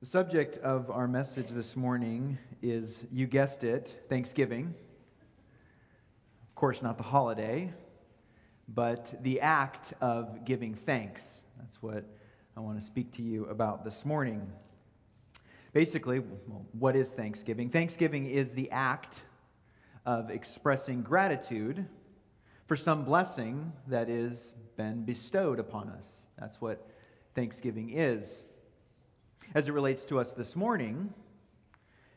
The 0.00 0.06
subject 0.06 0.58
of 0.58 0.92
our 0.92 1.08
message 1.08 1.48
this 1.48 1.74
morning 1.74 2.38
is, 2.62 3.04
you 3.10 3.26
guessed 3.26 3.64
it, 3.64 4.04
Thanksgiving. 4.08 4.72
Of 6.48 6.54
course, 6.54 6.82
not 6.82 6.98
the 6.98 7.02
holiday, 7.02 7.72
but 8.68 9.20
the 9.24 9.40
act 9.40 9.94
of 10.00 10.44
giving 10.44 10.76
thanks. 10.76 11.40
That's 11.58 11.82
what 11.82 12.04
I 12.56 12.60
want 12.60 12.78
to 12.78 12.86
speak 12.86 13.10
to 13.14 13.22
you 13.22 13.46
about 13.46 13.84
this 13.84 14.04
morning. 14.04 14.52
Basically, 15.72 16.20
well, 16.20 16.64
what 16.78 16.94
is 16.94 17.08
Thanksgiving? 17.10 17.68
Thanksgiving 17.68 18.26
is 18.26 18.52
the 18.52 18.70
act 18.70 19.22
of 20.06 20.30
expressing 20.30 21.02
gratitude 21.02 21.84
for 22.68 22.76
some 22.76 23.04
blessing 23.04 23.72
that 23.88 24.08
is 24.08 24.54
been 24.76 25.02
bestowed 25.02 25.58
upon 25.58 25.88
us. 25.88 26.06
That's 26.38 26.60
what 26.60 26.88
Thanksgiving 27.34 27.90
is. 27.98 28.44
As 29.54 29.66
it 29.66 29.72
relates 29.72 30.04
to 30.06 30.18
us 30.18 30.32
this 30.32 30.54
morning, 30.54 31.14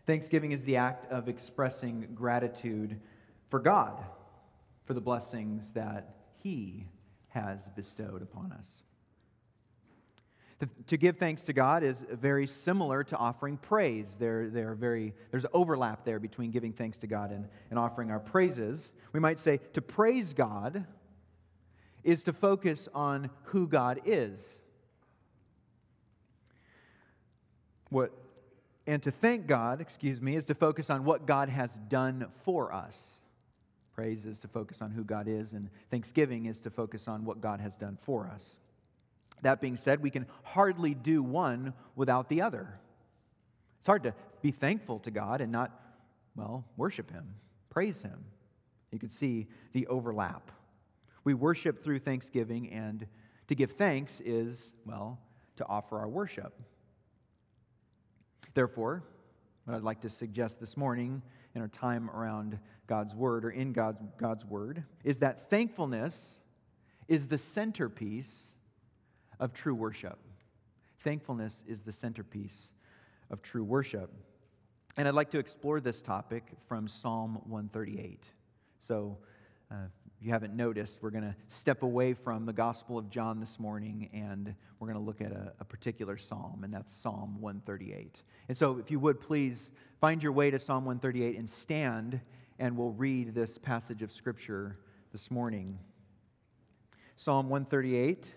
Thanksgiving 0.06 0.52
is 0.52 0.66
the 0.66 0.76
act 0.76 1.10
of 1.10 1.30
expressing 1.30 2.10
gratitude 2.14 3.00
for 3.50 3.60
God, 3.60 4.04
for 4.84 4.94
the 4.94 5.00
blessings 5.00 5.64
that 5.74 6.16
He 6.44 6.88
has 7.30 7.70
bestowed 7.74 8.22
upon 8.22 8.52
us. 8.52 8.68
To 10.88 10.98
give 10.98 11.18
thanks 11.18 11.44
to 11.44 11.54
God 11.54 11.84
is 11.84 12.04
very 12.12 12.46
similar 12.46 13.04
to 13.06 13.16
offering 13.16 13.58
praise. 13.58 14.18
There, 14.20 14.50
there 14.50 14.76
very, 14.76 15.14
there's 15.32 15.46
overlap 15.54 16.04
there 16.04 16.20
between 16.20 16.52
giving 16.52 16.74
thanks 16.74 16.98
to 17.00 17.08
God 17.08 17.32
and, 17.32 17.48
and 17.70 17.80
offering 17.80 18.12
our 18.12 18.20
praises. 18.20 18.92
We 19.14 19.20
might 19.22 19.40
say 19.40 19.60
to 19.74 19.82
praise 19.82 20.34
God 20.34 20.86
is 22.04 22.24
to 22.26 22.34
focus 22.34 22.90
on 22.94 23.32
who 23.46 23.68
God 23.68 24.02
is 24.06 24.61
What, 27.92 28.12
and 28.88 29.04
to 29.04 29.12
thank 29.12 29.48
God, 29.48 29.82
excuse 29.82 30.22
me, 30.22 30.36
is 30.38 30.46
to 30.46 30.56
focus 30.56 30.90
on 30.90 31.04
what 31.04 31.28
God 31.28 31.50
has 31.50 31.70
done 31.90 32.28
for 32.44 32.74
us. 32.74 32.98
Praise 33.94 34.26
is 34.26 34.40
to 34.40 34.48
focus 34.48 34.82
on 34.82 34.92
who 34.92 35.04
God 35.04 35.28
is, 35.28 35.52
and 35.52 35.70
thanksgiving 35.92 36.46
is 36.46 36.62
to 36.62 36.70
focus 36.70 37.10
on 37.10 37.26
what 37.26 37.42
God 37.42 37.60
has 37.60 37.76
done 37.76 37.98
for 38.02 38.28
us. 38.34 38.58
That 39.42 39.60
being 39.60 39.76
said, 39.76 40.02
we 40.02 40.10
can 40.10 40.26
hardly 40.44 40.94
do 40.94 41.22
one 41.22 41.74
without 41.98 42.30
the 42.30 42.42
other. 42.42 42.80
It's 43.80 43.88
hard 43.88 44.04
to 44.04 44.14
be 44.42 44.52
thankful 44.52 45.00
to 45.00 45.12
God 45.12 45.42
and 45.42 45.52
not, 45.52 45.78
well, 46.36 46.64
worship 46.78 47.12
Him, 47.12 47.36
praise 47.70 48.02
Him. 48.02 48.24
You 48.92 49.00
can 49.00 49.10
see 49.10 49.48
the 49.74 49.86
overlap. 49.88 50.50
We 51.26 51.34
worship 51.34 51.84
through 51.84 52.00
thanksgiving, 52.00 52.72
and 52.72 53.06
to 53.50 53.56
give 53.56 53.72
thanks 53.72 54.22
is, 54.24 54.72
well, 54.86 55.20
to 55.58 55.68
offer 55.68 56.00
our 56.00 56.08
worship. 56.08 56.54
Therefore, 58.54 59.04
what 59.66 59.76
I'd 59.76 59.84
like 59.84 60.02
to 60.02 60.10
suggest 60.10 60.60
this 60.60 60.76
morning 60.76 61.22
in 61.56 61.62
our 61.62 61.68
time 61.68 62.10
around 62.10 62.60
God's 62.88 63.16
Word 63.16 63.46
or 63.46 63.52
in 63.52 63.74
God's, 63.74 64.02
God's 64.18 64.46
Word 64.46 64.84
is 65.04 65.20
that 65.20 65.50
thankfulness 65.50 66.38
is 67.08 67.28
the 67.28 67.38
centerpiece 67.38 68.48
of 69.40 69.54
true 69.54 69.76
worship. 69.76 70.20
Thankfulness 71.00 71.64
is 71.68 71.82
the 71.82 71.92
centerpiece 71.92 72.72
of 73.30 73.42
true 73.42 73.64
worship. 73.64 74.12
And 74.98 75.08
I'd 75.08 75.14
like 75.14 75.32
to 75.32 75.40
explore 75.40 75.80
this 75.80 76.02
topic 76.02 76.44
from 76.68 76.88
Psalm 76.88 77.42
138. 77.46 78.26
So, 78.82 79.18
uh, 79.72 79.76
if 80.22 80.28
you 80.28 80.34
haven't 80.34 80.56
noticed, 80.56 81.00
we're 81.02 81.10
going 81.10 81.24
to 81.24 81.36
step 81.50 81.82
away 81.82 82.14
from 82.14 82.46
the 82.46 82.54
Gospel 82.54 82.96
of 82.96 83.10
John 83.10 83.40
this 83.40 83.60
morning 83.60 84.08
and 84.14 84.54
we're 84.80 84.88
going 84.88 85.00
to 85.00 85.04
look 85.04 85.20
at 85.20 85.32
a, 85.32 85.52
a, 85.60 85.66
particular 85.66 86.16
psalm, 86.16 86.62
and 86.64 86.72
that's 86.72 86.94
Psalm 86.94 87.42
138. 87.42 88.22
And 88.48 88.56
so, 88.56 88.78
if 88.78 88.92
you 88.92 89.00
would 89.00 89.20
please 89.20 89.72
find 90.00 90.22
your 90.22 90.32
way 90.32 90.52
to 90.52 90.60
Psalm 90.60 90.86
138 90.86 91.40
and 91.40 91.50
stand, 91.50 92.22
and 92.60 92.78
we'll 92.78 92.92
read 92.92 93.34
this 93.34 93.58
passage 93.58 94.04
of 94.04 94.12
Scripture 94.12 94.78
this 95.12 95.32
morning. 95.32 95.80
Psalm 97.16 97.50
138. 97.50 98.32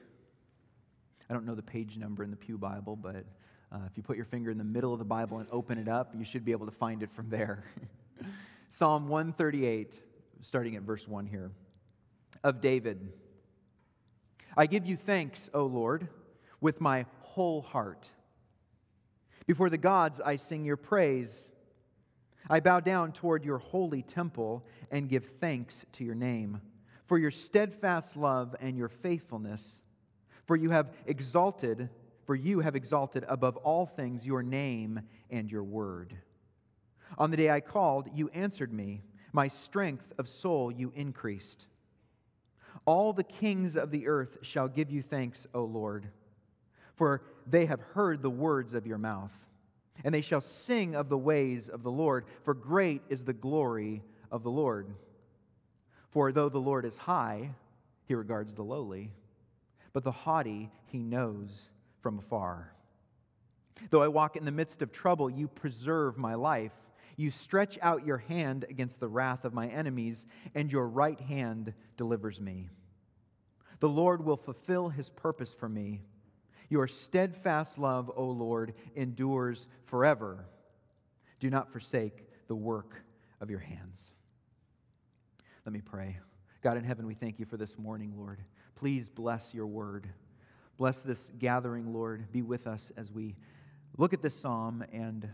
I 1.28 1.34
don't 1.34 1.44
know 1.44 1.54
the 1.54 1.62
page 1.62 1.98
number 1.98 2.24
in 2.24 2.30
the 2.30 2.36
Pew 2.36 2.56
Bible, 2.56 2.96
but 2.96 3.26
uh, 3.70 3.80
if 3.90 3.98
you 3.98 4.02
put 4.02 4.16
your 4.16 4.24
finger 4.24 4.50
in 4.50 4.56
the 4.56 4.64
middle 4.64 4.94
of 4.94 4.98
the 4.98 5.04
Bible 5.04 5.40
and 5.40 5.48
open 5.52 5.76
it 5.76 5.88
up, 5.88 6.14
you 6.16 6.24
should 6.24 6.46
be 6.46 6.52
able 6.52 6.64
to 6.64 6.72
find 6.72 7.02
it 7.02 7.12
from 7.12 7.28
there. 7.28 7.62
Psalm 8.70 9.06
138, 9.06 10.00
starting 10.40 10.76
at 10.76 10.82
verse 10.82 11.06
1 11.06 11.26
here 11.26 11.50
of 12.44 12.60
David. 12.60 13.12
I 14.56 14.66
give 14.66 14.86
you 14.86 14.96
thanks, 14.96 15.50
O 15.52 15.66
Lord, 15.66 16.06
with 16.60 16.80
my 16.80 17.06
whole 17.22 17.62
heart. 17.62 18.08
Before 19.46 19.68
the 19.68 19.78
gods, 19.78 20.20
I 20.20 20.36
sing 20.36 20.64
your 20.64 20.76
praise. 20.76 21.48
I 22.48 22.60
bow 22.60 22.78
down 22.78 23.10
toward 23.10 23.44
your 23.44 23.58
holy 23.58 24.02
temple 24.02 24.64
and 24.92 25.08
give 25.08 25.24
thanks 25.40 25.84
to 25.94 26.04
your 26.04 26.14
name 26.14 26.60
for 27.06 27.18
your 27.18 27.30
steadfast 27.30 28.16
love 28.16 28.54
and 28.60 28.76
your 28.76 28.88
faithfulness. 28.88 29.82
For 30.46 30.56
you 30.56 30.70
have 30.70 30.90
exalted, 31.06 31.88
for 32.24 32.34
you 32.34 32.60
have 32.60 32.76
exalted 32.76 33.24
above 33.28 33.56
all 33.58 33.86
things 33.86 34.26
your 34.26 34.42
name 34.42 35.00
and 35.30 35.50
your 35.50 35.64
word. 35.64 36.16
On 37.18 37.30
the 37.30 37.36
day 37.36 37.50
I 37.50 37.60
called, 37.60 38.08
you 38.14 38.28
answered 38.30 38.72
me. 38.72 39.02
My 39.32 39.48
strength 39.48 40.12
of 40.18 40.28
soul 40.28 40.70
you 40.70 40.92
increased. 40.94 41.66
All 42.86 43.12
the 43.12 43.24
kings 43.24 43.76
of 43.76 43.90
the 43.90 44.06
earth 44.06 44.38
shall 44.42 44.68
give 44.68 44.90
you 44.90 45.02
thanks, 45.02 45.46
O 45.54 45.64
Lord, 45.64 46.08
for 46.96 47.22
they 47.46 47.66
have 47.66 47.80
heard 47.80 48.22
the 48.22 48.30
words 48.30 48.74
of 48.74 48.86
your 48.86 48.98
mouth. 48.98 49.32
And 50.02 50.14
they 50.14 50.20
shall 50.22 50.40
sing 50.40 50.96
of 50.96 51.08
the 51.08 51.18
ways 51.18 51.68
of 51.68 51.82
the 51.82 51.90
Lord, 51.90 52.24
for 52.42 52.52
great 52.52 53.02
is 53.08 53.24
the 53.24 53.32
glory 53.32 54.02
of 54.30 54.42
the 54.42 54.50
Lord. 54.50 54.88
For 56.10 56.32
though 56.32 56.48
the 56.48 56.58
Lord 56.58 56.84
is 56.84 56.96
high, 56.96 57.50
he 58.06 58.14
regards 58.14 58.54
the 58.54 58.64
lowly, 58.64 59.12
but 59.92 60.04
the 60.04 60.10
haughty 60.10 60.70
he 60.86 60.98
knows 60.98 61.70
from 62.00 62.18
afar. 62.18 62.72
Though 63.90 64.02
I 64.02 64.08
walk 64.08 64.36
in 64.36 64.44
the 64.44 64.50
midst 64.50 64.82
of 64.82 64.92
trouble, 64.92 65.30
you 65.30 65.48
preserve 65.48 66.18
my 66.18 66.34
life. 66.34 66.72
You 67.16 67.30
stretch 67.30 67.78
out 67.80 68.06
your 68.06 68.18
hand 68.18 68.64
against 68.68 69.00
the 69.00 69.08
wrath 69.08 69.44
of 69.44 69.54
my 69.54 69.68
enemies, 69.68 70.26
and 70.54 70.70
your 70.70 70.86
right 70.86 71.20
hand 71.20 71.74
delivers 71.96 72.40
me. 72.40 72.68
The 73.80 73.88
Lord 73.88 74.24
will 74.24 74.36
fulfill 74.36 74.88
his 74.88 75.10
purpose 75.10 75.52
for 75.52 75.68
me. 75.68 76.02
Your 76.68 76.88
steadfast 76.88 77.78
love, 77.78 78.10
O 78.16 78.24
Lord, 78.24 78.74
endures 78.96 79.66
forever. 79.84 80.46
Do 81.38 81.50
not 81.50 81.70
forsake 81.70 82.26
the 82.48 82.54
work 82.54 83.02
of 83.40 83.50
your 83.50 83.60
hands. 83.60 84.02
Let 85.64 85.72
me 85.72 85.80
pray. 85.80 86.18
God 86.62 86.76
in 86.76 86.84
heaven, 86.84 87.06
we 87.06 87.14
thank 87.14 87.38
you 87.38 87.44
for 87.44 87.56
this 87.56 87.78
morning, 87.78 88.14
Lord. 88.16 88.40
Please 88.74 89.08
bless 89.08 89.52
your 89.52 89.66
word. 89.66 90.08
Bless 90.78 91.02
this 91.02 91.30
gathering, 91.38 91.92
Lord. 91.92 92.32
Be 92.32 92.42
with 92.42 92.66
us 92.66 92.90
as 92.96 93.12
we 93.12 93.36
look 93.96 94.12
at 94.12 94.22
this 94.22 94.34
psalm 94.34 94.84
and 94.92 95.28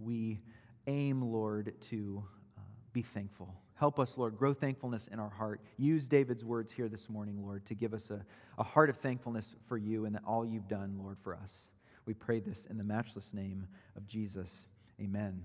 we 0.00 0.40
aim, 0.86 1.22
Lord, 1.22 1.74
to 1.90 2.24
uh, 2.56 2.60
be 2.92 3.02
thankful. 3.02 3.54
Help 3.76 3.98
us, 3.98 4.16
Lord, 4.16 4.36
grow 4.36 4.54
thankfulness 4.54 5.08
in 5.10 5.18
our 5.18 5.30
heart. 5.30 5.60
Use 5.76 6.06
David's 6.06 6.44
words 6.44 6.72
here 6.72 6.88
this 6.88 7.10
morning, 7.10 7.42
Lord, 7.42 7.66
to 7.66 7.74
give 7.74 7.92
us 7.92 8.10
a, 8.10 8.24
a 8.58 8.62
heart 8.62 8.88
of 8.88 8.96
thankfulness 8.98 9.54
for 9.66 9.76
you 9.76 10.04
and 10.04 10.18
all 10.26 10.46
you've 10.46 10.68
done, 10.68 10.96
Lord, 11.02 11.18
for 11.22 11.34
us. 11.34 11.70
We 12.06 12.14
pray 12.14 12.40
this 12.40 12.66
in 12.66 12.78
the 12.78 12.84
matchless 12.84 13.32
name 13.32 13.66
of 13.96 14.06
Jesus. 14.06 14.66
Amen. 15.00 15.42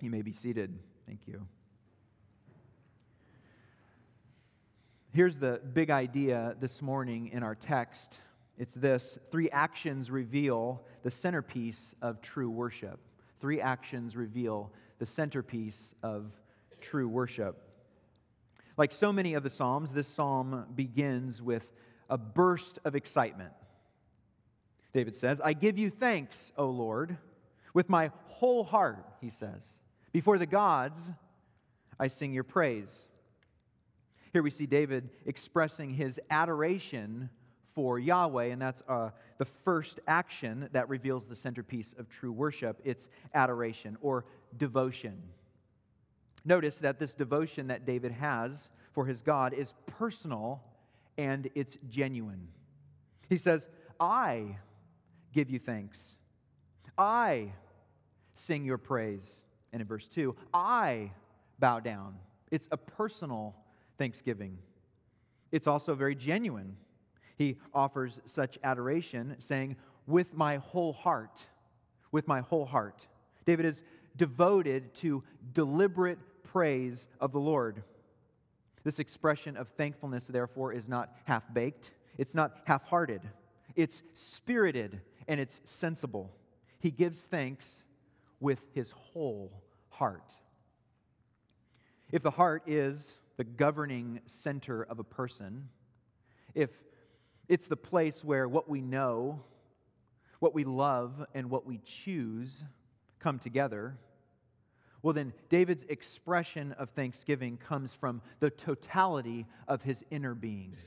You 0.00 0.10
may 0.10 0.22
be 0.22 0.32
seated. 0.32 0.78
Thank 1.06 1.20
you. 1.26 1.46
Here's 5.14 5.38
the 5.38 5.60
big 5.74 5.90
idea 5.90 6.56
this 6.60 6.80
morning 6.80 7.28
in 7.28 7.42
our 7.42 7.54
text 7.54 8.18
it's 8.58 8.74
this 8.74 9.18
three 9.30 9.50
actions 9.50 10.10
reveal 10.10 10.82
the 11.02 11.10
centerpiece 11.10 11.94
of 12.00 12.20
true 12.20 12.50
worship. 12.50 13.00
Three 13.42 13.60
actions 13.60 14.14
reveal 14.14 14.70
the 15.00 15.04
centerpiece 15.04 15.96
of 16.00 16.30
true 16.80 17.08
worship. 17.08 17.60
Like 18.76 18.92
so 18.92 19.12
many 19.12 19.34
of 19.34 19.42
the 19.42 19.50
Psalms, 19.50 19.90
this 19.90 20.06
psalm 20.06 20.66
begins 20.76 21.42
with 21.42 21.68
a 22.08 22.16
burst 22.16 22.78
of 22.84 22.94
excitement. 22.94 23.50
David 24.92 25.16
says, 25.16 25.40
I 25.40 25.54
give 25.54 25.76
you 25.76 25.90
thanks, 25.90 26.52
O 26.56 26.66
Lord, 26.66 27.16
with 27.74 27.88
my 27.88 28.12
whole 28.26 28.62
heart, 28.62 29.04
he 29.20 29.30
says. 29.30 29.64
Before 30.12 30.38
the 30.38 30.46
gods, 30.46 31.00
I 31.98 32.06
sing 32.06 32.32
your 32.32 32.44
praise. 32.44 33.08
Here 34.32 34.44
we 34.44 34.50
see 34.50 34.66
David 34.66 35.10
expressing 35.26 35.94
his 35.94 36.20
adoration 36.30 37.28
for 37.74 37.98
Yahweh, 37.98 38.46
and 38.46 38.60
that's 38.60 38.82
uh, 38.88 39.10
the 39.38 39.44
first 39.44 40.00
action 40.06 40.68
that 40.72 40.88
reveals 40.88 41.26
the 41.26 41.36
centerpiece 41.36 41.94
of 41.98 42.08
true 42.08 42.32
worship. 42.32 42.80
It's 42.84 43.08
adoration 43.34 43.96
or 44.00 44.24
devotion. 44.56 45.22
Notice 46.44 46.78
that 46.78 46.98
this 46.98 47.14
devotion 47.14 47.68
that 47.68 47.86
David 47.86 48.12
has 48.12 48.68
for 48.92 49.06
his 49.06 49.22
God 49.22 49.54
is 49.54 49.74
personal 49.86 50.62
and 51.16 51.48
it's 51.54 51.78
genuine. 51.88 52.48
He 53.28 53.38
says, 53.38 53.68
I 54.00 54.58
give 55.32 55.50
you 55.50 55.58
thanks. 55.58 56.16
I 56.98 57.52
sing 58.34 58.64
your 58.64 58.78
praise. 58.78 59.42
And 59.72 59.80
in 59.80 59.88
verse 59.88 60.08
2, 60.08 60.36
I 60.52 61.12
bow 61.58 61.80
down. 61.80 62.16
It's 62.50 62.68
a 62.70 62.76
personal 62.76 63.54
thanksgiving. 63.96 64.58
It's 65.50 65.66
also 65.66 65.94
very 65.94 66.14
genuine. 66.14 66.76
He 67.42 67.56
offers 67.74 68.20
such 68.24 68.56
adoration, 68.62 69.34
saying, 69.40 69.74
With 70.06 70.32
my 70.32 70.58
whole 70.58 70.92
heart, 70.92 71.40
with 72.12 72.28
my 72.28 72.40
whole 72.40 72.64
heart. 72.64 73.08
David 73.44 73.66
is 73.66 73.82
devoted 74.16 74.94
to 74.96 75.24
deliberate 75.52 76.20
praise 76.44 77.08
of 77.20 77.32
the 77.32 77.40
Lord. 77.40 77.82
This 78.84 79.00
expression 79.00 79.56
of 79.56 79.66
thankfulness, 79.70 80.28
therefore, 80.28 80.72
is 80.72 80.86
not 80.86 81.16
half 81.24 81.42
baked, 81.52 81.90
it's 82.16 82.32
not 82.32 82.58
half 82.64 82.84
hearted, 82.84 83.22
it's 83.74 84.04
spirited 84.14 85.00
and 85.26 85.40
it's 85.40 85.60
sensible. 85.64 86.30
He 86.78 86.92
gives 86.92 87.18
thanks 87.18 87.82
with 88.38 88.60
his 88.72 88.92
whole 88.92 89.50
heart. 89.88 90.32
If 92.12 92.22
the 92.22 92.30
heart 92.30 92.62
is 92.68 93.16
the 93.36 93.44
governing 93.44 94.20
center 94.26 94.84
of 94.84 95.00
a 95.00 95.04
person, 95.04 95.68
if 96.54 96.70
it's 97.52 97.66
the 97.66 97.76
place 97.76 98.24
where 98.24 98.48
what 98.48 98.66
we 98.66 98.80
know, 98.80 99.38
what 100.40 100.54
we 100.54 100.64
love, 100.64 101.26
and 101.34 101.50
what 101.50 101.66
we 101.66 101.76
choose 101.84 102.64
come 103.18 103.38
together, 103.38 103.98
well, 105.02 105.12
then 105.12 105.34
David's 105.50 105.84
expression 105.90 106.72
of 106.72 106.88
thanksgiving 106.90 107.58
comes 107.58 107.92
from 107.92 108.22
the 108.40 108.48
totality 108.48 109.44
of 109.68 109.82
his 109.82 110.02
inner 110.10 110.34
being, 110.34 110.78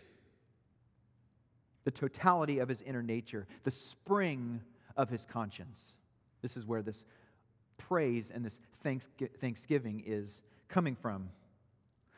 the 1.84 1.92
totality 1.92 2.58
of 2.58 2.68
his 2.68 2.82
inner 2.82 3.04
nature, 3.04 3.46
the 3.64 3.70
spring 3.70 4.60
of 4.98 5.08
his 5.08 5.24
conscience. 5.24 5.94
This 6.42 6.58
is 6.58 6.66
where 6.66 6.82
this 6.82 7.06
praise 7.78 8.32
and 8.34 8.44
this 8.44 8.60
thanksgiving 9.40 10.02
is 10.04 10.42
coming 10.68 10.96
from. 10.96 11.30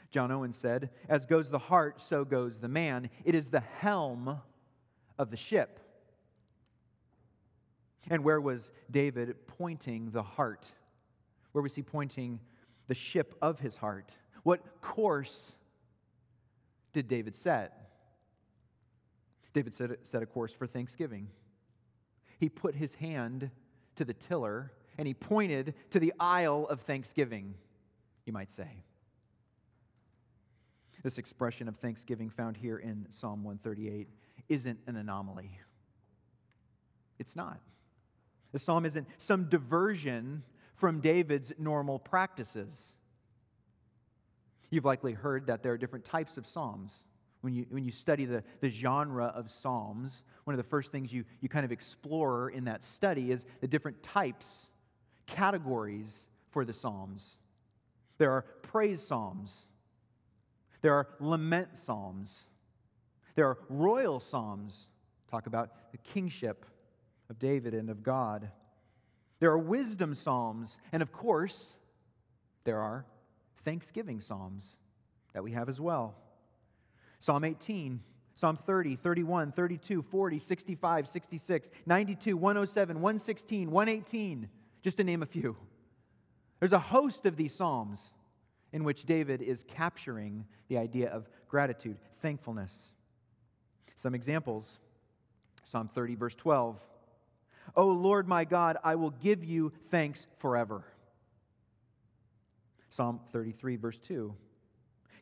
John 0.10 0.32
Owen 0.32 0.54
said, 0.54 0.90
As 1.10 1.26
goes 1.26 1.50
the 1.50 1.60
heart, 1.60 2.02
so 2.02 2.24
goes 2.24 2.58
the 2.58 2.68
man. 2.68 3.10
It 3.26 3.36
is 3.36 3.50
the 3.50 3.60
helm 3.60 4.40
of 5.18 5.32
the 5.32 5.38
ship. 5.38 5.80
And 8.10 8.24
where 8.24 8.40
was 8.40 8.72
David 8.90 9.36
pointing 9.48 10.12
the 10.12 10.24
heart? 10.24 10.66
Where 11.52 11.62
was 11.62 11.76
he 11.76 11.82
pointing 11.82 12.40
the 12.88 12.96
ship 12.96 13.36
of 13.42 13.60
his 13.60 13.76
heart? 13.76 14.12
What 14.44 14.82
course 14.82 15.56
did 16.94 17.08
David 17.08 17.36
set? 17.36 17.74
David 19.54 19.74
set, 19.74 19.92
set 20.04 20.24
a 20.24 20.26
course 20.26 20.54
for 20.54 20.68
thanksgiving. 20.68 21.28
He 22.40 22.48
put 22.48 22.76
his 22.76 22.94
hand 22.96 23.50
to 23.96 24.06
the 24.06 24.14
tiller 24.14 24.72
and 24.98 25.08
he 25.08 25.14
pointed 25.14 25.74
to 25.92 26.00
the 26.00 26.14
isle 26.20 26.68
of 26.70 26.82
thanksgiving, 26.82 27.56
you 28.26 28.34
might 28.34 28.52
say. 28.52 28.84
This 31.04 31.18
expression 31.18 31.68
of 31.68 31.78
thanksgiving 31.78 32.30
found 32.30 32.58
here 32.58 32.78
in 32.78 33.08
Psalm 33.12 33.44
138 33.44 34.10
isn't 34.50 34.80
an 34.88 34.96
anomaly. 34.96 35.52
It's 37.20 37.36
not. 37.36 37.60
The 38.52 38.60
psalm 38.60 38.86
isn't 38.86 39.08
some 39.18 39.46
diversion 39.50 40.44
from 40.76 41.00
David's 41.02 41.52
normal 41.58 42.00
practices. 42.00 42.96
You've 44.70 44.86
likely 44.86 45.14
heard 45.14 45.48
that 45.48 45.64
there 45.64 45.74
are 45.74 45.78
different 45.78 46.06
types 46.06 46.38
of 46.38 46.46
psalms. 46.46 46.92
When 47.42 47.54
you, 47.54 47.66
when 47.70 47.84
you 47.86 47.92
study 47.92 48.26
the, 48.26 48.44
the 48.62 48.70
genre 48.70 49.26
of 49.26 49.52
psalms, 49.52 50.24
one 50.44 50.54
of 50.54 50.58
the 50.58 50.70
first 50.70 50.92
things 50.92 51.14
you, 51.14 51.24
you 51.40 51.50
kind 51.50 51.66
of 51.66 51.72
explore 51.72 52.50
in 52.50 52.66
that 52.66 52.84
study 52.84 53.32
is 53.32 53.46
the 53.62 53.68
different 53.68 54.02
types, 54.04 54.70
categories 55.26 56.26
for 56.50 56.66
the 56.66 56.74
psalms. 56.74 57.38
There 58.18 58.32
are 58.32 58.42
praise 58.64 59.06
psalms, 59.06 59.68
there 60.82 60.94
are 60.94 61.08
lament 61.20 61.70
psalms, 61.86 62.46
there 63.36 63.48
are 63.48 63.58
royal 63.70 64.20
psalms, 64.20 64.88
talk 65.30 65.48
about 65.48 65.92
the 65.92 65.98
kingship 65.98 66.66
of 67.30 67.40
David 67.40 67.74
and 67.74 67.90
of 67.90 68.04
God. 68.04 68.50
There 69.40 69.52
are 69.52 69.58
wisdom 69.58 70.16
psalms, 70.16 70.78
and 70.92 71.02
of 71.02 71.12
course, 71.12 71.74
there 72.64 72.80
are 72.80 73.06
thanksgiving 73.64 74.22
psalms 74.22 74.76
that 75.34 75.44
we 75.44 75.52
have 75.52 75.70
as 75.70 75.80
well. 75.80 76.16
Psalm 77.20 77.44
18, 77.44 78.00
Psalm 78.38 78.56
30, 78.56 78.98
31, 78.98 79.52
32, 79.52 80.04
40, 80.04 80.40
65, 80.40 81.08
66, 81.08 81.70
92, 81.88 82.38
107, 82.38 83.02
116, 83.02 83.72
118, 83.72 84.50
just 84.84 84.98
to 84.98 85.04
name 85.04 85.24
a 85.24 85.26
few. 85.26 85.56
There's 86.60 86.74
a 86.74 86.80
host 86.80 87.26
of 87.26 87.36
these 87.36 87.54
psalms 87.54 88.12
in 88.72 88.84
which 88.84 89.06
David 89.06 89.42
is 89.42 89.64
capturing 89.68 90.46
the 90.68 90.78
idea 90.78 91.10
of 91.10 91.30
gratitude, 91.48 91.98
thankfulness. 92.22 92.92
Some 93.96 94.14
examples 94.14 94.80
Psalm 95.68 95.90
30, 95.94 96.16
verse 96.16 96.36
12. 96.36 96.80
O 97.76 97.88
Lord 97.90 98.26
my 98.26 98.46
God, 98.46 98.78
I 98.86 98.96
will 98.96 99.10
give 99.10 99.44
you 99.44 99.74
thanks 99.92 100.26
forever. 100.38 100.86
Psalm 102.90 103.20
33, 103.34 103.76
verse 103.76 103.98
2. 103.98 104.34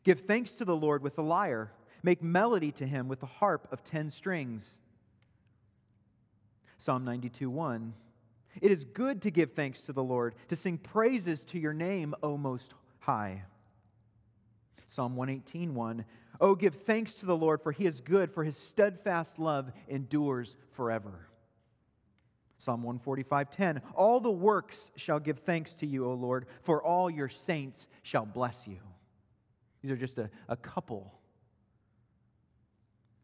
Give 0.04 0.20
thanks 0.20 0.52
to 0.52 0.64
the 0.64 0.76
Lord 0.76 1.02
with 1.02 1.16
the 1.16 1.24
lyre, 1.24 1.72
make 2.04 2.22
melody 2.22 2.70
to 2.72 2.86
him 2.86 3.08
with 3.08 3.18
the 3.18 3.26
harp 3.26 3.66
of 3.72 3.82
ten 3.82 4.08
strings. 4.08 4.78
Psalm 6.78 7.04
92, 7.04 7.50
1. 7.50 7.92
It 8.62 8.70
is 8.70 8.84
good 8.84 9.22
to 9.22 9.32
give 9.32 9.52
thanks 9.52 9.82
to 9.82 9.92
the 9.92 10.04
Lord, 10.04 10.36
to 10.48 10.54
sing 10.54 10.78
praises 10.78 11.42
to 11.46 11.58
your 11.58 11.74
name, 11.74 12.14
O 12.22 12.36
Most 12.36 12.72
High. 13.06 13.44
Psalm 14.88 15.14
118, 15.14 15.76
1. 15.76 16.04
Oh, 16.40 16.56
give 16.56 16.74
thanks 16.74 17.14
to 17.14 17.26
the 17.26 17.36
Lord, 17.36 17.62
for 17.62 17.70
he 17.70 17.86
is 17.86 18.00
good, 18.00 18.32
for 18.32 18.42
his 18.42 18.56
steadfast 18.56 19.38
love 19.38 19.70
endures 19.86 20.56
forever. 20.72 21.28
Psalm 22.58 22.82
145:10 22.82 23.80
All 23.94 24.18
the 24.18 24.28
works 24.28 24.90
shall 24.96 25.20
give 25.20 25.38
thanks 25.38 25.74
to 25.74 25.86
you, 25.86 26.04
O 26.04 26.14
Lord, 26.14 26.46
for 26.64 26.82
all 26.82 27.08
your 27.08 27.28
saints 27.28 27.86
shall 28.02 28.26
bless 28.26 28.66
you. 28.66 28.78
These 29.82 29.92
are 29.92 29.96
just 29.96 30.18
a, 30.18 30.28
a 30.48 30.56
couple 30.56 31.14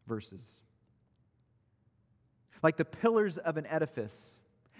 verses. 0.07 0.55
Like 2.61 2.77
the 2.77 2.85
pillars 2.85 3.37
of 3.37 3.57
an 3.57 3.65
edifice, 3.65 4.31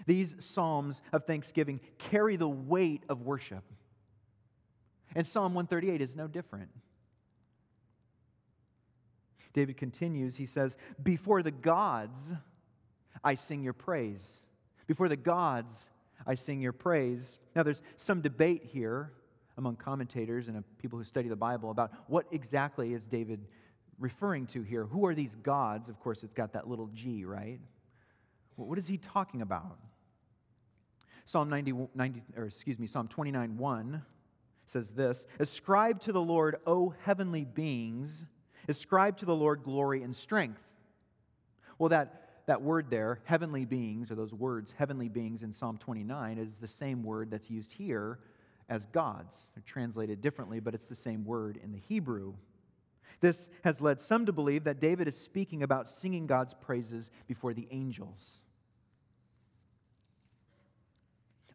these 0.05 0.33
psalms 0.39 1.01
of 1.11 1.25
thanksgiving 1.25 1.81
carry 1.97 2.37
the 2.37 2.47
weight 2.47 3.03
of 3.09 3.23
worship. 3.23 3.65
And 5.15 5.27
Psalm 5.27 5.53
138 5.53 6.01
is 6.01 6.15
no 6.15 6.27
different. 6.27 6.69
David 9.53 9.77
continues, 9.77 10.35
he 10.35 10.45
says, 10.45 10.77
Before 11.01 11.43
the 11.43 11.51
gods, 11.51 12.17
I 13.23 13.35
sing 13.35 13.63
your 13.63 13.73
praise. 13.73 14.41
Before 14.87 15.07
the 15.07 15.15
gods, 15.15 15.87
I 16.25 16.35
sing 16.35 16.59
your 16.61 16.73
praise. 16.73 17.37
Now, 17.55 17.63
there's 17.63 17.81
some 17.97 18.21
debate 18.21 18.63
here 18.65 19.11
among 19.57 19.75
commentators 19.75 20.47
and 20.47 20.63
people 20.79 20.97
who 20.97 21.05
study 21.05 21.29
the 21.29 21.35
Bible 21.35 21.69
about 21.69 21.91
what 22.07 22.25
exactly 22.31 22.93
is 22.93 23.03
David 23.03 23.45
referring 23.99 24.47
to 24.47 24.63
here. 24.63 24.85
Who 24.85 25.05
are 25.05 25.13
these 25.13 25.35
gods? 25.35 25.89
Of 25.89 25.99
course, 25.99 26.23
it's 26.23 26.33
got 26.33 26.53
that 26.53 26.67
little 26.67 26.89
g, 26.93 27.23
right? 27.25 27.59
What 28.55 28.77
is 28.77 28.87
he 28.87 28.97
talking 28.97 29.41
about? 29.41 29.77
Psalm 31.25 31.49
90, 31.49 31.87
90 31.95 32.23
or 32.35 32.45
excuse 32.45 32.79
me, 32.79 32.87
Psalm 32.87 33.07
29 33.07 33.57
1 33.57 34.01
says 34.73 34.91
this 34.91 35.25
Ascribe 35.39 36.01
to 36.01 36.11
the 36.11 36.21
Lord, 36.21 36.57
O 36.67 36.93
heavenly 37.03 37.45
beings, 37.45 38.25
ascribe 38.67 39.17
to 39.17 39.25
the 39.25 39.35
Lord 39.35 39.63
glory 39.63 40.03
and 40.03 40.13
strength. 40.13 40.61
Well, 41.79 41.89
that 41.89 42.19
that 42.45 42.61
word 42.61 42.89
there, 42.89 43.21
heavenly 43.23 43.63
beings, 43.63 44.11
or 44.11 44.15
those 44.15 44.33
words, 44.33 44.73
heavenly 44.77 45.07
beings 45.07 45.43
in 45.43 45.53
Psalm 45.53 45.77
29, 45.77 46.37
is 46.37 46.57
the 46.57 46.67
same 46.67 47.01
word 47.01 47.31
that's 47.31 47.49
used 47.49 47.71
here 47.71 48.19
as 48.67 48.85
gods. 48.87 49.47
They're 49.55 49.63
translated 49.65 50.19
differently, 50.19 50.59
but 50.59 50.73
it's 50.73 50.87
the 50.87 50.95
same 50.95 51.23
word 51.23 51.57
in 51.63 51.71
the 51.71 51.79
Hebrew. 51.87 52.33
This 53.21 53.47
has 53.63 53.79
led 53.79 54.01
some 54.01 54.25
to 54.25 54.33
believe 54.33 54.65
that 54.65 54.81
David 54.81 55.07
is 55.07 55.17
speaking 55.17 55.63
about 55.63 55.89
singing 55.89 56.27
God's 56.27 56.53
praises 56.53 57.09
before 57.27 57.53
the 57.53 57.67
angels. 57.71 58.39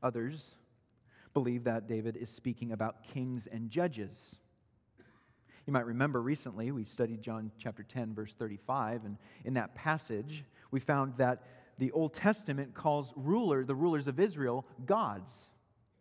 Others 0.03 0.53
believe 1.39 1.63
that 1.63 1.87
David 1.87 2.17
is 2.17 2.31
speaking 2.31 2.73
about 2.73 3.05
kings 3.05 3.47
and 3.47 3.71
judges. 3.71 4.35
You 5.69 5.73
might 5.73 5.87
remember 5.87 6.21
recently 6.21 6.73
we 6.73 6.83
studied 6.83 7.23
John 7.23 7.53
chapter 7.61 7.85
10, 7.85 8.13
verse 8.13 8.35
35, 8.37 9.05
and 9.05 9.17
in 9.45 9.55
that 9.55 9.77
passage, 9.77 10.43
we 10.73 10.81
found 10.81 11.17
that 11.19 11.45
the 11.79 11.93
Old 11.93 12.13
Testament 12.13 12.75
calls 12.75 13.13
ruler, 13.15 13.65
the 13.65 13.77
rulers 13.77 14.09
of 14.09 14.19
Israel, 14.19 14.67
gods. 14.85 15.31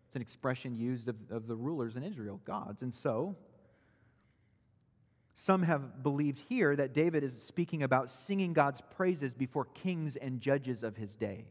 It's 0.07 0.15
an 0.15 0.23
expression 0.23 0.73
used 0.73 1.07
of, 1.07 1.17
of 1.29 1.45
the 1.45 1.55
rulers 1.55 1.95
in 1.97 2.03
Israel, 2.03 2.41
gods. 2.43 2.81
And 2.81 2.91
so, 2.91 3.35
some 5.35 5.61
have 5.61 6.01
believed 6.01 6.39
here 6.49 6.75
that 6.75 6.93
David 6.93 7.23
is 7.23 7.39
speaking 7.43 7.83
about 7.83 8.09
singing 8.09 8.53
God's 8.53 8.81
praises 8.95 9.35
before 9.35 9.65
kings 9.65 10.15
and 10.15 10.41
judges 10.41 10.81
of 10.81 10.97
his 10.97 11.13
day. 11.13 11.45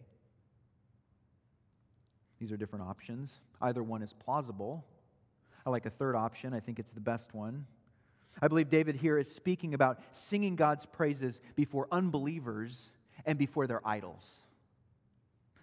These 2.41 2.51
are 2.51 2.57
different 2.57 2.87
options. 2.89 3.39
Either 3.61 3.83
one 3.83 4.03
is 4.03 4.13
plausible. 4.13 4.85
I 5.65 5.71
like 5.71 5.87
a 5.87 5.91
third 5.91 6.15
option, 6.15 6.55
I 6.55 6.61
think 6.61 6.79
it's 6.79 6.93
the 6.93 7.01
best 7.01 7.35
one. 7.35 7.67
I 8.41 8.49
believe 8.49 8.69
David 8.69 8.97
here 8.97 9.19
is 9.19 9.33
speaking 9.33 9.73
about 9.75 10.01
singing 10.13 10.57
God's 10.57 10.85
praises 10.85 11.41
before 11.55 11.89
unbelievers 11.91 12.91
and 13.25 13.39
before 13.39 13.67
their 13.67 13.81
idols. 13.87 14.27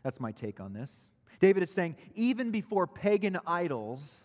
That's 0.04 0.20
my 0.20 0.32
take 0.32 0.60
on 0.60 0.74
this. 0.74 1.10
David 1.40 1.64
is 1.64 1.72
saying, 1.72 1.96
even 2.16 2.52
before 2.52 2.88
pagan 2.88 3.38
idols, 3.46 4.24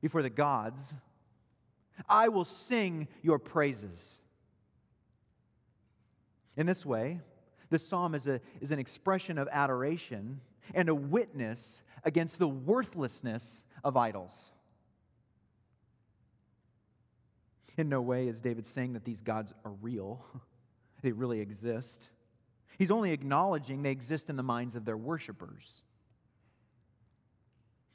before 0.00 0.22
the 0.22 0.30
gods, 0.30 0.94
I 2.08 2.28
will 2.28 2.44
sing 2.44 3.08
your 3.22 3.38
praises. 3.38 4.18
In 6.56 6.66
this 6.66 6.86
way, 6.86 7.20
this 7.70 7.86
psalm 7.86 8.14
is, 8.14 8.26
a, 8.26 8.40
is 8.60 8.70
an 8.70 8.78
expression 8.78 9.38
of 9.38 9.48
adoration 9.50 10.40
and 10.74 10.88
a 10.88 10.94
witness 10.94 11.82
against 12.04 12.38
the 12.38 12.48
worthlessness 12.48 13.62
of 13.84 13.96
idols. 13.96 14.32
In 17.76 17.88
no 17.88 18.00
way 18.02 18.26
is 18.26 18.40
David 18.40 18.66
saying 18.66 18.94
that 18.94 19.04
these 19.04 19.20
gods 19.20 19.52
are 19.64 19.72
real, 19.80 20.24
they 21.02 21.12
really 21.12 21.40
exist. 21.40 22.08
He's 22.76 22.90
only 22.90 23.12
acknowledging 23.12 23.82
they 23.82 23.90
exist 23.90 24.30
in 24.30 24.36
the 24.36 24.42
minds 24.42 24.74
of 24.74 24.84
their 24.84 24.96
worshipers. 24.96 25.82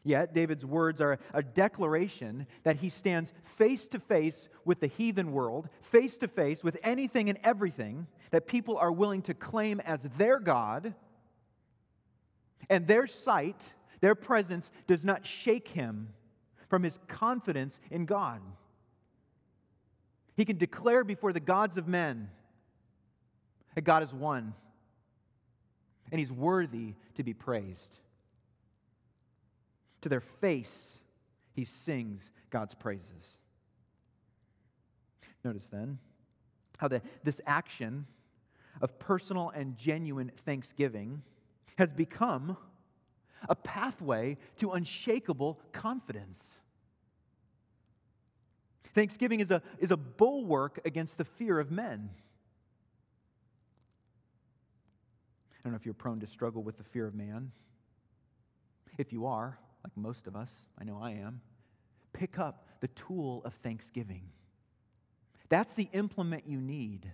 Yet, 0.06 0.34
David's 0.34 0.66
words 0.66 1.00
are 1.00 1.18
a 1.34 1.42
declaration 1.42 2.46
that 2.64 2.76
he 2.76 2.90
stands 2.90 3.32
face 3.44 3.88
to 3.88 4.00
face 4.00 4.50
with 4.66 4.82
the 4.82 4.88
heathen 4.88 5.32
world, 5.32 5.70
face 5.82 6.18
to 6.18 6.28
face 6.28 6.62
with 6.62 6.78
anything 6.84 7.30
and 7.30 7.40
everything 7.42 8.08
that 8.32 8.46
people 8.46 8.78
are 8.78 8.92
willing 8.92 9.22
to 9.24 9.34
claim 9.34 9.80
as 9.80 10.02
their 10.18 10.40
God. 10.40 10.94
And 12.70 12.86
their 12.86 13.08
sight, 13.08 13.62
their 14.04 14.16
presence, 14.16 14.70
does 14.86 15.06
not 15.06 15.26
shake 15.26 15.70
him 15.70 16.10
from 16.68 16.84
his 16.84 17.00
confidence 17.08 17.80
in 17.90 18.06
God. 18.06 18.42
He 20.36 20.44
can 20.44 20.58
declare 20.58 21.06
before 21.06 21.32
the 21.32 21.40
gods 21.40 21.78
of 21.78 21.88
men 21.88 22.30
that 23.76 23.86
God 23.86 24.04
is 24.04 24.14
one 24.14 24.56
and 26.12 26.20
he's 26.20 26.34
worthy 26.34 26.96
to 27.16 27.24
be 27.24 27.34
praised. 27.34 27.98
To 30.02 30.10
their 30.10 30.20
face, 30.20 30.98
he 31.54 31.64
sings 31.64 32.30
God's 32.50 32.76
praises. 32.76 33.38
Notice 35.46 35.68
then 35.72 35.98
how 36.78 36.90
the, 36.90 37.02
this 37.24 37.40
action 37.48 38.06
of 38.82 39.00
personal 39.00 39.54
and 39.56 39.78
genuine 39.78 40.30
thanksgiving 40.46 41.22
has 41.78 41.94
become 41.94 42.58
a 43.50 43.56
pathway 43.56 44.38
to 44.58 44.72
unshakable 44.72 45.60
confidence. 45.72 46.58
Thanksgiving 48.94 49.40
is 49.40 49.52
a, 49.52 49.62
is 49.80 49.92
a 49.92 49.98
bulwark 49.98 50.80
against 50.86 51.18
the 51.18 51.26
fear 51.26 51.60
of 51.60 51.72
men. 51.72 52.10
I 55.52 55.64
don't 55.64 55.74
know 55.74 55.78
if 55.78 55.86
you're 55.86 55.94
prone 55.94 56.20
to 56.20 56.28
struggle 56.28 56.62
with 56.62 56.78
the 56.78 56.84
fear 56.84 57.08
of 57.08 57.16
man. 57.16 57.52
If 58.98 59.12
you 59.12 59.26
are, 59.26 59.58
like 59.84 59.96
most 59.96 60.28
of 60.28 60.36
us, 60.36 60.52
I 60.80 60.84
know 60.84 61.00
I 61.02 61.12
am, 61.12 61.42
pick 62.12 62.38
up 62.38 62.68
the 62.82 62.90
tool 62.90 63.42
of 63.46 63.54
thanksgiving. 63.56 64.24
That's 65.50 65.74
the 65.74 65.90
implement 65.94 66.48
you 66.48 66.60
need 66.60 67.12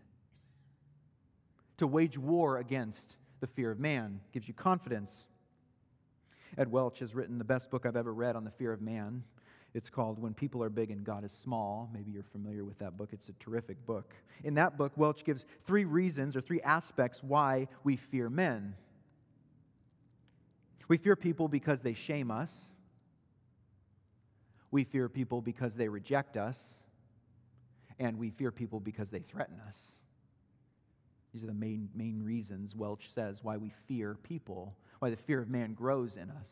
to 1.78 1.88
wage 1.88 2.18
war 2.18 2.58
against 2.58 3.16
the 3.40 3.48
fear 3.48 3.72
of 3.72 3.80
man. 3.80 4.20
It 4.26 4.34
gives 4.34 4.48
you 4.48 4.54
confidence. 4.54 5.28
Ed 6.60 6.70
Welch 6.70 7.00
has 7.00 7.16
written 7.16 7.38
the 7.38 7.46
best 7.46 7.72
book 7.72 7.86
I've 7.86 7.96
ever 7.96 8.14
read 8.14 8.36
on 8.36 8.44
the 8.44 8.52
fear 8.52 8.74
of 8.74 8.82
man. 8.82 9.24
It's 9.74 9.90
called 9.90 10.20
When 10.20 10.34
People 10.34 10.62
Are 10.62 10.70
Big 10.70 10.92
and 10.92 11.06
God 11.06 11.24
is 11.24 11.32
Small. 11.32 11.90
Maybe 11.94 12.12
you're 12.12 12.22
familiar 12.22 12.66
with 12.66 12.78
that 12.80 12.98
book. 12.98 13.12
It's 13.14 13.30
a 13.30 13.34
terrific 13.40 13.86
book. 13.86 14.14
In 14.44 14.56
that 14.56 14.78
book, 14.78 14.92
Welch 14.98 15.24
gives 15.24 15.46
three 15.66 15.86
reasons 15.86 16.36
or 16.36 16.42
three 16.42 16.60
aspects 16.62 17.24
why 17.24 17.70
we 17.86 17.96
fear 17.96 18.30
men. 18.30 18.76
We 20.90 20.98
fear 20.98 21.16
people 21.16 21.48
because 21.48 21.80
they 21.80 21.94
shame 21.94 22.30
us. 22.30 22.52
We 24.70 24.84
fear 24.84 25.08
people 25.08 25.40
because 25.42 25.76
they 25.76 25.88
reject 25.88 26.36
us. 26.36 26.60
And 28.00 28.18
we 28.18 28.32
fear 28.32 28.52
people 28.52 28.82
because 28.82 29.10
they 29.10 29.20
threaten 29.20 29.62
us. 29.66 29.78
These 31.34 31.44
are 31.44 31.48
the 31.48 31.54
main, 31.54 31.90
main 31.96 32.22
reasons 32.22 32.76
Welch 32.76 33.08
says 33.14 33.40
why 33.44 33.56
we 33.56 33.72
fear 33.88 34.18
people, 34.24 34.76
why 35.00 35.10
the 35.10 35.18
fear 35.18 35.42
of 35.42 35.50
man 35.50 35.74
grows 35.74 36.16
in 36.16 36.30
us. 36.30 36.50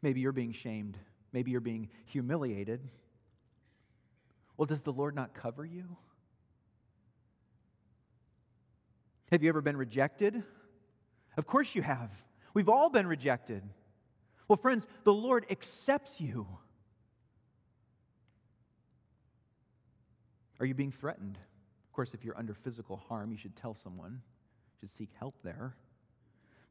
Maybe 0.00 0.20
you're 0.20 0.32
being 0.32 0.52
shamed. 0.52 0.96
Maybe 1.32 1.50
you're 1.50 1.60
being 1.60 1.88
humiliated. 2.06 2.80
Well, 4.56 4.66
does 4.66 4.80
the 4.80 4.92
Lord 4.92 5.14
not 5.14 5.34
cover 5.34 5.64
you? 5.64 5.96
Have 9.30 9.42
you 9.42 9.48
ever 9.48 9.62
been 9.62 9.76
rejected? 9.76 10.42
Of 11.36 11.46
course 11.46 11.74
you 11.74 11.82
have. 11.82 12.10
We've 12.52 12.68
all 12.68 12.90
been 12.90 13.06
rejected. 13.06 13.62
Well, 14.46 14.58
friends, 14.58 14.86
the 15.04 15.12
Lord 15.12 15.46
accepts 15.48 16.20
you. 16.20 16.46
Are 20.60 20.66
you 20.66 20.74
being 20.74 20.92
threatened? 20.92 21.38
Of 21.86 21.92
course, 21.92 22.12
if 22.12 22.24
you're 22.24 22.36
under 22.36 22.54
physical 22.54 22.96
harm, 22.96 23.32
you 23.32 23.38
should 23.38 23.56
tell 23.56 23.74
someone, 23.74 24.20
you 24.80 24.88
should 24.88 24.96
seek 24.96 25.08
help 25.18 25.34
there. 25.42 25.74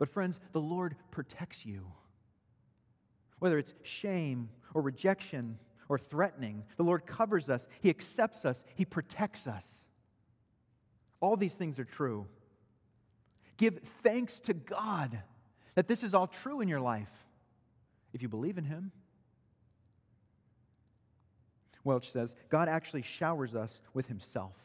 But, 0.01 0.09
friends, 0.09 0.39
the 0.51 0.59
Lord 0.59 0.95
protects 1.11 1.63
you 1.63 1.85
whether 3.37 3.59
it's 3.59 3.75
shame 3.83 4.49
or 4.73 4.81
rejection 4.81 5.59
or 5.89 5.99
threatening. 5.99 6.63
The 6.77 6.83
Lord 6.83 7.05
covers 7.05 7.51
us, 7.51 7.67
He 7.81 7.89
accepts 7.91 8.45
us, 8.45 8.63
He 8.73 8.83
protects 8.83 9.45
us. 9.45 9.65
All 11.19 11.35
these 11.35 11.53
things 11.53 11.77
are 11.77 11.85
true. 11.85 12.25
Give 13.57 13.77
thanks 14.03 14.39
to 14.41 14.55
God 14.55 15.19
that 15.75 15.87
this 15.87 16.03
is 16.03 16.15
all 16.15 16.25
true 16.25 16.61
in 16.61 16.67
your 16.67 16.79
life 16.79 17.11
if 18.11 18.23
you 18.23 18.27
believe 18.27 18.57
in 18.57 18.63
Him. 18.63 18.91
Welch 21.83 22.11
says 22.11 22.33
God 22.49 22.69
actually 22.69 23.03
showers 23.03 23.53
us 23.53 23.81
with 23.93 24.07
Himself, 24.07 24.55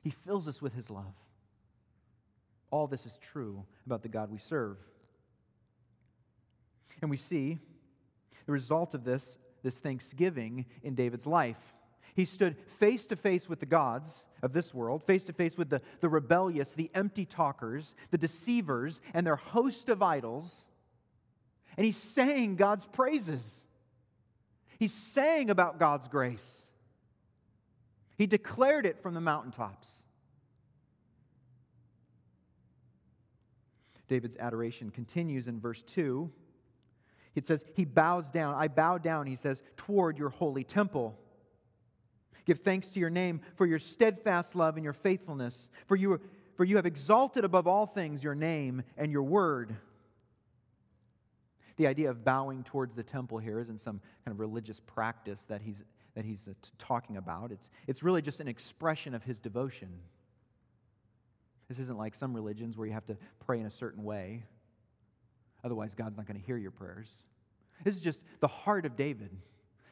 He 0.00 0.10
fills 0.10 0.46
us 0.46 0.62
with 0.62 0.74
His 0.74 0.90
love. 0.90 1.14
All 2.74 2.88
this 2.88 3.06
is 3.06 3.16
true 3.18 3.64
about 3.86 4.02
the 4.02 4.08
God 4.08 4.32
we 4.32 4.38
serve. 4.38 4.78
And 7.00 7.08
we 7.08 7.16
see 7.16 7.60
the 8.46 8.52
result 8.52 8.94
of 8.94 9.04
this, 9.04 9.38
this 9.62 9.76
thanksgiving 9.76 10.66
in 10.82 10.96
David's 10.96 11.24
life. 11.24 11.72
He 12.16 12.24
stood 12.24 12.56
face 12.80 13.06
to 13.06 13.14
face 13.14 13.48
with 13.48 13.60
the 13.60 13.66
gods 13.66 14.24
of 14.42 14.52
this 14.52 14.74
world, 14.74 15.04
face 15.04 15.24
to 15.26 15.32
face 15.32 15.56
with 15.56 15.70
the, 15.70 15.82
the 16.00 16.08
rebellious, 16.08 16.74
the 16.74 16.90
empty 16.96 17.24
talkers, 17.24 17.94
the 18.10 18.18
deceivers, 18.18 19.00
and 19.14 19.24
their 19.24 19.36
host 19.36 19.88
of 19.88 20.02
idols. 20.02 20.64
And 21.76 21.86
he 21.86 21.92
sang 21.92 22.56
God's 22.56 22.86
praises. 22.86 23.60
He 24.80 24.88
sang 24.88 25.48
about 25.48 25.78
God's 25.78 26.08
grace. 26.08 26.66
He 28.18 28.26
declared 28.26 28.84
it 28.84 29.00
from 29.00 29.14
the 29.14 29.20
mountaintops. 29.20 30.03
David's 34.08 34.36
adoration 34.36 34.90
continues 34.90 35.48
in 35.48 35.60
verse 35.60 35.82
2 35.82 36.30
it 37.34 37.48
says, 37.48 37.64
He 37.74 37.84
bows 37.84 38.30
down. 38.30 38.54
I 38.54 38.68
bow 38.68 38.98
down, 38.98 39.26
he 39.26 39.36
says, 39.36 39.62
toward 39.76 40.18
your 40.18 40.30
holy 40.30 40.64
temple. 40.64 41.18
Give 42.44 42.58
thanks 42.58 42.88
to 42.88 43.00
your 43.00 43.10
name 43.10 43.40
for 43.56 43.66
your 43.66 43.78
steadfast 43.78 44.54
love 44.54 44.76
and 44.76 44.84
your 44.84 44.92
faithfulness, 44.92 45.68
for 45.86 45.96
you, 45.96 46.20
for 46.56 46.64
you 46.64 46.76
have 46.76 46.86
exalted 46.86 47.44
above 47.44 47.66
all 47.66 47.86
things 47.86 48.22
your 48.22 48.34
name 48.34 48.82
and 48.96 49.10
your 49.10 49.22
word. 49.22 49.74
The 51.76 51.86
idea 51.86 52.10
of 52.10 52.22
bowing 52.22 52.62
towards 52.62 52.94
the 52.94 53.02
temple 53.02 53.38
here 53.38 53.58
isn't 53.58 53.80
some 53.80 54.00
kind 54.24 54.34
of 54.34 54.38
religious 54.38 54.78
practice 54.78 55.44
that 55.48 55.62
he's, 55.62 55.82
that 56.14 56.24
he's 56.24 56.46
uh, 56.46 56.52
talking 56.78 57.16
about. 57.16 57.50
It's, 57.50 57.70
it's 57.88 58.02
really 58.02 58.22
just 58.22 58.40
an 58.40 58.46
expression 58.46 59.14
of 59.14 59.24
his 59.24 59.38
devotion. 59.38 59.88
This 61.68 61.78
isn't 61.78 61.96
like 61.96 62.14
some 62.14 62.34
religions 62.34 62.76
where 62.76 62.86
you 62.86 62.92
have 62.92 63.06
to 63.06 63.16
pray 63.44 63.58
in 63.58 63.66
a 63.66 63.70
certain 63.70 64.04
way. 64.04 64.44
Otherwise, 65.62 65.94
God's 65.94 66.16
not 66.16 66.26
going 66.26 66.38
to 66.38 66.46
hear 66.46 66.56
your 66.56 66.70
prayers. 66.70 67.08
This 67.84 67.94
is 67.94 68.00
just 68.00 68.22
the 68.40 68.48
heart 68.48 68.86
of 68.86 68.96
David 68.96 69.30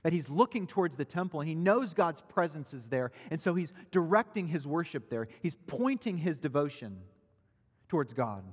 that 0.02 0.12
he's 0.12 0.28
looking 0.28 0.66
towards 0.66 0.96
the 0.96 1.04
temple 1.04 1.40
and 1.40 1.48
he 1.48 1.54
knows 1.54 1.94
God's 1.94 2.20
presence 2.20 2.74
is 2.74 2.88
there. 2.88 3.12
And 3.30 3.40
so 3.40 3.54
he's 3.54 3.72
directing 3.90 4.48
his 4.48 4.66
worship 4.66 5.08
there, 5.08 5.28
he's 5.40 5.56
pointing 5.66 6.18
his 6.18 6.38
devotion 6.38 6.98
towards 7.88 8.12
God. 8.12 8.44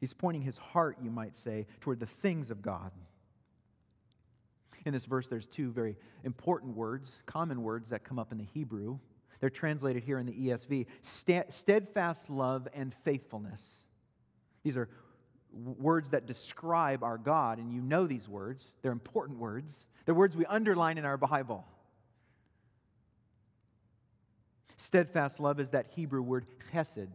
He's 0.00 0.14
pointing 0.14 0.42
his 0.42 0.56
heart, 0.56 0.96
you 1.02 1.10
might 1.10 1.36
say, 1.36 1.66
toward 1.80 2.00
the 2.00 2.06
things 2.06 2.50
of 2.50 2.62
God. 2.62 2.90
In 4.86 4.94
this 4.94 5.04
verse, 5.04 5.28
there's 5.28 5.44
two 5.44 5.70
very 5.70 5.96
important 6.24 6.74
words, 6.74 7.20
common 7.26 7.62
words 7.62 7.90
that 7.90 8.02
come 8.02 8.18
up 8.18 8.32
in 8.32 8.38
the 8.38 8.44
Hebrew. 8.54 8.98
They're 9.40 9.50
translated 9.50 10.02
here 10.02 10.18
in 10.18 10.26
the 10.26 10.32
ESV 10.32 10.86
steadfast 11.48 12.28
love 12.28 12.68
and 12.74 12.94
faithfulness. 13.04 13.60
These 14.62 14.76
are 14.76 14.88
words 15.52 16.10
that 16.10 16.26
describe 16.26 17.02
our 17.02 17.18
God, 17.18 17.58
and 17.58 17.72
you 17.72 17.80
know 17.80 18.06
these 18.06 18.28
words. 18.28 18.64
They're 18.82 18.92
important 18.92 19.38
words. 19.38 19.74
They're 20.04 20.14
words 20.14 20.36
we 20.36 20.46
underline 20.46 20.98
in 20.98 21.04
our 21.04 21.16
Bible. 21.16 21.64
Steadfast 24.76 25.40
love 25.40 25.60
is 25.60 25.70
that 25.70 25.86
Hebrew 25.94 26.22
word 26.22 26.46
chesed. 26.72 27.08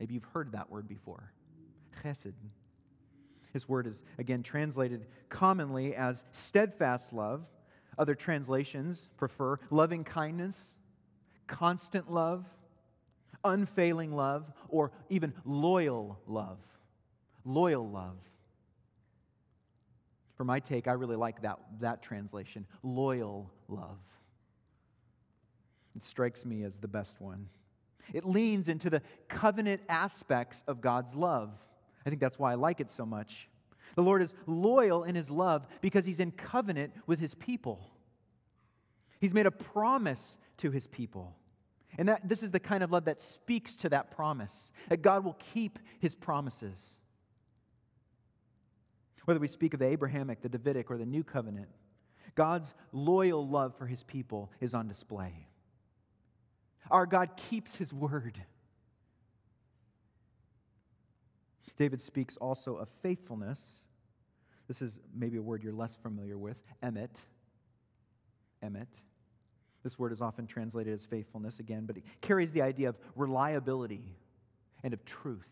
Maybe 0.00 0.14
you've 0.14 0.24
heard 0.24 0.52
that 0.52 0.70
word 0.70 0.88
before. 0.88 1.32
Chesed. 2.02 2.32
This 3.52 3.68
word 3.68 3.86
is, 3.86 4.02
again, 4.18 4.42
translated 4.42 5.06
commonly 5.28 5.94
as 5.94 6.22
steadfast 6.32 7.12
love. 7.12 7.44
Other 7.98 8.14
translations 8.14 9.08
prefer 9.16 9.58
loving 9.70 10.04
kindness, 10.04 10.56
constant 11.46 12.10
love, 12.10 12.44
unfailing 13.44 14.14
love, 14.14 14.44
or 14.68 14.92
even 15.08 15.32
loyal 15.44 16.18
love. 16.26 16.58
Loyal 17.44 17.88
love. 17.88 18.16
For 20.36 20.44
my 20.44 20.60
take, 20.60 20.86
I 20.86 20.92
really 20.92 21.16
like 21.16 21.42
that, 21.42 21.58
that 21.80 22.02
translation 22.02 22.66
loyal 22.82 23.50
love. 23.68 23.98
It 25.96 26.04
strikes 26.04 26.44
me 26.44 26.62
as 26.62 26.76
the 26.76 26.88
best 26.88 27.20
one. 27.20 27.48
It 28.12 28.24
leans 28.24 28.68
into 28.68 28.90
the 28.90 29.00
covenant 29.28 29.80
aspects 29.88 30.62
of 30.66 30.80
God's 30.80 31.14
love. 31.14 31.50
I 32.04 32.10
think 32.10 32.20
that's 32.20 32.38
why 32.38 32.52
I 32.52 32.54
like 32.54 32.80
it 32.80 32.90
so 32.90 33.06
much. 33.06 33.48
The 33.94 34.02
Lord 34.02 34.22
is 34.22 34.34
loyal 34.46 35.04
in 35.04 35.14
his 35.14 35.30
love 35.30 35.66
because 35.80 36.04
he's 36.04 36.20
in 36.20 36.30
covenant 36.32 36.92
with 37.06 37.18
his 37.18 37.34
people. 37.34 37.90
He's 39.20 39.32
made 39.32 39.46
a 39.46 39.50
promise 39.50 40.36
to 40.58 40.70
his 40.70 40.86
people. 40.86 41.36
And 41.98 42.08
that, 42.08 42.28
this 42.28 42.42
is 42.42 42.50
the 42.50 42.60
kind 42.60 42.82
of 42.82 42.92
love 42.92 43.06
that 43.06 43.20
speaks 43.20 43.74
to 43.76 43.88
that 43.90 44.10
promise, 44.10 44.72
that 44.88 45.02
God 45.02 45.24
will 45.24 45.38
keep 45.54 45.78
his 45.98 46.14
promises. 46.14 46.78
Whether 49.24 49.40
we 49.40 49.48
speak 49.48 49.74
of 49.74 49.80
the 49.80 49.86
Abrahamic, 49.86 50.42
the 50.42 50.48
Davidic, 50.48 50.90
or 50.90 50.98
the 50.98 51.06
New 51.06 51.24
Covenant, 51.24 51.68
God's 52.34 52.72
loyal 52.92 53.46
love 53.48 53.76
for 53.76 53.86
his 53.86 54.02
people 54.02 54.52
is 54.60 54.74
on 54.74 54.88
display. 54.88 55.46
Our 56.90 57.06
God 57.06 57.30
keeps 57.36 57.74
his 57.74 57.92
word. 57.92 58.40
David 61.76 62.00
speaks 62.00 62.36
also 62.36 62.76
of 62.76 62.88
faithfulness. 63.02 63.60
This 64.68 64.82
is 64.82 64.98
maybe 65.14 65.36
a 65.36 65.42
word 65.42 65.62
you're 65.62 65.72
less 65.72 65.94
familiar 66.02 66.38
with, 66.38 66.56
emet. 66.82 67.10
Emet. 68.64 68.86
This 69.86 70.00
word 70.00 70.10
is 70.10 70.20
often 70.20 70.48
translated 70.48 70.92
as 70.92 71.04
faithfulness 71.04 71.60
again, 71.60 71.84
but 71.86 71.96
it 71.96 72.02
carries 72.20 72.50
the 72.50 72.60
idea 72.60 72.88
of 72.88 72.96
reliability 73.14 74.16
and 74.82 74.92
of 74.92 75.04
truth. 75.04 75.46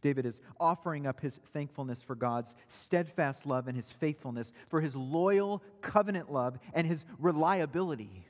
David 0.00 0.26
is 0.26 0.40
offering 0.60 1.08
up 1.08 1.18
his 1.18 1.40
thankfulness 1.52 2.00
for 2.00 2.14
God's 2.14 2.54
steadfast 2.68 3.46
love 3.46 3.66
and 3.66 3.74
his 3.76 3.90
faithfulness, 3.90 4.52
for 4.68 4.80
his 4.80 4.94
loyal 4.94 5.60
covenant 5.80 6.30
love 6.30 6.56
and 6.72 6.86
his 6.86 7.04
reliability. 7.18 8.24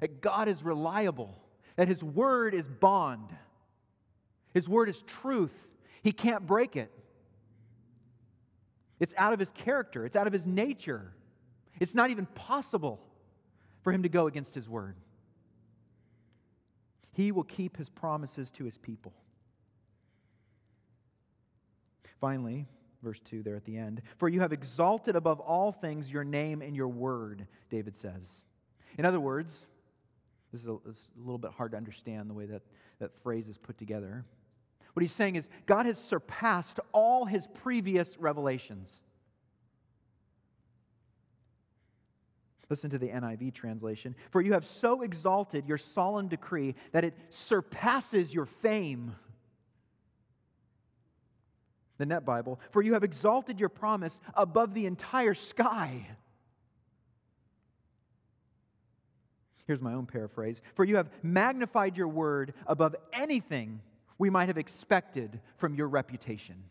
That 0.00 0.22
God 0.22 0.48
is 0.48 0.62
reliable, 0.62 1.36
that 1.76 1.88
his 1.88 2.02
word 2.02 2.54
is 2.54 2.66
bond, 2.66 3.36
his 4.54 4.66
word 4.66 4.88
is 4.88 5.02
truth. 5.02 5.52
He 6.02 6.12
can't 6.12 6.46
break 6.46 6.74
it. 6.74 6.90
It's 8.98 9.12
out 9.18 9.34
of 9.34 9.38
his 9.38 9.50
character, 9.50 10.06
it's 10.06 10.16
out 10.16 10.26
of 10.26 10.32
his 10.32 10.46
nature. 10.46 11.12
It's 11.80 11.94
not 11.94 12.10
even 12.10 12.26
possible 12.26 13.00
for 13.82 13.92
him 13.92 14.02
to 14.04 14.08
go 14.08 14.26
against 14.26 14.54
his 14.54 14.68
word. 14.68 14.96
He 17.12 17.32
will 17.32 17.44
keep 17.44 17.76
his 17.76 17.88
promises 17.88 18.50
to 18.50 18.64
his 18.64 18.78
people. 18.78 19.12
Finally, 22.20 22.66
verse 23.02 23.18
2 23.20 23.42
there 23.42 23.56
at 23.56 23.64
the 23.64 23.78
end. 23.78 24.02
For 24.18 24.28
you 24.28 24.40
have 24.40 24.52
exalted 24.52 25.16
above 25.16 25.40
all 25.40 25.72
things 25.72 26.12
your 26.12 26.22
name 26.22 26.62
and 26.62 26.76
your 26.76 26.88
word, 26.88 27.46
David 27.70 27.96
says. 27.96 28.42
In 28.98 29.04
other 29.04 29.20
words, 29.20 29.64
this 30.52 30.60
is 30.60 30.68
a, 30.68 30.76
this 30.84 30.96
is 30.96 31.08
a 31.16 31.20
little 31.20 31.38
bit 31.38 31.52
hard 31.52 31.72
to 31.72 31.76
understand 31.76 32.28
the 32.28 32.34
way 32.34 32.44
that 32.46 32.62
that 33.00 33.18
phrase 33.22 33.48
is 33.48 33.58
put 33.58 33.78
together. 33.78 34.24
What 34.92 35.02
he's 35.02 35.12
saying 35.12 35.36
is 35.36 35.48
God 35.66 35.86
has 35.86 35.98
surpassed 35.98 36.78
all 36.92 37.24
his 37.24 37.46
previous 37.46 38.16
revelations. 38.18 39.00
Listen 42.70 42.88
to 42.90 42.98
the 42.98 43.08
NIV 43.08 43.52
translation. 43.52 44.14
For 44.30 44.40
you 44.40 44.52
have 44.52 44.64
so 44.64 45.02
exalted 45.02 45.66
your 45.66 45.76
solemn 45.76 46.28
decree 46.28 46.76
that 46.92 47.04
it 47.04 47.14
surpasses 47.30 48.32
your 48.32 48.46
fame. 48.46 49.16
The 51.98 52.06
Net 52.06 52.24
Bible. 52.24 52.60
For 52.70 52.80
you 52.80 52.94
have 52.94 53.02
exalted 53.02 53.58
your 53.58 53.68
promise 53.68 54.18
above 54.34 54.72
the 54.72 54.86
entire 54.86 55.34
sky. 55.34 56.06
Here's 59.66 59.80
my 59.80 59.94
own 59.94 60.06
paraphrase. 60.06 60.62
For 60.74 60.84
you 60.84 60.96
have 60.96 61.10
magnified 61.22 61.96
your 61.96 62.08
word 62.08 62.54
above 62.66 62.94
anything 63.12 63.80
we 64.16 64.30
might 64.30 64.46
have 64.46 64.58
expected 64.58 65.40
from 65.58 65.74
your 65.74 65.88
reputation. 65.88 66.64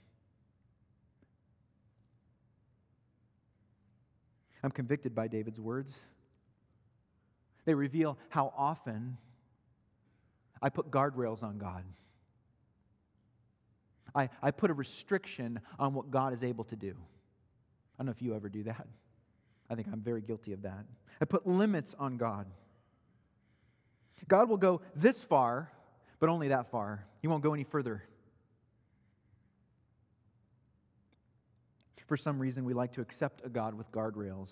I'm 4.63 4.72
convicted 4.72 5.15
by 5.15 5.28
David's 5.28 5.60
words. 5.60 6.02
They 7.65 7.74
reveal 7.74 8.17
how 8.30 8.54
often 8.58 9.17
I 10.62 10.69
put 10.69 10.91
guardrails 10.91 11.43
on 11.43 11.58
God. 11.58 11.84
I, 14.13 14.30
I 14.41 14.52
put 14.52 14.72
a 14.72 14.74
restriction 14.74 15.60
on 15.78 15.93
what 15.93 16.12
God 16.12 16.34
is 16.34 16.43
able 16.43 16.63
to 16.65 16.76
do. 16.76 16.89
I 16.89 18.00
don't 18.00 18.08
know 18.08 18.12
if 18.12 18.22
you 18.22 18.36
ever 18.36 18.50
do 18.50 18.63
that. 18.63 18.88
I 19.69 19.76
think 19.76 19.88
I'm 19.91 20.02
very 20.02 20.22
guilty 20.22 20.54
of 20.54 20.63
that. 20.63 20.86
I 21.22 21.26
put 21.26 21.45
limits 21.45 21.95
on 22.00 22.17
God. 22.17 22.48
God 24.28 24.50
will 24.50 24.58
go 24.58 24.82
this 24.95 25.22
far, 25.22 25.72
but 26.19 26.30
only 26.30 26.50
that 26.50 26.72
far. 26.72 27.06
He 27.22 27.28
won't 27.28 27.43
go 27.43 27.54
any 27.54 27.63
further. 27.63 28.04
For 32.10 32.17
some 32.17 32.39
reason, 32.39 32.65
we 32.65 32.74
like 32.74 32.91
to 32.93 33.02
accept 33.02 33.45
a 33.45 33.50
God 33.50 33.76
with 33.76 33.89
guardrails. 33.93 34.50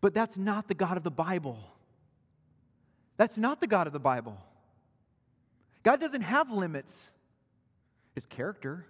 But 0.00 0.14
that's 0.14 0.36
not 0.36 0.68
the 0.68 0.74
God 0.74 0.96
of 0.96 1.02
the 1.02 1.10
Bible. 1.10 1.58
That's 3.16 3.36
not 3.36 3.60
the 3.60 3.66
God 3.66 3.86
of 3.86 3.92
the 3.92 3.98
Bible. 3.98 4.36
God 5.82 6.00
doesn't 6.00 6.22
have 6.22 6.50
limits, 6.50 7.08
His 8.14 8.26
character. 8.26 8.86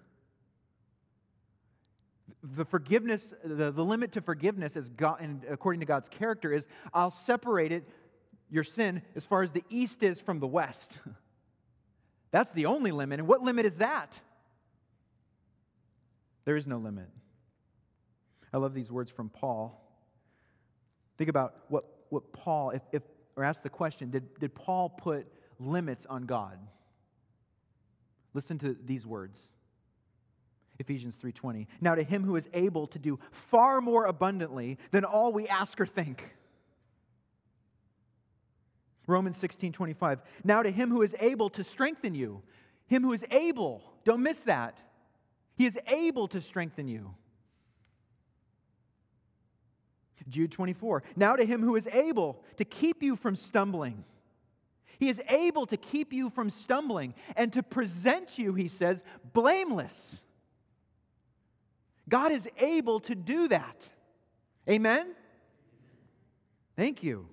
The 2.42 2.64
forgiveness, 2.64 3.32
the, 3.44 3.70
the 3.70 3.84
limit 3.84 4.12
to 4.12 4.20
forgiveness, 4.20 4.76
is 4.76 4.90
God, 4.90 5.18
and 5.20 5.42
according 5.48 5.80
to 5.80 5.86
God's 5.86 6.08
character, 6.08 6.52
is 6.52 6.66
I'll 6.92 7.10
separate 7.10 7.72
it, 7.72 7.88
your 8.50 8.64
sin, 8.64 9.02
as 9.14 9.24
far 9.24 9.42
as 9.42 9.52
the 9.52 9.64
east 9.70 10.02
is 10.02 10.20
from 10.20 10.40
the 10.40 10.46
west. 10.46 10.98
That's 12.32 12.52
the 12.52 12.66
only 12.66 12.90
limit. 12.90 13.20
And 13.20 13.28
what 13.28 13.42
limit 13.42 13.66
is 13.66 13.76
that? 13.76 14.12
There 16.44 16.56
is 16.56 16.66
no 16.66 16.78
limit. 16.78 17.06
I 18.54 18.56
love 18.58 18.72
these 18.72 18.92
words 18.92 19.10
from 19.10 19.30
Paul. 19.30 19.84
Think 21.18 21.28
about 21.28 21.56
what, 21.68 21.84
what 22.10 22.32
Paul, 22.32 22.70
if, 22.70 22.82
if, 22.92 23.02
or 23.36 23.42
ask 23.42 23.64
the 23.64 23.68
question, 23.68 24.12
did, 24.12 24.38
did 24.38 24.54
Paul 24.54 24.90
put 24.90 25.26
limits 25.58 26.06
on 26.06 26.22
God? 26.22 26.56
Listen 28.32 28.56
to 28.60 28.76
these 28.84 29.04
words. 29.04 29.40
Ephesians 30.78 31.16
3:20. 31.16 31.66
Now 31.80 31.96
to 31.96 32.02
him 32.04 32.22
who 32.22 32.36
is 32.36 32.48
able 32.52 32.86
to 32.88 32.98
do 32.98 33.18
far 33.30 33.80
more 33.80 34.06
abundantly 34.06 34.78
than 34.92 35.04
all 35.04 35.32
we 35.32 35.46
ask 35.46 35.80
or 35.80 35.86
think. 35.86 36.36
Romans 39.06 39.36
16:25. 39.36 40.20
Now 40.42 40.62
to 40.62 40.70
him 40.70 40.90
who 40.90 41.02
is 41.02 41.14
able 41.20 41.50
to 41.50 41.64
strengthen 41.64 42.14
you. 42.14 42.42
Him 42.86 43.02
who 43.02 43.12
is 43.12 43.24
able. 43.30 43.82
Don't 44.04 44.22
miss 44.22 44.40
that. 44.42 44.78
He 45.56 45.66
is 45.66 45.78
able 45.86 46.26
to 46.28 46.40
strengthen 46.40 46.88
you. 46.88 47.14
Jude 50.28 50.52
24. 50.52 51.02
Now 51.16 51.36
to 51.36 51.44
him 51.44 51.62
who 51.62 51.76
is 51.76 51.86
able 51.88 52.42
to 52.56 52.64
keep 52.64 53.02
you 53.02 53.16
from 53.16 53.36
stumbling. 53.36 54.04
He 54.98 55.08
is 55.08 55.20
able 55.28 55.66
to 55.66 55.76
keep 55.76 56.12
you 56.12 56.30
from 56.30 56.50
stumbling 56.50 57.14
and 57.36 57.52
to 57.52 57.62
present 57.62 58.38
you, 58.38 58.54
he 58.54 58.68
says, 58.68 59.02
blameless. 59.32 60.20
God 62.08 62.32
is 62.32 62.46
able 62.58 63.00
to 63.00 63.14
do 63.14 63.48
that. 63.48 63.88
Amen? 64.68 65.14
Thank 66.76 67.02
you. 67.02 67.28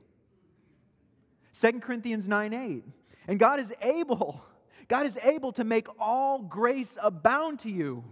2 1.61 1.79
Corinthians 1.79 2.27
9 2.27 2.53
8. 2.53 2.83
And 3.27 3.39
God 3.39 3.59
is 3.59 3.71
able, 3.81 4.41
God 4.87 5.05
is 5.05 5.17
able 5.23 5.51
to 5.53 5.63
make 5.63 5.87
all 5.99 6.39
grace 6.39 6.89
abound 7.01 7.59
to 7.59 7.69
you 7.69 8.03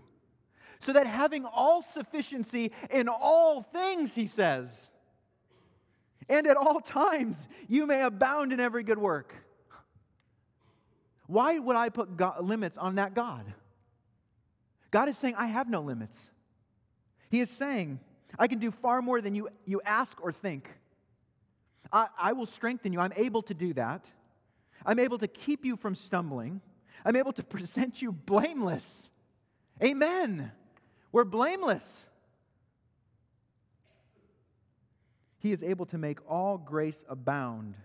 so 0.80 0.94
that 0.94 1.08
having 1.08 1.46
all 1.46 1.84
sufficiency 1.84 2.72
in 2.90 3.08
all 3.10 3.62
things, 3.62 4.16
he 4.16 4.28
says, 4.28 4.68
and 6.30 6.48
at 6.48 6.58
all 6.58 6.80
times 6.80 7.36
you 7.68 7.86
may 7.86 8.02
abound 8.02 8.54
in 8.54 8.60
every 8.60 8.84
good 8.84 9.00
work. 9.00 9.34
Why 11.28 11.60
would 11.60 11.76
I 11.76 11.90
put 11.90 12.18
God, 12.18 12.44
limits 12.44 12.78
on 12.78 12.96
that 12.96 13.14
God? 13.14 13.46
God 14.92 15.10
is 15.10 15.18
saying, 15.18 15.36
I 15.38 15.48
have 15.48 15.70
no 15.70 15.82
limits. 15.82 16.18
He 17.30 17.42
is 17.42 17.50
saying, 17.50 18.00
I 18.38 18.48
can 18.48 18.60
do 18.60 18.72
far 18.72 19.02
more 19.02 19.22
than 19.22 19.36
you, 19.36 19.50
you 19.66 19.82
ask 19.86 20.20
or 20.24 20.32
think. 20.32 20.70
I, 21.92 22.08
I 22.18 22.34
will 22.34 22.46
strengthen 22.46 22.94
you. 22.94 23.00
I'm 23.00 23.14
able 23.16 23.44
to 23.44 23.54
do 23.54 23.74
that. 23.74 24.10
I'm 24.86 25.00
able 25.00 25.18
to 25.20 25.28
keep 25.28 25.66
you 25.66 25.76
from 25.76 25.94
stumbling. 25.94 26.62
I'm 27.06 27.16
able 27.16 27.34
to 27.34 27.44
present 27.44 28.02
you 28.02 28.12
blameless. 28.12 29.10
Amen. 29.84 30.52
We're 31.12 31.26
blameless. 31.26 32.06
He 35.40 35.52
is 35.52 35.64
able 35.64 35.86
to 35.88 35.98
make 35.98 36.20
all 36.30 36.58
grace 36.58 37.04
abound 37.10 37.76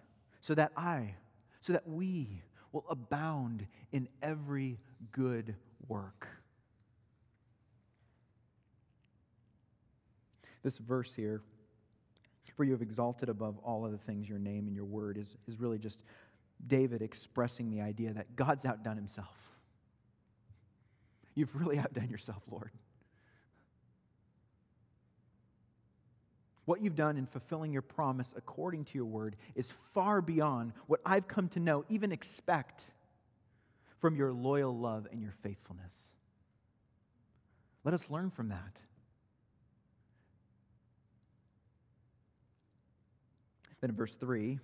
so 0.41 0.55
that 0.55 0.73
I, 0.77 1.15
so 1.61 1.73
that 1.73 1.89
we 1.89 2.43
will 2.73 2.85
abound 2.91 3.67
in 3.93 4.09
every 4.23 4.79
good 5.13 5.55
work. 5.89 6.27
This 10.63 10.79
verse 10.79 11.13
here, 11.15 11.43
for 12.57 12.65
you 12.65 12.73
have 12.73 12.83
exalted 12.83 13.29
above 13.29 13.59
all 13.59 13.85
other 13.85 13.99
things 13.99 14.29
your 14.29 14.39
name 14.39 14.67
and 14.67 14.75
your 14.75 14.85
word, 14.85 15.19
is, 15.19 15.37
is 15.47 15.61
really 15.61 15.79
just 15.79 16.01
David 16.67 17.03
expressing 17.03 17.71
the 17.71 17.81
idea 17.81 18.13
that 18.13 18.35
God's 18.37 18.65
outdone 18.65 18.97
himself. 18.97 19.37
You've 21.35 21.55
really 21.55 21.79
outdone 21.79 22.11
yourself, 22.11 22.43
Lord. 22.51 22.71
What 26.65 26.83
you've 26.83 26.97
done 26.97 27.17
in 27.17 27.27
fulfilling 27.27 27.73
your 27.73 27.83
promise 27.83 28.29
according 28.37 28.87
to 28.87 28.93
your 28.95 29.05
word 29.05 29.37
is 29.55 29.73
far 29.93 30.23
beyond 30.23 30.73
what 30.87 31.01
I've 31.05 31.29
come 31.29 31.49
to 31.51 31.61
know, 31.61 31.85
even 31.89 32.11
expect 32.11 32.87
from 34.01 34.17
your 34.17 34.33
loyal 34.33 34.77
love 34.77 35.07
and 35.11 35.23
your 35.23 35.35
faithfulness. 35.43 35.93
Let 37.85 37.95
us 37.95 38.09
learn 38.09 38.31
from 38.31 38.49
that. 38.49 38.79
Then 43.81 43.91
in 43.91 43.97
verse 43.97 44.15
3, 44.15 44.59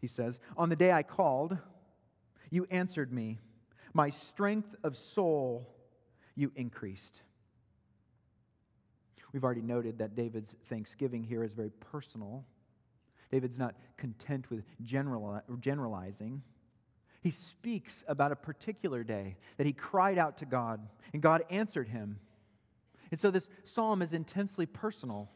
he 0.00 0.06
says, 0.06 0.38
On 0.56 0.68
the 0.68 0.76
day 0.76 0.92
I 0.92 1.02
called, 1.02 1.58
you 2.50 2.66
answered 2.70 3.12
me. 3.12 3.38
My 3.92 4.10
strength 4.10 4.74
of 4.84 4.96
soul 4.96 5.66
you 6.36 6.52
increased. 6.54 7.22
We've 9.32 9.44
already 9.44 9.62
noted 9.62 9.98
that 9.98 10.14
David's 10.14 10.54
thanksgiving 10.68 11.24
here 11.24 11.44
is 11.44 11.52
very 11.52 11.70
personal. 11.70 12.44
David's 13.30 13.58
not 13.58 13.74
content 13.96 14.50
with 14.50 14.64
general, 14.82 15.40
generalizing. 15.60 16.42
He 17.22 17.30
speaks 17.30 18.04
about 18.06 18.32
a 18.32 18.36
particular 18.36 19.02
day 19.02 19.36
that 19.56 19.66
he 19.66 19.72
cried 19.72 20.18
out 20.18 20.38
to 20.38 20.46
God, 20.46 20.88
and 21.12 21.20
God 21.20 21.42
answered 21.50 21.88
him. 21.88 22.20
And 23.10 23.18
so 23.18 23.30
this 23.30 23.48
psalm 23.64 24.00
is 24.02 24.12
intensely 24.12 24.66
personal. 24.66 25.30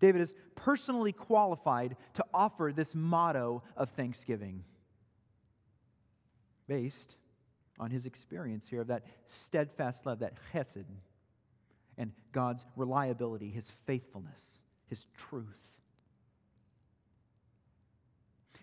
David 0.00 0.22
is 0.22 0.34
personally 0.54 1.12
qualified 1.12 1.96
to 2.14 2.24
offer 2.32 2.72
this 2.74 2.94
motto 2.94 3.62
of 3.76 3.90
thanksgiving 3.90 4.64
based 6.68 7.16
on 7.78 7.90
his 7.90 8.06
experience 8.06 8.66
here 8.68 8.82
of 8.82 8.88
that 8.88 9.04
steadfast 9.26 10.04
love, 10.06 10.20
that 10.20 10.34
chesed, 10.52 10.84
and 11.98 12.12
God's 12.32 12.64
reliability, 12.76 13.50
his 13.50 13.70
faithfulness, 13.84 14.40
his 14.86 15.06
truth. 15.16 15.44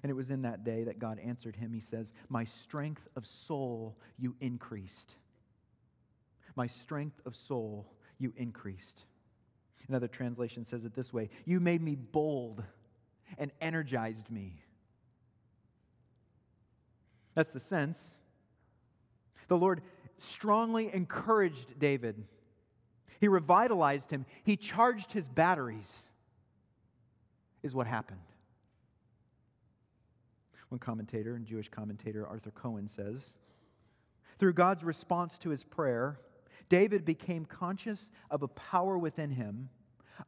And 0.01 0.09
it 0.09 0.15
was 0.15 0.29
in 0.29 0.43
that 0.43 0.63
day 0.63 0.83
that 0.83 0.99
God 0.99 1.19
answered 1.19 1.55
him. 1.55 1.73
He 1.73 1.81
says, 1.81 2.11
My 2.29 2.45
strength 2.45 3.07
of 3.15 3.27
soul 3.27 3.97
you 4.17 4.35
increased. 4.39 5.15
My 6.55 6.67
strength 6.67 7.19
of 7.25 7.35
soul 7.35 7.91
you 8.17 8.31
increased. 8.37 9.03
Another 9.89 10.07
translation 10.07 10.65
says 10.65 10.85
it 10.85 10.95
this 10.95 11.11
way 11.11 11.29
You 11.45 11.59
made 11.59 11.81
me 11.81 11.95
bold 11.95 12.63
and 13.37 13.51
energized 13.59 14.29
me. 14.31 14.61
That's 17.33 17.51
the 17.51 17.59
sense. 17.59 17.99
The 19.47 19.57
Lord 19.57 19.81
strongly 20.19 20.93
encouraged 20.93 21.77
David. 21.79 22.23
He 23.25 23.29
revitalized 23.29 24.11
him. 24.11 24.27
He 24.43 24.55
charged 24.55 25.11
his 25.11 25.27
batteries, 25.27 26.03
is 27.63 27.73
what 27.73 27.87
happened. 27.87 28.21
One 30.69 30.77
commentator, 30.77 31.33
and 31.33 31.43
Jewish 31.43 31.67
commentator 31.67 32.27
Arthur 32.27 32.51
Cohen 32.51 32.87
says, 32.87 33.33
through 34.37 34.53
God's 34.53 34.83
response 34.83 35.39
to 35.39 35.49
his 35.49 35.63
prayer, 35.63 36.19
David 36.69 37.03
became 37.03 37.45
conscious 37.45 38.11
of 38.29 38.43
a 38.43 38.47
power 38.47 38.95
within 38.95 39.31
him 39.31 39.69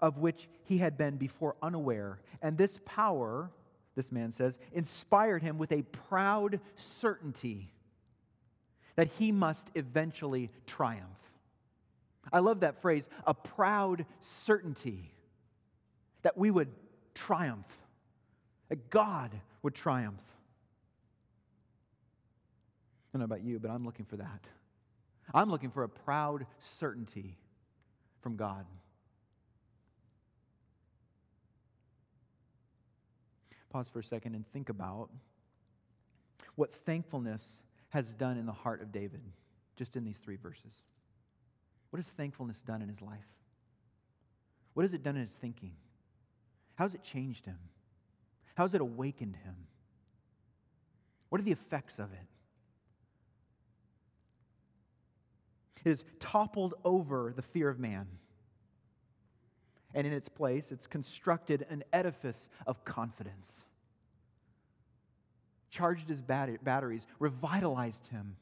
of 0.02 0.18
which 0.18 0.50
he 0.64 0.80
had 0.80 0.98
been 0.98 1.18
before 1.18 1.56
unaware. 1.62 2.18
And 2.42 2.58
this 2.58 2.80
power, 2.84 3.52
this 3.96 4.12
man 4.12 4.32
says, 4.32 4.58
inspired 4.74 5.44
him 5.44 5.60
with 5.60 5.72
a 5.72 5.84
proud 5.84 6.60
certainty 6.74 7.72
that 8.96 9.10
he 9.20 9.32
must 9.32 9.68
eventually 9.76 10.50
triumph. 10.66 11.27
I 12.32 12.40
love 12.40 12.62
that 12.62 12.82
phrase, 12.82 13.08
a 13.26 13.34
proud 13.34 14.06
certainty 14.22 15.12
that 16.24 16.38
we 16.38 16.52
would 16.52 16.70
triumph, 17.14 17.68
that 18.70 18.90
God 18.90 19.32
would 19.64 19.74
triumph. 19.74 20.24
I 23.10 23.18
don't 23.18 23.20
know 23.20 23.26
about 23.26 23.44
you, 23.44 23.60
but 23.60 23.72
I'm 23.72 23.86
looking 23.86 24.06
for 24.06 24.18
that. 24.18 24.46
I'm 25.34 25.50
looking 25.50 25.72
for 25.72 25.84
a 25.84 25.90
proud 25.90 26.46
certainty 26.62 27.38
from 28.22 28.36
God. 28.36 28.66
Pause 33.70 33.90
for 33.90 34.00
a 34.00 34.04
second 34.04 34.36
and 34.36 34.46
think 34.54 34.70
about 34.70 35.10
what 36.56 36.74
thankfulness 36.74 37.44
has 37.90 38.12
done 38.14 38.38
in 38.38 38.46
the 38.46 38.52
heart 38.52 38.82
of 38.82 38.92
David, 38.92 39.22
just 39.76 39.96
in 39.96 40.04
these 40.04 40.18
three 40.18 40.38
verses. 40.38 40.74
What 41.90 41.98
has 41.98 42.08
thankfulness 42.08 42.58
done 42.66 42.82
in 42.82 42.90
his 42.90 43.02
life? 43.02 43.26
What 44.74 44.84
has 44.84 44.94
it 44.94 45.04
done 45.04 45.16
in 45.16 45.24
his 45.26 45.36
thinking? 45.36 45.74
How 46.76 46.86
has 46.86 46.94
it 46.94 47.04
changed 47.04 47.46
him? 47.46 47.58
How 48.56 48.64
has 48.64 48.74
it 48.74 48.82
awakened 48.82 49.36
him? 49.44 49.56
What 51.30 51.42
are 51.42 51.44
the 51.44 51.52
effects 51.52 52.00
of 52.00 52.12
it? 52.14 52.28
It 55.84 55.90
has 55.90 56.04
toppled 56.20 56.74
over 56.84 57.34
the 57.36 57.42
fear 57.42 57.70
of 57.70 57.80
man. 57.80 58.08
And 59.94 60.06
in 60.06 60.14
its 60.14 60.30
place, 60.30 60.72
it's 60.72 60.86
constructed 60.86 61.66
an 61.70 61.84
edifice 61.94 62.48
of 62.68 62.84
confidence. 62.84 63.52
Charged 65.70 66.10
his 66.10 66.22
batteries, 66.22 67.08
revitalized 67.20 68.08
him. 68.08 68.36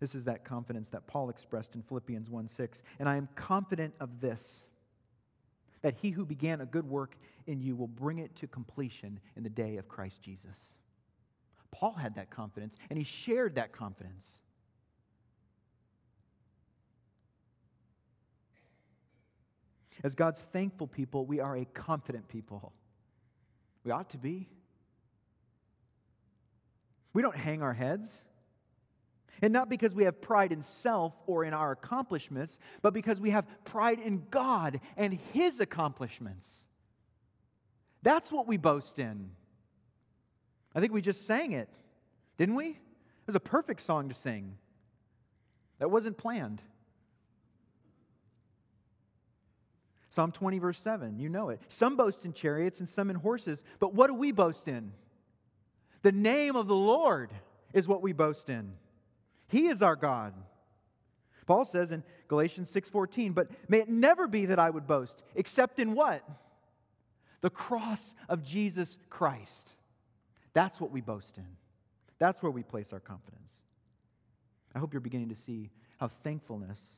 This 0.00 0.14
is 0.14 0.24
that 0.24 0.44
confidence 0.44 0.88
that 0.88 1.06
Paul 1.06 1.28
expressed 1.28 1.74
in 1.74 1.82
Philippians 1.82 2.28
1 2.30 2.48
6. 2.48 2.82
And 2.98 3.08
I 3.08 3.16
am 3.16 3.28
confident 3.36 3.94
of 4.00 4.20
this, 4.20 4.62
that 5.82 5.94
he 6.00 6.10
who 6.10 6.24
began 6.24 6.62
a 6.62 6.66
good 6.66 6.88
work 6.88 7.16
in 7.46 7.60
you 7.60 7.76
will 7.76 7.86
bring 7.86 8.18
it 8.18 8.34
to 8.36 8.46
completion 8.46 9.20
in 9.36 9.42
the 9.42 9.50
day 9.50 9.76
of 9.76 9.88
Christ 9.88 10.22
Jesus. 10.22 10.56
Paul 11.70 11.92
had 11.92 12.16
that 12.16 12.30
confidence, 12.30 12.76
and 12.88 12.98
he 12.98 13.04
shared 13.04 13.54
that 13.56 13.72
confidence. 13.72 14.26
As 20.02 20.14
God's 20.14 20.40
thankful 20.52 20.86
people, 20.86 21.26
we 21.26 21.40
are 21.40 21.56
a 21.56 21.66
confident 21.66 22.26
people. 22.28 22.72
We 23.84 23.90
ought 23.90 24.10
to 24.10 24.18
be. 24.18 24.48
We 27.12 27.20
don't 27.20 27.36
hang 27.36 27.62
our 27.62 27.74
heads. 27.74 28.22
And 29.42 29.52
not 29.52 29.68
because 29.68 29.94
we 29.94 30.04
have 30.04 30.20
pride 30.20 30.52
in 30.52 30.62
self 30.62 31.14
or 31.26 31.44
in 31.44 31.54
our 31.54 31.72
accomplishments, 31.72 32.58
but 32.82 32.92
because 32.92 33.20
we 33.20 33.30
have 33.30 33.46
pride 33.64 33.98
in 33.98 34.26
God 34.30 34.80
and 34.96 35.18
His 35.32 35.60
accomplishments. 35.60 36.48
That's 38.02 38.30
what 38.30 38.46
we 38.46 38.56
boast 38.56 38.98
in. 38.98 39.30
I 40.74 40.80
think 40.80 40.92
we 40.92 41.00
just 41.00 41.26
sang 41.26 41.52
it, 41.52 41.68
didn't 42.38 42.54
we? 42.54 42.68
It 42.68 43.26
was 43.26 43.34
a 43.34 43.40
perfect 43.40 43.80
song 43.80 44.08
to 44.08 44.14
sing. 44.14 44.56
That 45.78 45.90
wasn't 45.90 46.18
planned. 46.18 46.60
Psalm 50.10 50.32
20, 50.32 50.58
verse 50.58 50.78
7, 50.78 51.18
you 51.18 51.28
know 51.28 51.50
it. 51.50 51.60
Some 51.68 51.96
boast 51.96 52.24
in 52.24 52.32
chariots 52.32 52.80
and 52.80 52.88
some 52.88 53.10
in 53.10 53.16
horses, 53.16 53.62
but 53.78 53.94
what 53.94 54.08
do 54.08 54.14
we 54.14 54.32
boast 54.32 54.66
in? 54.66 54.92
The 56.02 56.12
name 56.12 56.56
of 56.56 56.66
the 56.66 56.74
Lord 56.74 57.30
is 57.72 57.86
what 57.86 58.02
we 58.02 58.12
boast 58.12 58.48
in. 58.48 58.72
He 59.50 59.66
is 59.66 59.82
our 59.82 59.96
God. 59.96 60.32
Paul 61.46 61.64
says 61.64 61.90
in 61.90 62.04
Galatians 62.28 62.70
6:14, 62.70 63.32
"But 63.32 63.50
may 63.68 63.80
it 63.80 63.88
never 63.88 64.28
be 64.28 64.46
that 64.46 64.60
I 64.60 64.70
would 64.70 64.86
boast, 64.86 65.22
except 65.34 65.80
in 65.80 65.94
what? 65.94 66.24
The 67.40 67.50
cross 67.50 68.14
of 68.28 68.42
Jesus 68.44 68.96
Christ." 69.08 69.74
That's 70.52 70.80
what 70.80 70.92
we 70.92 71.00
boast 71.00 71.36
in. 71.36 71.56
That's 72.18 72.42
where 72.42 72.52
we 72.52 72.62
place 72.62 72.92
our 72.92 73.00
confidence. 73.00 73.52
I 74.74 74.78
hope 74.78 74.92
you're 74.92 75.00
beginning 75.00 75.30
to 75.30 75.34
see 75.34 75.70
how 75.98 76.08
thankfulness 76.08 76.96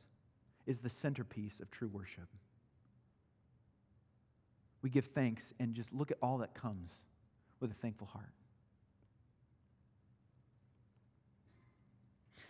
is 0.67 0.81
the 0.81 0.89
centerpiece 0.89 1.59
of 1.59 1.71
true 1.71 1.87
worship. 1.87 2.29
We 4.83 4.89
give 4.89 5.05
thanks 5.07 5.51
and 5.59 5.73
just 5.73 5.91
look 5.91 6.11
at 6.11 6.17
all 6.21 6.37
that 6.39 6.53
comes 6.53 6.91
with 7.59 7.71
a 7.71 7.75
thankful 7.75 8.07
heart. 8.07 8.33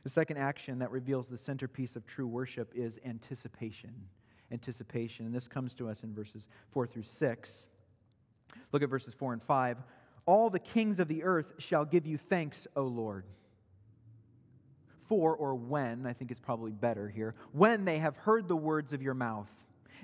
The 0.03 0.09
second 0.09 0.37
action 0.37 0.79
that 0.79 0.91
reveals 0.91 1.27
the 1.27 1.37
centerpiece 1.37 1.95
of 1.95 2.05
true 2.05 2.27
worship 2.27 2.71
is 2.75 2.99
anticipation. 3.05 3.93
Anticipation. 4.51 5.25
And 5.25 5.33
this 5.33 5.47
comes 5.47 5.73
to 5.75 5.89
us 5.89 6.03
in 6.03 6.13
verses 6.13 6.45
4 6.71 6.87
through 6.87 7.03
6. 7.03 7.67
Look 8.71 8.83
at 8.83 8.89
verses 8.89 9.13
4 9.13 9.33
and 9.33 9.41
5. 9.41 9.77
All 10.25 10.49
the 10.49 10.59
kings 10.59 10.99
of 10.99 11.07
the 11.07 11.23
earth 11.23 11.53
shall 11.57 11.85
give 11.85 12.05
you 12.05 12.17
thanks, 12.17 12.67
O 12.75 12.83
Lord. 12.83 13.25
For 15.07 15.35
or 15.35 15.55
when, 15.55 16.05
I 16.05 16.13
think 16.13 16.31
it's 16.31 16.39
probably 16.39 16.71
better 16.71 17.07
here, 17.07 17.33
when 17.51 17.85
they 17.85 17.99
have 17.99 18.15
heard 18.17 18.47
the 18.47 18.55
words 18.55 18.93
of 18.93 19.01
your 19.01 19.13
mouth, 19.13 19.49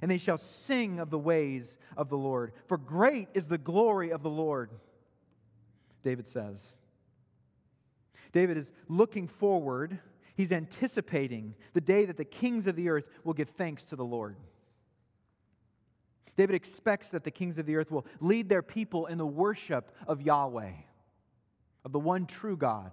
and 0.02 0.10
they 0.10 0.18
shall 0.18 0.38
sing 0.38 1.00
of 1.00 1.10
the 1.10 1.20
ways 1.20 1.78
of 1.98 2.10
the 2.10 2.18
Lord. 2.18 2.54
For 2.68 2.78
great 2.78 3.28
is 3.34 3.48
the 3.48 3.58
glory 3.58 4.12
of 4.12 4.24
the 4.24 4.30
Lord, 4.30 4.72
David 6.04 6.28
says. 6.28 6.74
David 8.32 8.58
is 8.58 8.72
looking 8.88 9.28
forward, 9.28 10.00
he's 10.36 10.52
anticipating 10.52 11.56
the 11.74 11.82
day 11.82 12.06
that 12.06 12.18
the 12.18 12.26
kings 12.26 12.68
of 12.68 12.76
the 12.76 12.90
earth 12.90 13.06
will 13.24 13.34
give 13.34 13.50
thanks 13.50 13.86
to 13.86 13.96
the 13.96 14.06
Lord. 14.06 14.36
David 16.38 16.56
expects 16.56 17.10
that 17.10 17.26
the 17.26 17.32
kings 17.32 17.58
of 17.58 17.66
the 17.66 17.76
earth 17.76 17.92
will 17.92 18.06
lead 18.22 18.48
their 18.48 18.62
people 18.62 19.08
in 19.08 19.18
the 19.18 19.26
worship 19.26 19.94
of 20.08 20.22
Yahweh, 20.22 20.72
of 21.84 21.92
the 21.92 22.00
one 22.00 22.26
true 22.26 22.56
God. 22.56 22.92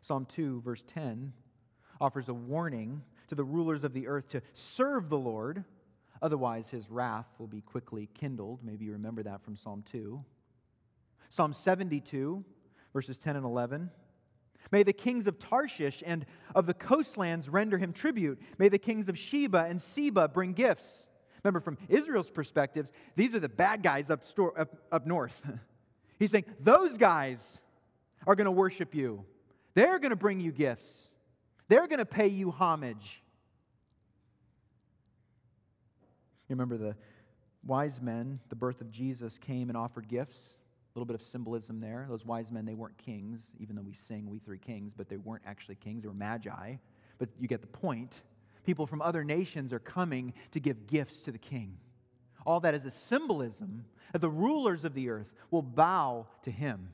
Psalm 0.00 0.24
2, 0.24 0.62
verse 0.62 0.82
10, 0.86 1.32
offers 2.00 2.28
a 2.28 2.34
warning 2.34 3.02
to 3.28 3.34
the 3.34 3.44
rulers 3.44 3.84
of 3.84 3.92
the 3.92 4.06
earth 4.06 4.28
to 4.30 4.40
serve 4.54 5.10
the 5.10 5.18
Lord, 5.18 5.64
otherwise, 6.22 6.70
his 6.70 6.90
wrath 6.90 7.26
will 7.38 7.48
be 7.48 7.60
quickly 7.60 8.08
kindled. 8.14 8.60
Maybe 8.62 8.86
you 8.86 8.92
remember 8.92 9.22
that 9.24 9.42
from 9.42 9.56
Psalm 9.56 9.82
2. 9.90 10.24
Psalm 11.28 11.52
72, 11.52 12.44
verses 12.96 13.18
10 13.18 13.36
and 13.36 13.44
11. 13.44 13.90
May 14.72 14.82
the 14.82 14.94
kings 14.94 15.26
of 15.26 15.38
Tarshish 15.38 16.02
and 16.06 16.24
of 16.54 16.64
the 16.64 16.72
coastlands 16.72 17.46
render 17.46 17.76
him 17.76 17.92
tribute. 17.92 18.40
May 18.56 18.70
the 18.70 18.78
kings 18.78 19.10
of 19.10 19.18
Sheba 19.18 19.66
and 19.68 19.82
Seba 19.82 20.28
bring 20.28 20.54
gifts. 20.54 21.04
Remember, 21.44 21.60
from 21.60 21.76
Israel's 21.90 22.30
perspectives, 22.30 22.90
these 23.14 23.34
are 23.34 23.38
the 23.38 23.50
bad 23.50 23.82
guys 23.82 24.08
up, 24.08 24.24
store, 24.24 24.58
up, 24.58 24.74
up 24.90 25.06
north. 25.06 25.46
He's 26.18 26.30
saying, 26.30 26.46
those 26.58 26.96
guys 26.96 27.38
are 28.26 28.34
going 28.34 28.46
to 28.46 28.50
worship 28.50 28.94
you. 28.94 29.26
They're 29.74 29.98
going 29.98 30.08
to 30.08 30.16
bring 30.16 30.40
you 30.40 30.50
gifts. 30.50 30.90
They're 31.68 31.88
going 31.88 31.98
to 31.98 32.06
pay 32.06 32.28
you 32.28 32.50
homage. 32.50 33.22
You 36.48 36.54
remember 36.54 36.78
the 36.78 36.96
wise 37.62 38.00
men, 38.00 38.40
the 38.48 38.56
birth 38.56 38.80
of 38.80 38.90
Jesus, 38.90 39.36
came 39.36 39.68
and 39.68 39.76
offered 39.76 40.08
gifts 40.08 40.55
little 40.98 41.06
bit 41.06 41.14
of 41.14 41.22
symbolism 41.22 41.80
there. 41.80 42.06
Those 42.08 42.24
wise 42.24 42.50
men, 42.50 42.64
they 42.64 42.74
weren't 42.74 42.96
kings, 42.96 43.46
even 43.58 43.76
though 43.76 43.82
we 43.82 43.94
sing 43.94 44.28
We 44.28 44.38
Three 44.38 44.58
Kings, 44.58 44.92
but 44.96 45.08
they 45.08 45.16
weren't 45.16 45.42
actually 45.46 45.76
kings, 45.76 46.02
they 46.02 46.08
were 46.08 46.14
magi. 46.14 46.76
But 47.18 47.28
you 47.38 47.48
get 47.48 47.60
the 47.60 47.66
point. 47.66 48.12
People 48.64 48.86
from 48.86 49.00
other 49.00 49.22
nations 49.22 49.72
are 49.72 49.78
coming 49.78 50.32
to 50.52 50.60
give 50.60 50.86
gifts 50.86 51.22
to 51.22 51.32
the 51.32 51.38
king. 51.38 51.76
All 52.44 52.60
that 52.60 52.74
is 52.74 52.84
a 52.84 52.90
symbolism 52.90 53.84
that 54.12 54.20
the 54.20 54.28
rulers 54.28 54.84
of 54.84 54.94
the 54.94 55.08
earth 55.08 55.32
will 55.50 55.62
bow 55.62 56.26
to 56.42 56.50
him. 56.50 56.90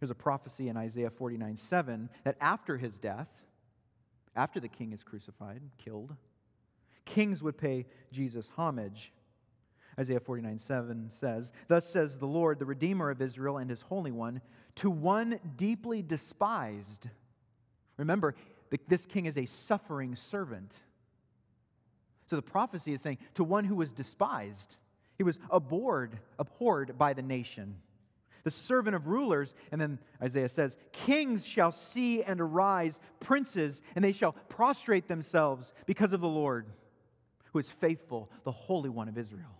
There's 0.00 0.10
a 0.10 0.14
prophecy 0.14 0.68
in 0.68 0.76
Isaiah 0.78 1.10
49 1.10 1.58
7 1.58 2.08
that 2.24 2.36
after 2.40 2.78
his 2.78 2.98
death, 2.98 3.28
after 4.34 4.58
the 4.58 4.68
king 4.68 4.92
is 4.92 5.02
crucified, 5.02 5.60
killed, 5.76 6.14
kings 7.04 7.42
would 7.42 7.58
pay 7.58 7.86
Jesus 8.10 8.48
homage. 8.56 9.12
Isaiah 9.98 10.20
49 10.20 10.58
7 10.58 11.10
says, 11.10 11.52
Thus 11.68 11.88
says 11.88 12.18
the 12.18 12.26
Lord, 12.26 12.58
the 12.58 12.66
Redeemer 12.66 13.10
of 13.10 13.20
Israel 13.20 13.58
and 13.58 13.68
his 13.68 13.82
Holy 13.82 14.12
One, 14.12 14.40
to 14.76 14.90
one 14.90 15.40
deeply 15.56 16.02
despised. 16.02 17.08
Remember, 17.96 18.34
this 18.88 19.06
king 19.06 19.26
is 19.26 19.36
a 19.36 19.46
suffering 19.46 20.16
servant. 20.16 20.72
So 22.28 22.36
the 22.36 22.42
prophecy 22.42 22.92
is 22.92 23.00
saying, 23.00 23.18
to 23.34 23.44
one 23.44 23.64
who 23.64 23.74
was 23.74 23.92
despised, 23.92 24.76
he 25.18 25.24
was 25.24 25.38
abhorred, 25.50 26.18
abhorred 26.38 26.96
by 26.96 27.12
the 27.12 27.22
nation. 27.22 27.76
The 28.44 28.50
servant 28.50 28.96
of 28.96 29.06
rulers, 29.06 29.52
and 29.70 29.80
then 29.80 29.98
Isaiah 30.22 30.48
says, 30.48 30.76
Kings 30.92 31.44
shall 31.44 31.72
see 31.72 32.22
and 32.22 32.40
arise, 32.40 32.98
princes, 33.18 33.82
and 33.94 34.04
they 34.04 34.12
shall 34.12 34.32
prostrate 34.48 35.08
themselves 35.08 35.72
because 35.84 36.12
of 36.12 36.20
the 36.20 36.28
Lord, 36.28 36.66
who 37.52 37.58
is 37.58 37.68
faithful, 37.68 38.30
the 38.44 38.52
Holy 38.52 38.88
One 38.88 39.08
of 39.08 39.18
Israel. 39.18 39.59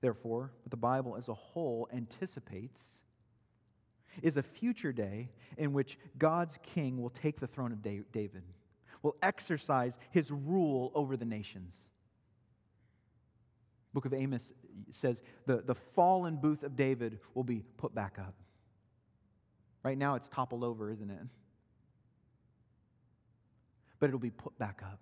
Therefore, 0.00 0.52
what 0.62 0.70
the 0.70 0.76
Bible 0.76 1.16
as 1.16 1.28
a 1.28 1.34
whole 1.34 1.88
anticipates 1.92 2.80
is 4.22 4.36
a 4.36 4.42
future 4.42 4.92
day 4.92 5.30
in 5.56 5.72
which 5.72 5.98
God's 6.18 6.58
king 6.62 7.00
will 7.00 7.10
take 7.10 7.40
the 7.40 7.46
throne 7.46 7.72
of 7.72 7.82
David, 7.82 8.42
will 9.02 9.16
exercise 9.22 9.96
his 10.10 10.30
rule 10.30 10.90
over 10.94 11.16
the 11.16 11.24
nations. 11.24 11.74
Book 13.94 14.04
of 14.04 14.12
Amos 14.12 14.52
says 14.92 15.22
the, 15.46 15.62
the 15.64 15.74
fallen 15.74 16.36
booth 16.36 16.62
of 16.62 16.76
David 16.76 17.18
will 17.34 17.44
be 17.44 17.62
put 17.78 17.94
back 17.94 18.18
up. 18.18 18.34
Right 19.82 19.96
now 19.96 20.16
it's 20.16 20.28
toppled 20.28 20.64
over, 20.64 20.90
isn't 20.90 21.10
it? 21.10 21.26
But 23.98 24.08
it'll 24.08 24.20
be 24.20 24.30
put 24.30 24.58
back 24.58 24.82
up, 24.84 25.00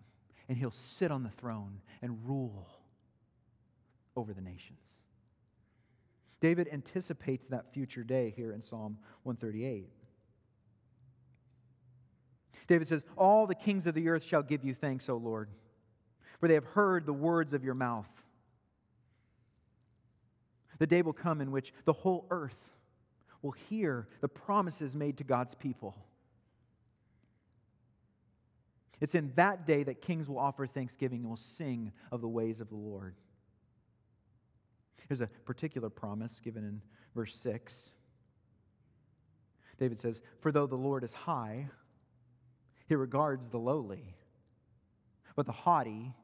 and 0.48 0.56
he'll 0.56 0.70
sit 0.70 1.10
on 1.10 1.24
the 1.24 1.30
throne 1.30 1.80
and 2.02 2.18
rule 2.24 2.68
over 4.16 4.32
the 4.32 4.40
nations. 4.40 4.80
David 6.40 6.68
anticipates 6.72 7.46
that 7.46 7.72
future 7.72 8.04
day 8.04 8.32
here 8.36 8.52
in 8.52 8.60
Psalm 8.60 8.98
138. 9.22 9.88
David 12.66 12.88
says, 12.88 13.04
All 13.16 13.46
the 13.46 13.54
kings 13.54 13.86
of 13.86 13.94
the 13.94 14.08
earth 14.08 14.24
shall 14.24 14.42
give 14.42 14.64
you 14.64 14.74
thanks, 14.74 15.08
O 15.08 15.16
Lord, 15.16 15.48
for 16.40 16.48
they 16.48 16.54
have 16.54 16.64
heard 16.64 17.06
the 17.06 17.12
words 17.12 17.52
of 17.52 17.64
your 17.64 17.74
mouth. 17.74 18.08
The 20.78 20.86
day 20.86 21.02
will 21.02 21.12
come 21.12 21.40
in 21.40 21.50
which 21.50 21.72
the 21.84 21.92
whole 21.92 22.26
earth 22.30 22.72
will 23.42 23.52
hear 23.52 24.08
the 24.20 24.28
promises 24.28 24.94
made 24.94 25.18
to 25.18 25.24
God's 25.24 25.54
people. 25.54 25.96
It's 29.00 29.14
in 29.14 29.32
that 29.36 29.66
day 29.66 29.82
that 29.82 30.00
kings 30.00 30.28
will 30.28 30.38
offer 30.38 30.66
thanksgiving 30.66 31.20
and 31.20 31.28
will 31.28 31.36
sing 31.36 31.92
of 32.10 32.20
the 32.20 32.28
ways 32.28 32.60
of 32.60 32.68
the 32.68 32.76
Lord. 32.76 33.14
Here's 35.08 35.20
a 35.20 35.26
particular 35.44 35.90
promise 35.90 36.40
given 36.42 36.64
in 36.64 36.80
verse 37.14 37.34
6. 37.36 37.90
David 39.78 39.98
says, 39.98 40.22
For 40.40 40.52
though 40.52 40.66
the 40.66 40.76
Lord 40.76 41.04
is 41.04 41.12
high, 41.12 41.68
he 42.86 42.94
regards 42.94 43.48
the 43.48 43.58
lowly. 43.58 44.14
But 45.36 45.46
the 45.46 45.52
haughty, 45.52 46.14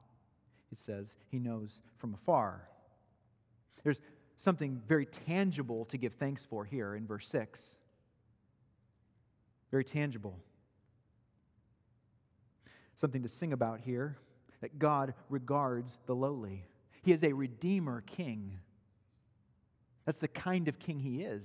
it 0.70 0.78
says, 0.78 1.16
he 1.30 1.38
knows 1.38 1.80
from 1.98 2.14
afar. 2.14 2.68
There's 3.82 4.00
something 4.36 4.80
very 4.86 5.06
tangible 5.06 5.84
to 5.86 5.96
give 5.96 6.14
thanks 6.14 6.44
for 6.44 6.64
here 6.64 6.94
in 6.94 7.06
verse 7.06 7.26
6. 7.28 7.76
Very 9.70 9.84
tangible. 9.84 10.38
Something 12.94 13.22
to 13.22 13.28
sing 13.28 13.52
about 13.52 13.80
here 13.80 14.16
that 14.60 14.78
God 14.78 15.14
regards 15.28 15.98
the 16.06 16.14
lowly. 16.14 16.64
He 17.02 17.12
is 17.12 17.22
a 17.22 17.32
redeemer 17.32 18.02
king. 18.02 18.58
That's 20.10 20.18
the 20.18 20.26
kind 20.26 20.66
of 20.66 20.80
king 20.80 20.98
he 20.98 21.22
is. 21.22 21.44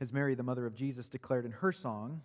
As 0.00 0.10
Mary, 0.10 0.34
the 0.34 0.42
mother 0.42 0.64
of 0.64 0.74
Jesus, 0.74 1.10
declared 1.10 1.44
in 1.44 1.52
her 1.52 1.70
song, 1.70 2.22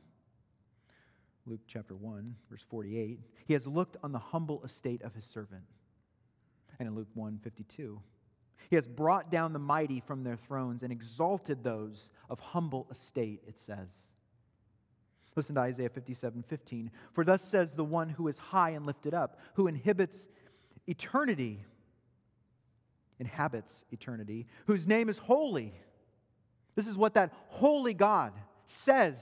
Luke 1.46 1.60
chapter 1.68 1.98
1, 1.98 2.34
verse 2.50 2.64
48, 2.70 3.20
he 3.46 3.52
has 3.52 3.68
looked 3.68 3.98
on 4.04 4.14
the 4.14 4.20
humble 4.20 4.64
estate 4.64 5.02
of 5.02 5.14
his 5.14 5.26
servant. 5.26 5.66
And 6.80 6.88
in 6.88 6.96
Luke 6.96 7.10
1 7.14 7.42
52, 7.44 8.00
he 8.70 8.78
has 8.78 8.88
brought 8.88 9.30
down 9.30 9.52
the 9.52 9.60
mighty 9.60 10.00
from 10.00 10.24
their 10.24 10.38
thrones 10.38 10.82
and 10.82 10.90
exalted 10.90 11.66
those 11.66 12.10
of 12.30 12.40
humble 12.40 12.88
estate, 12.90 13.44
it 13.50 13.58
says. 13.58 13.90
Listen 15.36 15.56
to 15.56 15.62
Isaiah 15.62 15.90
57 15.90 16.42
15. 16.48 16.92
For 17.12 17.26
thus 17.26 17.44
says 17.44 17.74
the 17.74 17.84
one 17.84 18.08
who 18.08 18.30
is 18.30 18.38
high 18.38 18.70
and 18.70 18.86
lifted 18.86 19.14
up, 19.14 19.42
who 19.56 19.68
inhibits 19.68 20.30
eternity 20.88 21.66
inhabits 23.20 23.86
eternity, 23.92 24.48
whose 24.66 24.88
name 24.88 25.10
is 25.10 25.18
holy. 25.18 25.74
This 26.76 26.88
is 26.88 26.98
what 26.98 27.16
that 27.16 27.34
holy 27.48 27.94
God 27.94 28.34
says, 28.66 29.16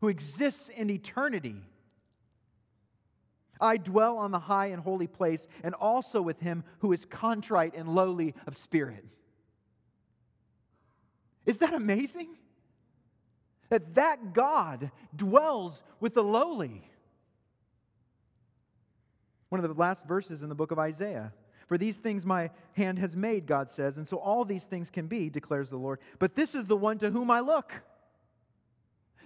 who 0.00 0.08
exists 0.08 0.68
in 0.68 0.90
eternity. 0.90 1.56
I 3.60 3.76
dwell 3.76 4.18
on 4.18 4.30
the 4.30 4.38
high 4.38 4.66
and 4.66 4.82
holy 4.82 5.06
place, 5.06 5.46
and 5.62 5.74
also 5.74 6.20
with 6.20 6.40
him 6.40 6.64
who 6.80 6.92
is 6.92 7.04
contrite 7.04 7.74
and 7.74 7.88
lowly 7.88 8.34
of 8.46 8.56
spirit. 8.56 9.04
Is 11.46 11.58
that 11.58 11.72
amazing? 11.72 12.28
That 13.70 13.94
that 13.94 14.32
God 14.34 14.90
dwells 15.14 15.82
with 16.00 16.14
the 16.14 16.24
lowly. 16.24 16.88
One 19.48 19.64
of 19.64 19.68
the 19.68 19.80
last 19.80 20.04
verses 20.04 20.42
in 20.42 20.48
the 20.48 20.54
book 20.54 20.70
of 20.70 20.78
Isaiah. 20.78 21.32
For 21.74 21.78
these 21.78 21.96
things 21.96 22.24
my 22.24 22.50
hand 22.74 23.00
has 23.00 23.16
made, 23.16 23.46
God 23.46 23.68
says, 23.68 23.96
and 23.96 24.06
so 24.06 24.18
all 24.18 24.44
these 24.44 24.62
things 24.62 24.90
can 24.90 25.08
be, 25.08 25.28
declares 25.28 25.70
the 25.70 25.76
Lord. 25.76 25.98
But 26.20 26.36
this 26.36 26.54
is 26.54 26.66
the 26.66 26.76
one 26.76 26.98
to 26.98 27.10
whom 27.10 27.32
I 27.32 27.40
look. 27.40 27.72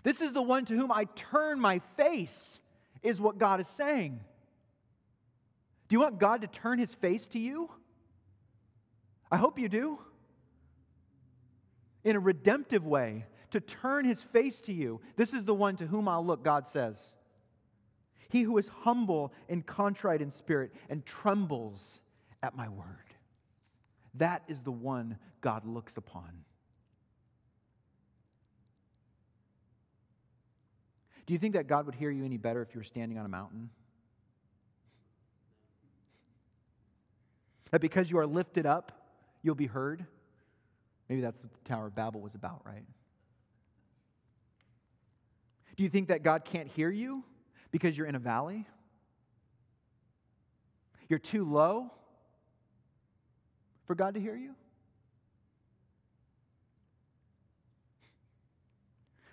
This 0.03 0.23
is 0.23 0.33
the 0.33 0.41
one 0.41 0.65
to 0.65 0.75
whom 0.75 0.91
I 0.91 1.05
turn 1.15 1.61
my 1.61 1.81
face, 1.99 2.61
is 3.03 3.21
what 3.21 3.37
God 3.37 3.61
is 3.61 3.69
saying. 3.69 4.21
Do 5.89 5.97
you 5.97 6.01
want 6.01 6.19
God 6.19 6.41
to 6.41 6.47
turn 6.47 6.79
his 6.79 6.95
face 6.95 7.27
to 7.27 7.39
you? 7.39 7.69
I 9.31 9.37
hope 9.37 9.59
you 9.59 9.69
do. 9.69 9.99
In 12.03 12.17
a 12.17 12.21
redemptive 12.21 12.87
way, 12.87 13.27
to 13.51 13.61
turn 13.61 14.07
his 14.07 14.23
face 14.23 14.59
to 14.63 14.73
you. 14.73 15.03
This 15.17 15.35
is 15.35 15.45
the 15.45 15.55
one 15.55 15.77
to 15.77 15.87
whom 15.87 16.09
I'll 16.09 16.25
look, 16.25 16.43
God 16.43 16.67
says. 16.67 17.15
He 18.31 18.41
who 18.41 18.57
is 18.57 18.69
humble 18.69 19.35
and 19.51 19.67
contrite 19.67 20.23
in 20.23 20.31
spirit 20.31 20.73
and 20.89 21.05
trembles 21.05 22.01
at 22.43 22.57
my 22.57 22.69
word. 22.69 22.87
That 24.15 24.43
is 24.49 24.61
the 24.61 24.73
one 24.73 25.19
God 25.41 25.65
looks 25.67 25.97
upon. 25.97 26.45
Do 31.27 31.35
you 31.35 31.39
think 31.39 31.55
that 31.55 31.67
God 31.67 31.87
would 31.87 31.95
hear 31.95 32.11
you 32.11 32.25
any 32.25 32.39
better 32.39 32.63
if 32.63 32.75
you 32.75 32.81
were 32.81 32.85
standing 32.85 33.19
on 33.19 33.27
a 33.27 33.29
mountain? 33.29 33.71
That 37.71 37.83
because 37.83 38.11
you 38.11 38.19
are 38.19 38.27
lifted 38.27 38.65
up, 38.65 38.93
you'll 39.43 39.55
be 39.55 39.67
heard? 39.67 40.07
Maybe 41.09 41.21
that's 41.21 41.43
what 41.43 41.53
the 41.53 41.69
Tower 41.69 41.89
of 41.89 41.95
Babel 41.95 42.21
was 42.21 42.35
about, 42.35 42.63
right? 42.65 42.85
Do 45.77 45.85
you 45.85 45.91
think 45.91 46.09
that 46.09 46.23
God 46.23 46.45
can't 46.45 46.67
hear 46.67 46.91
you 46.91 47.23
because 47.71 47.97
you're 47.97 48.07
in 48.07 48.15
a 48.15 48.19
valley? 48.19 48.67
You're 51.09 51.19
too 51.19 51.45
low 51.45 51.93
for 53.89 53.97
God 53.97 54.15
to 54.15 54.21
hear 54.21 54.37
you? 54.37 54.55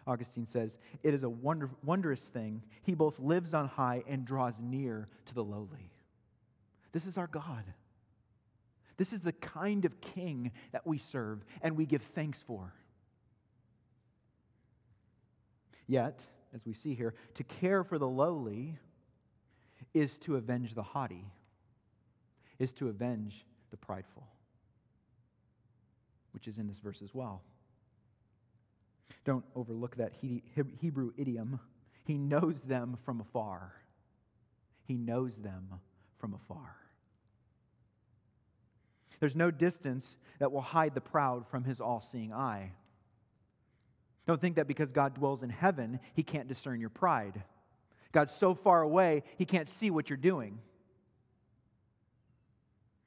Augustine 0.07 0.47
says, 0.47 0.77
It 1.03 1.13
is 1.13 1.23
a 1.23 1.29
wonder, 1.29 1.69
wondrous 1.83 2.21
thing. 2.21 2.63
He 2.83 2.95
both 2.95 3.19
lives 3.19 3.53
on 3.53 3.67
high 3.67 4.03
and 4.07 4.25
draws 4.25 4.59
near 4.59 5.09
to 5.25 5.33
the 5.33 5.43
lowly. 5.43 5.91
This 6.93 7.05
is 7.05 7.17
our 7.17 7.27
God. 7.27 7.65
This 8.97 9.11
is 9.11 9.19
the 9.19 9.33
kind 9.33 9.83
of 9.83 9.99
king 9.99 10.51
that 10.71 10.87
we 10.87 10.97
serve 10.97 11.43
and 11.61 11.75
we 11.75 11.85
give 11.85 12.01
thanks 12.01 12.41
for. 12.41 12.73
Yet, 15.85 16.25
as 16.53 16.65
we 16.65 16.73
see 16.73 16.95
here, 16.95 17.13
to 17.33 17.43
care 17.43 17.83
for 17.83 17.99
the 17.99 18.07
lowly 18.07 18.77
is 19.93 20.17
to 20.19 20.37
avenge 20.37 20.73
the 20.73 20.83
haughty, 20.83 21.25
is 22.57 22.71
to 22.73 22.87
avenge 22.87 23.45
the 23.71 23.77
prideful, 23.77 24.25
which 26.35 26.47
is 26.47 26.59
in 26.59 26.67
this 26.67 26.77
verse 26.77 27.01
as 27.01 27.15
well. 27.15 27.41
Don't 29.23 29.45
overlook 29.55 29.95
that 29.95 30.11
Hebrew 30.21 31.13
idiom. 31.17 31.59
He 32.03 32.19
knows 32.19 32.61
them 32.61 32.97
from 33.03 33.21
afar. 33.21 33.73
He 34.83 34.97
knows 34.97 35.37
them 35.37 35.69
from 36.19 36.35
afar. 36.35 36.75
There's 39.19 39.35
no 39.35 39.49
distance 39.49 40.15
that 40.37 40.51
will 40.51 40.61
hide 40.61 40.93
the 40.93 41.01
proud 41.01 41.47
from 41.47 41.63
his 41.63 41.79
all 41.79 42.01
seeing 42.11 42.33
eye. 42.33 42.73
Don't 44.27 44.41
think 44.41 44.57
that 44.57 44.67
because 44.67 44.91
God 44.91 45.15
dwells 45.15 45.41
in 45.41 45.49
heaven, 45.49 45.99
he 46.13 46.21
can't 46.21 46.47
discern 46.47 46.79
your 46.81 46.89
pride. 46.89 47.43
God's 48.11 48.33
so 48.33 48.53
far 48.53 48.81
away, 48.81 49.23
he 49.37 49.45
can't 49.45 49.69
see 49.69 49.89
what 49.89 50.09
you're 50.09 50.17
doing. 50.17 50.59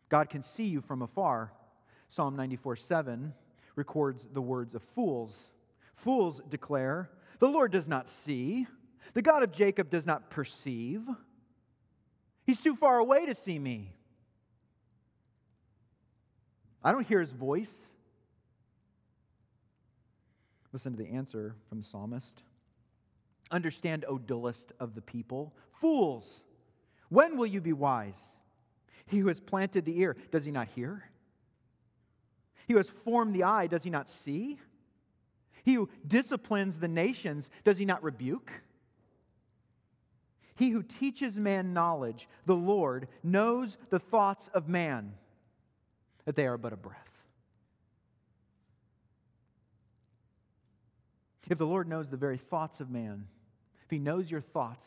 God 0.08 0.30
can 0.30 0.42
see 0.42 0.64
you 0.64 0.80
from 0.80 1.02
afar. 1.02 1.52
Psalm 2.08 2.36
94 2.36 2.76
7 2.76 3.32
records 3.76 4.26
the 4.32 4.42
words 4.42 4.74
of 4.74 4.82
fools. 4.94 5.50
Fools 5.94 6.40
declare, 6.48 7.10
The 7.38 7.48
Lord 7.48 7.72
does 7.72 7.86
not 7.86 8.08
see, 8.08 8.66
the 9.14 9.22
God 9.22 9.42
of 9.42 9.52
Jacob 9.52 9.90
does 9.90 10.06
not 10.06 10.30
perceive. 10.30 11.02
He's 12.44 12.60
too 12.60 12.76
far 12.76 12.98
away 12.98 13.26
to 13.26 13.34
see 13.34 13.58
me. 13.58 13.92
I 16.82 16.92
don't 16.92 17.06
hear 17.06 17.20
his 17.20 17.32
voice. 17.32 17.90
Listen 20.72 20.92
to 20.92 20.98
the 20.98 21.10
answer 21.10 21.56
from 21.68 21.78
the 21.78 21.84
psalmist. 21.84 22.42
Understand, 23.50 24.04
O 24.06 24.18
dullest 24.18 24.72
of 24.78 24.94
the 24.94 25.02
people, 25.02 25.54
fools, 25.80 26.42
when 27.08 27.36
will 27.36 27.46
you 27.46 27.60
be 27.60 27.72
wise? 27.72 28.20
He 29.06 29.18
who 29.18 29.28
has 29.28 29.40
planted 29.40 29.84
the 29.84 29.98
ear, 30.00 30.16
does 30.30 30.44
he 30.44 30.50
not 30.50 30.68
hear? 30.68 31.04
He 32.68 32.74
who 32.74 32.78
has 32.78 32.90
formed 32.90 33.34
the 33.34 33.44
eye, 33.44 33.66
does 33.66 33.82
he 33.82 33.88
not 33.88 34.10
see? 34.10 34.58
He 35.64 35.72
who 35.72 35.88
disciplines 36.06 36.78
the 36.78 36.86
nations, 36.86 37.48
does 37.64 37.78
he 37.78 37.86
not 37.86 38.02
rebuke? 38.02 38.52
He 40.54 40.68
who 40.68 40.82
teaches 40.82 41.38
man 41.38 41.72
knowledge, 41.72 42.28
the 42.44 42.54
Lord, 42.54 43.08
knows 43.22 43.78
the 43.88 43.98
thoughts 43.98 44.50
of 44.52 44.68
man, 44.68 45.14
that 46.26 46.36
they 46.36 46.46
are 46.46 46.58
but 46.58 46.74
a 46.74 46.76
breath. 46.76 46.98
If 51.48 51.56
the 51.56 51.66
Lord 51.66 51.88
knows 51.88 52.10
the 52.10 52.18
very 52.18 52.36
thoughts 52.36 52.80
of 52.80 52.90
man, 52.90 53.28
if 53.82 53.90
He 53.90 53.98
knows 53.98 54.30
your 54.30 54.42
thoughts, 54.42 54.86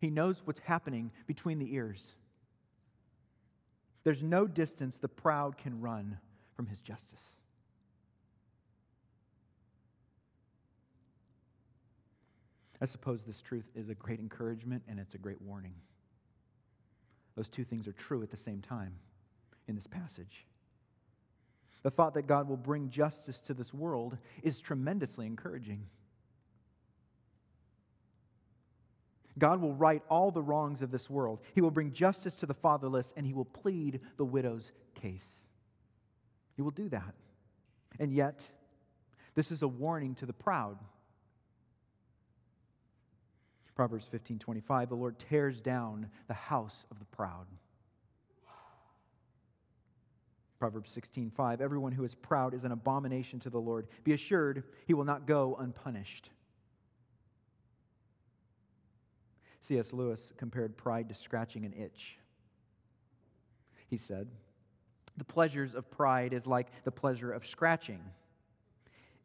He 0.00 0.10
knows 0.10 0.42
what's 0.44 0.60
happening 0.60 1.10
between 1.26 1.58
the 1.58 1.74
ears. 1.74 2.06
There's 4.08 4.22
no 4.22 4.46
distance 4.46 4.96
the 4.96 5.06
proud 5.06 5.58
can 5.58 5.82
run 5.82 6.16
from 6.56 6.66
His 6.66 6.80
justice. 6.80 7.20
I 12.80 12.86
suppose 12.86 13.22
this 13.22 13.42
truth 13.42 13.66
is 13.74 13.90
a 13.90 13.94
great 13.94 14.18
encouragement 14.18 14.84
and 14.88 14.98
it's 14.98 15.14
a 15.14 15.18
great 15.18 15.42
warning. 15.42 15.74
Those 17.36 17.50
two 17.50 17.64
things 17.64 17.86
are 17.86 17.92
true 17.92 18.22
at 18.22 18.30
the 18.30 18.38
same 18.38 18.62
time 18.62 18.94
in 19.66 19.74
this 19.74 19.86
passage. 19.86 20.46
The 21.82 21.90
thought 21.90 22.14
that 22.14 22.26
God 22.26 22.48
will 22.48 22.56
bring 22.56 22.88
justice 22.88 23.40
to 23.40 23.52
this 23.52 23.74
world 23.74 24.16
is 24.42 24.58
tremendously 24.58 25.26
encouraging. 25.26 25.84
God 29.38 29.60
will 29.60 29.74
right 29.74 30.02
all 30.08 30.30
the 30.30 30.42
wrongs 30.42 30.82
of 30.82 30.90
this 30.90 31.08
world. 31.08 31.40
He 31.54 31.60
will 31.60 31.70
bring 31.70 31.92
justice 31.92 32.34
to 32.36 32.46
the 32.46 32.54
fatherless 32.54 33.12
and 33.16 33.26
he 33.26 33.32
will 33.32 33.44
plead 33.44 34.00
the 34.16 34.24
widow's 34.24 34.72
case. 34.94 35.28
He 36.56 36.62
will 36.62 36.70
do 36.70 36.88
that. 36.88 37.14
And 38.00 38.12
yet, 38.12 38.46
this 39.34 39.52
is 39.52 39.62
a 39.62 39.68
warning 39.68 40.14
to 40.16 40.26
the 40.26 40.32
proud. 40.32 40.78
Proverbs 43.74 44.08
15:25 44.08 44.88
The 44.88 44.96
Lord 44.96 45.18
tears 45.20 45.60
down 45.60 46.10
the 46.26 46.34
house 46.34 46.84
of 46.90 46.98
the 46.98 47.04
proud. 47.04 47.46
Proverbs 50.58 50.90
16:5 50.90 51.60
Everyone 51.60 51.92
who 51.92 52.02
is 52.02 52.16
proud 52.16 52.54
is 52.54 52.64
an 52.64 52.72
abomination 52.72 53.38
to 53.40 53.50
the 53.50 53.60
Lord. 53.60 53.86
Be 54.02 54.12
assured 54.12 54.64
he 54.86 54.94
will 54.94 55.04
not 55.04 55.26
go 55.26 55.54
unpunished. 55.54 56.30
C.S. 59.60 59.92
Lewis 59.92 60.32
compared 60.36 60.76
pride 60.76 61.08
to 61.08 61.14
scratching 61.14 61.64
an 61.64 61.72
itch. 61.72 62.16
He 63.88 63.98
said, 63.98 64.28
The 65.16 65.24
pleasures 65.24 65.74
of 65.74 65.90
pride 65.90 66.32
is 66.32 66.46
like 66.46 66.68
the 66.84 66.92
pleasure 66.92 67.32
of 67.32 67.46
scratching. 67.46 68.00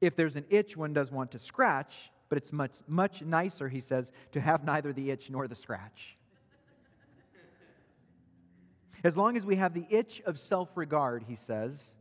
If 0.01 0.15
there's 0.15 0.35
an 0.35 0.45
itch 0.49 0.75
one 0.75 0.93
does 0.93 1.11
want 1.11 1.31
to 1.31 1.39
scratch, 1.39 2.11
but 2.29 2.37
it's 2.37 2.51
much, 2.51 2.73
much 2.87 3.21
nicer, 3.21 3.69
he 3.69 3.79
says, 3.79 4.11
to 4.31 4.41
have 4.41 4.63
neither 4.63 4.91
the 4.91 5.11
itch 5.11 5.29
nor 5.29 5.47
the 5.47 5.55
scratch. 5.55 6.17
As 9.03 9.17
long 9.17 9.35
as 9.35 9.45
we 9.45 9.57
have 9.57 9.73
the 9.73 9.85
itch 9.89 10.21
of 10.25 10.39
self 10.39 10.69
regard, 10.75 11.23
he 11.27 11.35
says, 11.35 11.91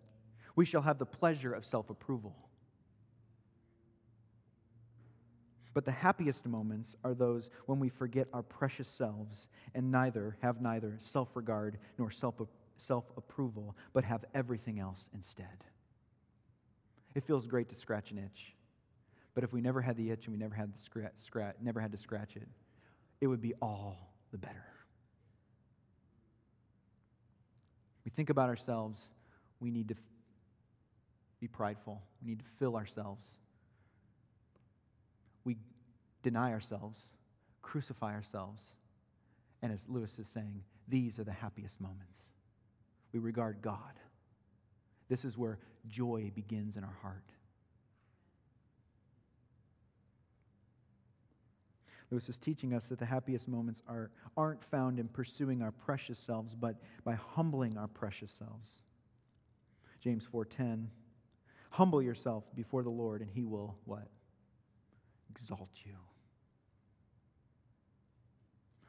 we 0.55 0.65
shall 0.65 0.83
have 0.83 0.99
the 0.99 1.07
pleasure 1.07 1.53
of 1.53 1.65
self 1.65 1.91
approval. 1.91 2.35
But 5.75 5.85
the 5.85 5.93
happiest 5.93 6.47
moments 6.47 6.97
are 7.03 7.15
those 7.15 7.51
when 7.67 7.79
we 7.79 7.89
forget 7.89 8.29
our 8.33 8.43
precious 8.43 8.89
selves 8.89 9.49
and 9.75 9.91
neither 9.91 10.37
have 10.41 10.61
neither 10.61 10.99
self 10.99 11.29
regard 11.35 11.79
nor 11.99 12.11
self 12.11 12.35
self 12.77 13.05
approval, 13.17 13.77
but 13.93 14.05
have 14.05 14.25
everything 14.35 14.81
else 14.81 15.09
instead. 15.15 15.65
It 17.15 17.25
feels 17.25 17.47
great 17.47 17.69
to 17.71 17.77
scratch 17.77 18.11
an 18.11 18.19
itch, 18.19 18.55
but 19.35 19.45
if 19.45 19.53
we 19.53 19.61
never 19.61 19.81
had 19.81 19.97
the 19.97 20.11
itch 20.11 20.27
and 20.27 20.35
we 20.35 20.39
never 20.39 20.55
had, 20.55 20.75
the 20.75 20.81
scratch, 21.25 21.55
never 21.61 21.81
had 21.81 21.93
to 21.93 21.99
scratch 21.99 22.37
it, 22.37 22.49
it 23.21 23.27
would 23.27 23.41
be 23.41 23.55
all 23.63 24.13
the 24.31 24.39
better. 24.39 24.65
We 28.05 28.11
think 28.11 28.31
about 28.31 28.49
ourselves, 28.49 29.01
we 29.61 29.71
need 29.71 29.89
to 29.89 29.95
be 31.41 31.49
prideful, 31.49 32.03
we 32.23 32.31
need 32.31 32.41
to 32.41 32.45
fill 32.59 32.77
ourselves. 32.77 33.27
Deny 36.23 36.53
ourselves, 36.53 37.01
crucify 37.63 38.15
ourselves, 38.15 38.63
and 39.63 39.73
as 39.73 39.81
Lewis 39.89 40.19
is 40.19 40.27
saying, 40.33 40.63
these 40.89 41.19
are 41.19 41.25
the 41.25 41.33
happiest 41.33 41.81
moments. 41.81 42.23
We 43.13 43.21
regard 43.21 43.63
God. 43.63 43.99
This 45.09 45.25
is 45.25 45.37
where 45.37 45.59
joy 45.89 46.33
begins 46.35 46.77
in 46.77 46.85
our 46.85 46.97
heart. 47.03 47.25
Lewis 52.11 52.29
is 52.29 52.37
teaching 52.37 52.75
us 52.75 52.89
that 52.89 52.99
the 52.99 53.07
happiest 53.07 53.49
moments 53.49 53.83
are, 53.89 54.11
aren't 54.37 54.63
found 54.65 54.99
in 54.99 55.09
pursuing 55.09 55.63
our 55.63 55.73
precious 55.73 56.19
selves, 56.19 56.55
but 56.55 56.77
by 57.05 57.15
humbling 57.15 57.79
our 57.79 57.89
precious 57.89 58.31
selves. 58.31 58.83
James 60.01 60.27
4:10, 60.27 60.89
humble 61.71 62.03
yourself 62.03 62.45
before 62.55 62.83
the 62.83 62.91
Lord, 62.91 63.23
and 63.23 63.31
he 63.31 63.45
will 63.45 63.79
what? 63.87 64.09
Exalt 65.31 65.71
you. 65.87 65.97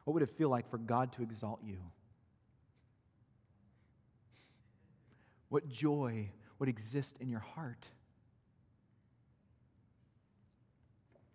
What 0.04 0.14
would 0.14 0.24
it 0.24 0.30
feel 0.30 0.49
like 0.49 0.70
for 0.70 0.78
God 0.78 1.14
to 1.14 1.24
exalt 1.24 1.60
you? 1.64 1.78
What 5.49 5.68
joy 5.70 6.32
would 6.60 6.68
exist 6.68 7.16
in 7.20 7.30
your 7.30 7.39
heart? 7.39 7.86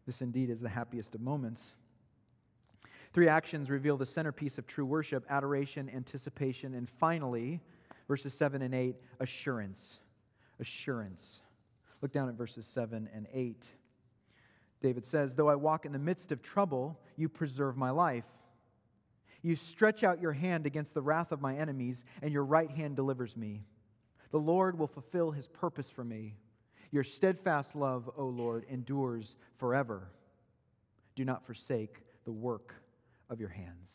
This 0.06 0.22
indeed 0.22 0.50
is 0.50 0.60
the 0.60 0.68
happiest 0.68 1.14
of 1.14 1.20
moments. 1.20 1.74
Three 3.12 3.28
actions 3.28 3.70
reveal 3.70 3.96
the 3.96 4.06
centerpiece 4.06 4.58
of 4.58 4.66
true 4.66 4.84
worship 4.84 5.24
adoration, 5.30 5.90
anticipation, 5.94 6.74
and 6.74 6.88
finally, 6.88 7.60
verses 8.06 8.34
7 8.34 8.62
and 8.62 8.74
8, 8.74 8.96
assurance. 9.20 9.98
Assurance. 10.60 11.42
Look 12.00 12.12
down 12.12 12.28
at 12.28 12.34
verses 12.34 12.66
7 12.66 13.08
and 13.14 13.26
8. 13.32 13.68
David 14.80 15.04
says, 15.04 15.34
Though 15.34 15.48
I 15.48 15.56
walk 15.56 15.84
in 15.84 15.92
the 15.92 15.98
midst 15.98 16.32
of 16.32 16.42
trouble, 16.42 16.98
you 17.16 17.28
preserve 17.28 17.76
my 17.76 17.90
life. 17.90 18.24
You 19.42 19.56
stretch 19.56 20.02
out 20.02 20.20
your 20.20 20.32
hand 20.32 20.66
against 20.66 20.94
the 20.94 21.02
wrath 21.02 21.32
of 21.32 21.40
my 21.40 21.56
enemies, 21.56 22.04
and 22.22 22.32
your 22.32 22.44
right 22.44 22.70
hand 22.70 22.96
delivers 22.96 23.36
me. 23.36 23.62
The 24.30 24.38
Lord 24.38 24.78
will 24.78 24.86
fulfill 24.86 25.30
his 25.30 25.48
purpose 25.48 25.88
for 25.88 26.04
me. 26.04 26.34
Your 26.90 27.04
steadfast 27.04 27.76
love, 27.76 28.10
O 28.16 28.26
Lord, 28.26 28.64
endures 28.68 29.36
forever. 29.58 30.08
Do 31.14 31.24
not 31.24 31.44
forsake 31.44 31.96
the 32.24 32.32
work 32.32 32.74
of 33.30 33.40
your 33.40 33.48
hands. 33.48 33.92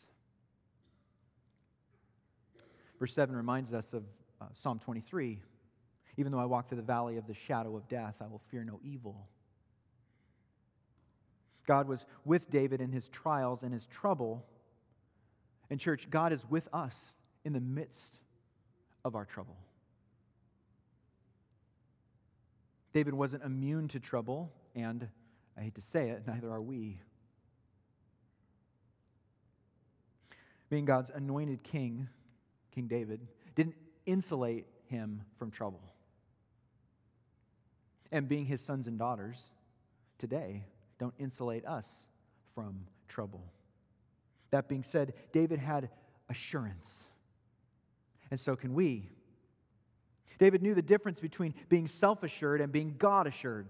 Verse 2.98 3.12
7 3.12 3.34
reminds 3.34 3.72
us 3.72 3.92
of 3.92 4.04
uh, 4.40 4.46
Psalm 4.54 4.78
23. 4.78 5.40
Even 6.16 6.32
though 6.32 6.38
I 6.38 6.44
walk 6.44 6.68
through 6.68 6.76
the 6.76 6.82
valley 6.82 7.16
of 7.16 7.26
the 7.26 7.34
shadow 7.34 7.76
of 7.76 7.88
death, 7.88 8.14
I 8.20 8.26
will 8.26 8.42
fear 8.50 8.64
no 8.64 8.80
evil. 8.84 9.28
God 11.66 11.88
was 11.88 12.06
with 12.24 12.50
David 12.50 12.80
in 12.80 12.92
his 12.92 13.08
trials 13.08 13.62
and 13.62 13.72
his 13.72 13.86
trouble. 13.86 14.44
And, 15.70 15.80
church, 15.80 16.08
God 16.10 16.32
is 16.32 16.44
with 16.48 16.68
us 16.72 16.94
in 17.44 17.52
the 17.52 17.60
midst 17.60 18.18
of 19.04 19.14
our 19.14 19.24
trouble. 19.24 19.56
David 22.92 23.14
wasn't 23.14 23.42
immune 23.42 23.88
to 23.88 24.00
trouble, 24.00 24.52
and 24.74 25.08
I 25.58 25.62
hate 25.62 25.74
to 25.74 25.82
say 25.82 26.10
it, 26.10 26.22
neither 26.26 26.50
are 26.50 26.62
we. 26.62 27.00
Being 30.70 30.84
God's 30.84 31.10
anointed 31.10 31.62
king, 31.62 32.08
King 32.72 32.86
David, 32.86 33.26
didn't 33.54 33.74
insulate 34.06 34.66
him 34.86 35.22
from 35.38 35.50
trouble. 35.50 35.82
And 38.12 38.28
being 38.28 38.46
his 38.46 38.60
sons 38.60 38.86
and 38.86 38.98
daughters 38.98 39.38
today 40.18 40.64
don't 40.98 41.14
insulate 41.18 41.66
us 41.66 41.88
from 42.54 42.86
trouble. 43.08 43.42
That 44.54 44.68
being 44.68 44.84
said, 44.84 45.14
David 45.32 45.58
had 45.58 45.90
assurance. 46.30 47.08
And 48.30 48.38
so 48.38 48.54
can 48.54 48.72
we. 48.72 49.10
David 50.38 50.62
knew 50.62 50.76
the 50.76 50.80
difference 50.80 51.18
between 51.18 51.54
being 51.68 51.88
self 51.88 52.22
assured 52.22 52.60
and 52.60 52.70
being 52.70 52.94
God 52.96 53.26
assured. 53.26 53.66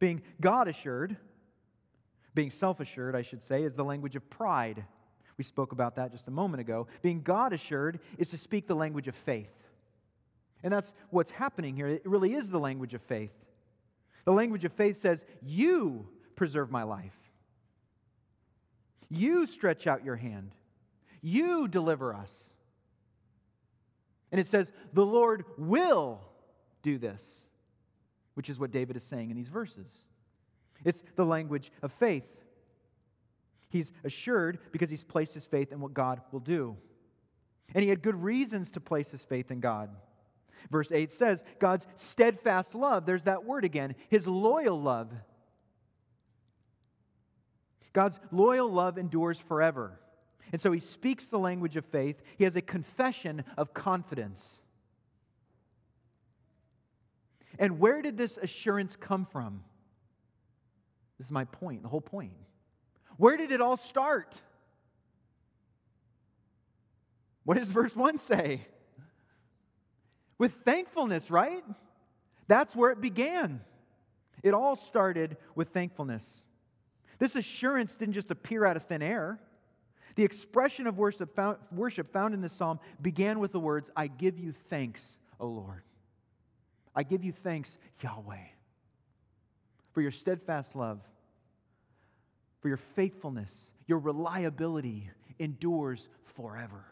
Being 0.00 0.22
God 0.40 0.66
assured, 0.66 1.16
being 2.34 2.50
self 2.50 2.80
assured, 2.80 3.14
I 3.14 3.22
should 3.22 3.40
say, 3.40 3.62
is 3.62 3.76
the 3.76 3.84
language 3.84 4.16
of 4.16 4.28
pride. 4.30 4.84
We 5.36 5.44
spoke 5.44 5.70
about 5.70 5.94
that 5.94 6.10
just 6.10 6.26
a 6.26 6.32
moment 6.32 6.60
ago. 6.60 6.88
Being 7.00 7.22
God 7.22 7.52
assured 7.52 8.00
is 8.18 8.30
to 8.30 8.36
speak 8.36 8.66
the 8.66 8.74
language 8.74 9.06
of 9.06 9.14
faith. 9.14 9.54
And 10.64 10.72
that's 10.72 10.92
what's 11.10 11.30
happening 11.30 11.76
here. 11.76 11.86
It 11.86 12.02
really 12.04 12.34
is 12.34 12.50
the 12.50 12.58
language 12.58 12.94
of 12.94 13.02
faith. 13.02 13.30
The 14.24 14.32
language 14.32 14.64
of 14.64 14.72
faith 14.72 15.00
says, 15.00 15.24
You 15.40 16.08
preserve 16.34 16.72
my 16.72 16.82
life. 16.82 17.29
You 19.10 19.46
stretch 19.46 19.86
out 19.86 20.04
your 20.04 20.16
hand. 20.16 20.52
You 21.20 21.68
deliver 21.68 22.14
us. 22.14 22.30
And 24.32 24.40
it 24.40 24.48
says, 24.48 24.72
The 24.92 25.04
Lord 25.04 25.44
will 25.58 26.20
do 26.82 26.96
this, 26.98 27.22
which 28.34 28.48
is 28.48 28.58
what 28.58 28.70
David 28.70 28.96
is 28.96 29.02
saying 29.02 29.30
in 29.30 29.36
these 29.36 29.48
verses. 29.48 29.90
It's 30.84 31.02
the 31.16 31.26
language 31.26 31.72
of 31.82 31.92
faith. 31.92 32.24
He's 33.68 33.92
assured 34.04 34.58
because 34.72 34.90
he's 34.90 35.04
placed 35.04 35.34
his 35.34 35.46
faith 35.46 35.72
in 35.72 35.80
what 35.80 35.94
God 35.94 36.20
will 36.32 36.40
do. 36.40 36.76
And 37.74 37.82
he 37.82 37.90
had 37.90 38.02
good 38.02 38.20
reasons 38.20 38.70
to 38.72 38.80
place 38.80 39.10
his 39.10 39.22
faith 39.22 39.50
in 39.50 39.60
God. 39.60 39.90
Verse 40.70 40.92
8 40.92 41.12
says, 41.12 41.42
God's 41.58 41.86
steadfast 41.94 42.74
love, 42.74 43.06
there's 43.06 43.22
that 43.24 43.44
word 43.44 43.64
again, 43.64 43.94
his 44.08 44.26
loyal 44.26 44.80
love. 44.80 45.12
God's 47.92 48.20
loyal 48.30 48.70
love 48.70 48.98
endures 48.98 49.38
forever. 49.38 49.98
And 50.52 50.60
so 50.60 50.72
he 50.72 50.80
speaks 50.80 51.26
the 51.26 51.38
language 51.38 51.76
of 51.76 51.84
faith. 51.84 52.20
He 52.36 52.44
has 52.44 52.56
a 52.56 52.62
confession 52.62 53.44
of 53.56 53.74
confidence. 53.74 54.60
And 57.58 57.78
where 57.78 58.02
did 58.02 58.16
this 58.16 58.36
assurance 58.36 58.96
come 58.96 59.26
from? 59.26 59.62
This 61.18 61.26
is 61.26 61.32
my 61.32 61.44
point, 61.44 61.82
the 61.82 61.88
whole 61.88 62.00
point. 62.00 62.32
Where 63.16 63.36
did 63.36 63.52
it 63.52 63.60
all 63.60 63.76
start? 63.76 64.34
What 67.44 67.58
does 67.58 67.68
verse 67.68 67.94
1 67.94 68.18
say? 68.18 68.66
With 70.38 70.54
thankfulness, 70.64 71.30
right? 71.30 71.62
That's 72.48 72.74
where 72.74 72.90
it 72.90 73.00
began. 73.00 73.60
It 74.42 74.54
all 74.54 74.76
started 74.76 75.36
with 75.54 75.68
thankfulness. 75.68 76.24
This 77.20 77.36
assurance 77.36 77.94
didn't 77.94 78.14
just 78.14 78.32
appear 78.32 78.64
out 78.64 78.76
of 78.76 78.82
thin 78.82 79.02
air. 79.02 79.38
The 80.16 80.24
expression 80.24 80.88
of 80.88 80.98
worship 80.98 81.36
found, 81.36 81.58
worship 81.70 82.12
found 82.12 82.34
in 82.34 82.40
this 82.40 82.54
psalm 82.54 82.80
began 83.00 83.38
with 83.38 83.52
the 83.52 83.60
words, 83.60 83.90
I 83.94 84.08
give 84.08 84.38
you 84.38 84.52
thanks, 84.52 85.02
O 85.38 85.46
Lord. 85.46 85.82
I 86.96 87.04
give 87.04 87.22
you 87.22 87.32
thanks, 87.32 87.78
Yahweh, 88.02 88.48
for 89.92 90.00
your 90.00 90.10
steadfast 90.10 90.74
love, 90.74 91.00
for 92.60 92.68
your 92.68 92.80
faithfulness, 92.96 93.50
your 93.86 93.98
reliability 93.98 95.08
endures 95.38 96.08
forever. 96.34 96.84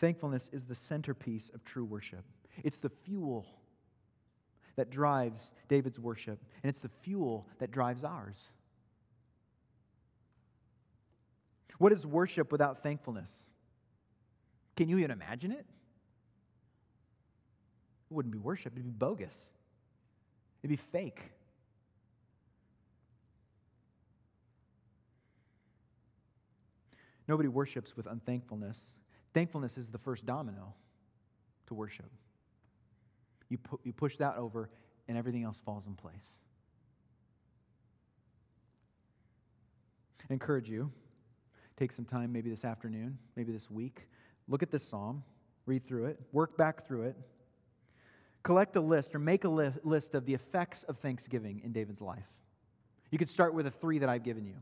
Thankfulness 0.00 0.50
is 0.52 0.64
the 0.64 0.74
centerpiece 0.74 1.50
of 1.54 1.64
true 1.64 1.84
worship. 1.84 2.24
It's 2.62 2.78
the 2.78 2.90
fuel 2.90 3.46
that 4.78 4.90
drives 4.90 5.50
David's 5.68 5.98
worship, 5.98 6.38
and 6.62 6.70
it's 6.70 6.78
the 6.78 6.88
fuel 7.02 7.48
that 7.58 7.72
drives 7.72 8.04
ours. 8.04 8.36
What 11.78 11.92
is 11.92 12.06
worship 12.06 12.52
without 12.52 12.80
thankfulness? 12.80 13.28
Can 14.76 14.88
you 14.88 14.98
even 14.98 15.10
imagine 15.10 15.50
it? 15.50 15.66
It 18.08 18.14
wouldn't 18.14 18.32
be 18.32 18.38
worship, 18.38 18.72
it'd 18.74 18.84
be 18.84 18.90
bogus, 18.90 19.34
it'd 20.62 20.70
be 20.70 20.76
fake. 20.76 21.22
Nobody 27.26 27.48
worships 27.48 27.96
with 27.96 28.06
unthankfulness. 28.06 28.78
Thankfulness 29.34 29.76
is 29.76 29.88
the 29.88 29.98
first 29.98 30.24
domino 30.24 30.72
to 31.66 31.74
worship. 31.74 32.10
You, 33.48 33.58
pu- 33.58 33.80
you 33.84 33.92
push 33.92 34.16
that 34.18 34.36
over, 34.36 34.68
and 35.08 35.16
everything 35.16 35.44
else 35.44 35.58
falls 35.64 35.86
in 35.86 35.94
place. 35.94 36.36
I 40.30 40.34
encourage 40.34 40.68
you 40.68 40.90
take 41.78 41.92
some 41.92 42.04
time, 42.04 42.32
maybe 42.32 42.50
this 42.50 42.64
afternoon, 42.64 43.16
maybe 43.36 43.52
this 43.52 43.70
week, 43.70 44.08
look 44.48 44.62
at 44.62 44.70
this 44.70 44.82
psalm, 44.82 45.22
read 45.64 45.86
through 45.86 46.06
it, 46.06 46.20
work 46.32 46.56
back 46.56 46.86
through 46.86 47.02
it, 47.02 47.16
collect 48.42 48.74
a 48.76 48.80
list 48.80 49.14
or 49.14 49.20
make 49.20 49.44
a 49.44 49.48
li- 49.48 49.72
list 49.84 50.14
of 50.14 50.26
the 50.26 50.34
effects 50.34 50.82
of 50.84 50.98
thanksgiving 50.98 51.60
in 51.64 51.72
David's 51.72 52.00
life. 52.00 52.26
You 53.10 53.18
could 53.18 53.30
start 53.30 53.54
with 53.54 53.64
the 53.64 53.70
three 53.70 53.98
that 54.00 54.08
I've 54.08 54.24
given 54.24 54.44
you 54.44 54.56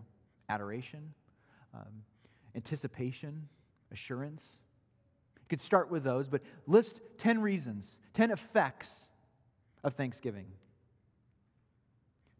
adoration, 0.48 1.14
um, 1.74 2.04
anticipation, 2.54 3.48
assurance. 3.90 4.44
You 5.46 5.50
could 5.50 5.62
start 5.62 5.92
with 5.92 6.02
those, 6.02 6.26
but 6.26 6.42
list 6.66 7.00
10 7.18 7.40
reasons, 7.40 7.86
10 8.14 8.32
effects 8.32 8.92
of 9.84 9.94
thanksgiving. 9.94 10.46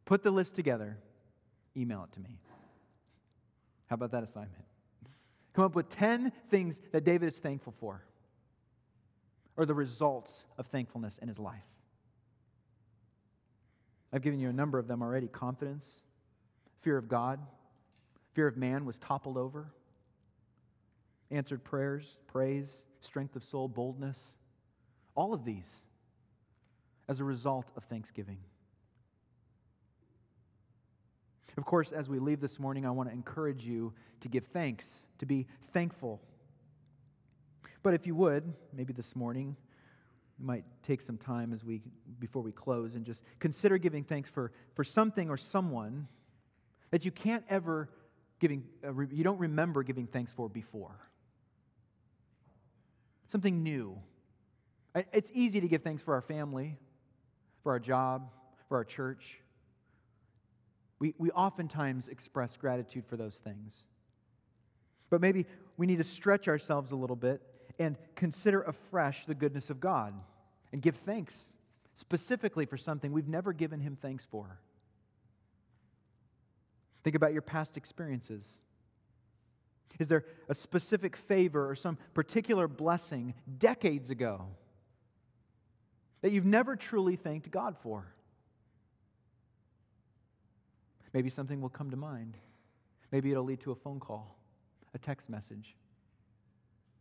Put 0.07 0.25
the 0.25 0.33
list 0.33 0.57
together, 0.57 0.99
email 1.77 2.03
it 2.03 2.13
to 2.15 2.21
me. 2.21 2.41
How 3.87 3.95
about 3.95 4.11
that 4.11 4.25
assignment? 4.25 4.65
Come 5.55 5.65
up 5.65 5.77
with 5.77 5.89
10 5.89 6.33
things 6.51 6.81
that 6.91 7.05
David 7.05 7.29
is 7.29 7.39
thankful 7.39 7.75
for, 7.79 8.03
or 9.57 9.67
the 9.67 9.75
results 9.75 10.33
of 10.59 10.67
thankfulness 10.67 11.15
in 11.23 11.29
his 11.29 11.39
life. 11.39 11.63
I've 14.13 14.23
given 14.23 14.41
you 14.41 14.49
a 14.49 14.53
number 14.53 14.81
of 14.81 14.89
them 14.89 15.01
already 15.01 15.29
confidence, 15.29 15.87
fear 16.83 16.97
of 16.97 17.09
God, 17.09 17.39
fear 18.35 18.49
of 18.49 18.57
man 18.57 18.85
was 18.85 18.99
toppled 18.99 19.37
over, 19.37 19.69
answered 21.31 21.65
prayers, 21.65 22.19
praise, 22.27 22.83
strength 23.01 23.37
of 23.37 23.45
soul, 23.45 23.69
boldness. 23.69 24.19
All 25.15 25.35
of 25.35 25.45
these 25.45 25.67
as 27.09 27.21
a 27.21 27.25
result 27.25 27.67
of 27.77 27.85
thanksgiving. 27.85 28.39
Of 31.57 31.65
course, 31.65 31.93
as 31.93 32.09
we 32.09 32.19
leave 32.19 32.41
this 32.41 32.59
morning, 32.59 32.85
I 32.85 32.91
want 32.91 33.09
to 33.09 33.15
encourage 33.15 33.65
you 33.65 33.95
to 34.21 34.29
give 34.29 34.45
thanks, 34.45 34.87
to 35.21 35.27
be 35.27 35.47
thankful. 35.73 36.21
But 37.83 37.95
if 37.95 38.07
you 38.07 38.15
would, 38.15 38.53
maybe 38.75 38.93
this 38.93 39.17
morning, 39.17 39.57
you 40.39 40.45
might 40.45 40.65
take 40.83 41.01
some 41.01 41.17
time 41.17 41.53
as 41.55 41.65
we 41.65 41.81
before 42.19 42.43
we 42.43 42.53
close 42.53 42.95
and 42.95 43.07
just 43.07 43.23
consider 43.39 43.79
giving 43.79 44.05
thanks 44.05 44.29
for, 44.29 44.53
for 44.75 44.85
something 44.85 45.31
or 45.31 45.39
someone 45.39 46.09
that 46.91 47.05
you 47.07 47.11
can't 47.11 47.45
ever 47.49 47.89
giving 48.39 48.65
uh, 48.87 48.93
you 49.11 49.25
don't 49.25 49.39
remember 49.39 49.83
giving 49.83 50.07
thanks 50.07 50.33
for 50.33 50.49
before 50.49 50.95
something 53.29 53.63
new 53.63 53.99
it's 55.13 55.31
easy 55.35 55.61
to 55.61 55.69
give 55.69 55.83
thanks 55.83 56.03
for 56.03 56.15
our 56.15 56.23
family 56.23 56.79
for 57.63 57.73
our 57.73 57.79
job 57.79 58.31
for 58.69 58.77
our 58.77 58.85
church 58.85 59.41
we, 60.99 61.15
we 61.19 61.31
oftentimes 61.31 62.09
express 62.09 62.57
gratitude 62.57 63.05
for 63.07 63.17
those 63.17 63.35
things. 63.37 63.75
But 65.11 65.21
maybe 65.21 65.47
we 65.77 65.87
need 65.87 65.99
to 65.99 66.05
stretch 66.05 66.49
ourselves 66.49 66.91
a 66.91 66.97
little 66.97 67.17
bit 67.17 67.43
and 67.79 67.97
consider 68.15 68.63
afresh 68.63 69.27
the 69.27 69.35
goodness 69.35 69.71
of 69.71 69.81
God 69.81 70.15
and 70.73 70.81
give 70.81 70.97
thanks 70.97 71.53
specifically 71.95 72.67
for 72.67 72.77
something 72.77 73.13
we've 73.13 73.29
never 73.29 73.53
given 73.53 73.81
Him 73.81 73.97
thanks 74.01 74.25
for. 74.25 74.59
Think 77.05 77.15
about 77.15 77.33
your 77.33 77.43
past 77.43 77.77
experiences. 77.77 78.45
Is 79.99 80.09
there 80.09 80.25
a 80.49 80.55
specific 80.55 81.17
favor 81.17 81.69
or 81.69 81.75
some 81.75 81.99
particular 82.15 82.69
blessing 82.69 83.35
decades 83.59 84.11
ago 84.11 84.47
that 86.23 86.33
you've 86.33 86.45
never 86.45 86.77
truly 86.77 87.17
thanked 87.17 87.51
God 87.51 87.77
for? 87.83 88.07
Maybe 91.13 91.31
something 91.31 91.61
will 91.61 91.71
come 91.71 91.91
to 91.91 91.97
mind. 91.97 92.37
Maybe 93.11 93.31
it'll 93.31 93.45
lead 93.45 93.61
to 93.61 93.71
a 93.71 93.75
phone 93.75 94.01
call, 94.01 94.37
a 94.95 94.99
text 94.99 95.31
message, 95.31 95.75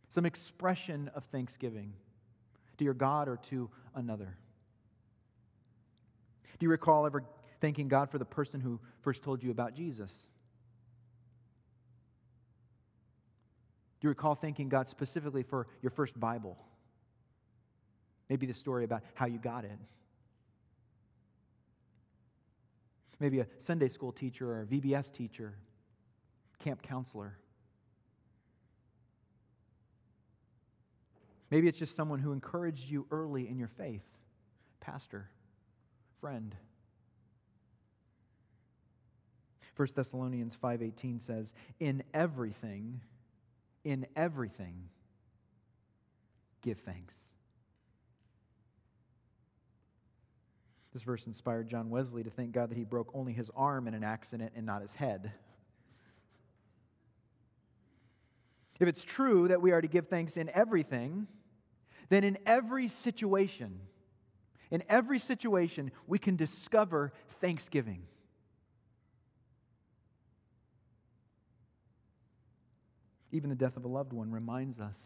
some 0.08 0.24
expression 0.24 1.10
of 1.14 1.24
thanksgiving 1.24 1.92
to 2.78 2.84
your 2.84 2.94
God 2.94 3.28
or 3.28 3.36
to 3.50 3.68
another. 3.94 4.36
Do 6.58 6.64
you 6.64 6.70
recall 6.70 7.04
ever 7.04 7.24
thanking 7.60 7.88
God 7.88 8.10
for 8.10 8.18
the 8.18 8.24
person 8.24 8.60
who 8.60 8.80
first 9.02 9.22
told 9.22 9.42
you 9.42 9.50
about 9.50 9.74
Jesus? 9.74 10.28
Do 14.00 14.06
you 14.06 14.08
recall 14.10 14.34
thanking 14.34 14.68
God 14.68 14.88
specifically 14.88 15.42
for 15.42 15.66
your 15.82 15.90
first 15.90 16.18
Bible? 16.18 16.58
Maybe 18.28 18.46
the 18.46 18.54
story 18.54 18.84
about 18.84 19.02
how 19.14 19.26
you 19.26 19.38
got 19.38 19.64
it. 19.64 19.78
maybe 23.20 23.40
a 23.40 23.46
Sunday 23.58 23.88
school 23.88 24.12
teacher 24.12 24.50
or 24.50 24.62
a 24.62 24.66
VBS 24.66 25.12
teacher, 25.12 25.54
camp 26.58 26.82
counselor. 26.82 27.38
Maybe 31.50 31.68
it's 31.68 31.78
just 31.78 31.94
someone 31.94 32.18
who 32.18 32.32
encouraged 32.32 32.90
you 32.90 33.06
early 33.10 33.48
in 33.48 33.58
your 33.58 33.68
faith, 33.68 34.04
pastor, 34.80 35.30
friend. 36.20 36.54
1 39.76 39.88
Thessalonians 39.94 40.56
5:18 40.56 41.20
says, 41.20 41.52
"In 41.78 42.02
everything, 42.12 43.00
in 43.86 44.04
everything 44.16 44.90
give 46.60 46.80
thanks." 46.80 47.14
This 50.92 51.02
verse 51.02 51.26
inspired 51.26 51.68
John 51.68 51.88
Wesley 51.88 52.24
to 52.24 52.30
thank 52.30 52.50
God 52.50 52.70
that 52.70 52.76
he 52.76 52.84
broke 52.84 53.14
only 53.14 53.32
his 53.32 53.48
arm 53.54 53.86
in 53.86 53.94
an 53.94 54.02
accident 54.02 54.54
and 54.56 54.66
not 54.66 54.82
his 54.82 54.94
head. 54.94 55.32
If 58.80 58.88
it's 58.88 59.04
true 59.04 59.46
that 59.48 59.62
we 59.62 59.70
are 59.70 59.80
to 59.80 59.88
give 59.88 60.08
thanks 60.08 60.36
in 60.36 60.50
everything, 60.50 61.28
then 62.08 62.24
in 62.24 62.38
every 62.44 62.88
situation, 62.88 63.86
in 64.70 64.82
every 64.88 65.18
situation, 65.18 65.92
we 66.06 66.18
can 66.18 66.34
discover 66.34 67.12
thanksgiving. 67.40 68.08
Even 73.36 73.50
the 73.50 73.56
death 73.56 73.76
of 73.76 73.84
a 73.84 73.88
loved 73.88 74.14
one 74.14 74.30
reminds 74.30 74.80
us 74.80 74.96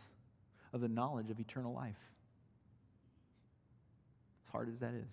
of 0.73 0.81
the 0.81 0.89
knowledge 0.89 1.31
of 1.31 1.41
eternal 1.41 1.75
life, 1.75 1.99
as 4.47 4.53
hard 4.53 4.69
as 4.69 4.79
that 4.79 4.95
is. 4.95 5.11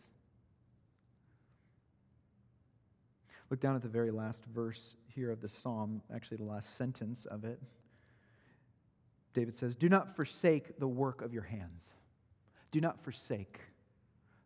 Look 3.50 3.60
down 3.60 3.76
at 3.76 3.82
the 3.82 3.88
very 3.88 4.12
last 4.12 4.46
verse 4.54 4.98
here 5.16 5.32
of 5.32 5.42
the 5.42 5.50
psalm, 5.50 6.04
actually, 6.14 6.38
the 6.38 6.44
last 6.44 6.78
sentence 6.78 7.26
of 7.26 7.44
it. 7.44 7.60
David 9.34 9.58
says, 9.58 9.76
Do 9.76 9.90
not 9.90 10.16
forsake 10.16 10.78
the 10.78 10.88
work 10.88 11.24
of 11.24 11.34
your 11.34 11.42
hands. 11.42 11.86
Do 12.70 12.80
not 12.80 13.04
forsake 13.04 13.62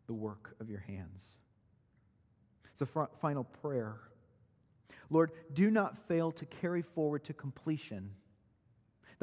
the 0.06 0.14
work 0.14 0.56
of 0.60 0.70
your 0.70 0.80
hands. 0.80 1.20
It's 2.72 2.80
a 2.80 3.06
final 3.20 3.44
prayer. 3.44 3.96
Lord, 5.10 5.32
do 5.52 5.70
not 5.70 6.08
fail 6.08 6.32
to 6.32 6.46
carry 6.46 6.80
forward 6.80 7.22
to 7.24 7.34
completion 7.34 8.12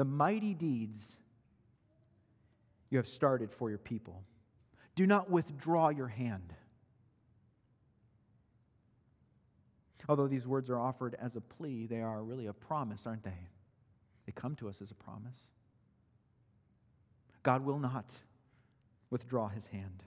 the 0.00 0.04
mighty 0.06 0.54
deeds 0.54 1.02
you 2.88 2.96
have 2.96 3.06
started 3.06 3.52
for 3.52 3.68
your 3.68 3.78
people. 3.78 4.24
Do 4.94 5.06
not 5.06 5.28
withdraw 5.28 5.90
your 5.90 6.06
hand. 6.08 6.54
Although 10.08 10.26
these 10.26 10.46
words 10.46 10.70
are 10.70 10.78
offered 10.78 11.16
as 11.20 11.36
a 11.36 11.42
plea, 11.42 11.84
they 11.84 12.00
are 12.00 12.22
really 12.22 12.46
a 12.46 12.54
promise, 12.54 13.02
aren't 13.04 13.24
they? 13.24 13.46
They 14.24 14.32
come 14.32 14.56
to 14.56 14.70
us 14.70 14.80
as 14.80 14.90
a 14.90 14.94
promise. 14.94 15.36
God 17.42 17.62
will 17.62 17.78
not 17.78 18.10
withdraw 19.10 19.48
his 19.48 19.66
hand. 19.66 20.02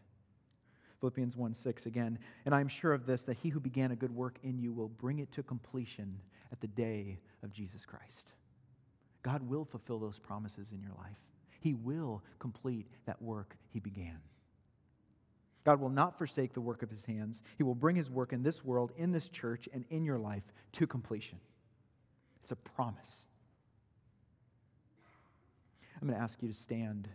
Philippians 1.02 1.38
1 1.38 1.54
6 1.54 1.86
again, 1.86 2.18
and 2.48 2.56
I 2.56 2.62
am 2.62 2.68
sure 2.68 2.94
of 2.94 3.06
this, 3.06 3.22
that 3.22 3.38
he 3.38 3.50
who 3.50 3.60
began 3.60 3.92
a 3.92 3.96
good 3.96 4.16
work 4.16 4.40
in 4.42 4.58
you 4.58 4.74
will 4.74 4.90
bring 4.90 5.20
it 5.20 5.32
to 5.34 5.44
completion 5.44 6.20
at 6.52 6.60
the 6.62 6.68
day 6.68 7.20
of 7.44 7.54
Jesus 7.54 7.86
Christ. 7.86 8.33
God 9.24 9.42
will 9.42 9.66
fulfill 9.66 10.00
those 10.00 10.20
promises 10.20 10.68
in 10.72 10.82
your 10.82 10.94
life. 10.98 11.18
He 11.60 11.74
will 11.74 12.22
complete 12.40 12.88
that 13.06 13.22
work 13.22 13.56
he 13.70 13.80
began. 13.80 14.20
God 15.64 15.80
will 15.80 15.90
not 15.90 16.18
forsake 16.18 16.54
the 16.54 16.62
work 16.62 16.84
of 16.84 16.90
his 16.90 17.06
hands. 17.06 17.42
He 17.58 17.64
will 17.64 17.76
bring 17.76 17.96
his 17.96 18.10
work 18.10 18.34
in 18.34 18.44
this 18.44 18.66
world, 18.66 18.92
in 18.98 19.14
this 19.14 19.30
church, 19.30 19.70
and 19.74 19.86
in 19.90 20.04
your 20.04 20.20
life 20.20 20.44
to 20.74 20.86
completion. 20.86 21.40
It's 22.42 22.52
a 22.52 22.58
promise. 22.58 23.26
I'm 26.02 26.08
going 26.10 26.20
to 26.20 26.24
ask 26.24 26.42
you 26.42 26.50
to 26.50 26.54
stand 26.54 27.08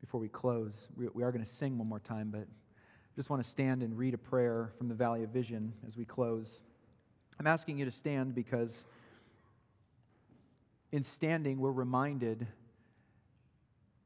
before 0.00 0.20
we 0.20 0.28
close. 0.28 0.88
We 0.96 1.22
are 1.22 1.30
going 1.30 1.44
to 1.44 1.50
sing 1.50 1.76
one 1.76 1.86
more 1.86 2.00
time, 2.00 2.30
but 2.30 2.40
I 2.40 3.14
just 3.14 3.28
want 3.28 3.44
to 3.44 3.50
stand 3.50 3.82
and 3.82 3.98
read 3.98 4.14
a 4.14 4.18
prayer 4.18 4.72
from 4.78 4.88
the 4.88 4.94
Valley 4.94 5.22
of 5.22 5.28
Vision 5.28 5.74
as 5.86 5.98
we 5.98 6.06
close. 6.06 6.60
I'm 7.38 7.46
asking 7.46 7.76
you 7.76 7.84
to 7.84 7.90
stand 7.90 8.34
because 8.34 8.84
in 10.92 11.02
standing, 11.02 11.58
we're 11.58 11.70
reminded 11.70 12.46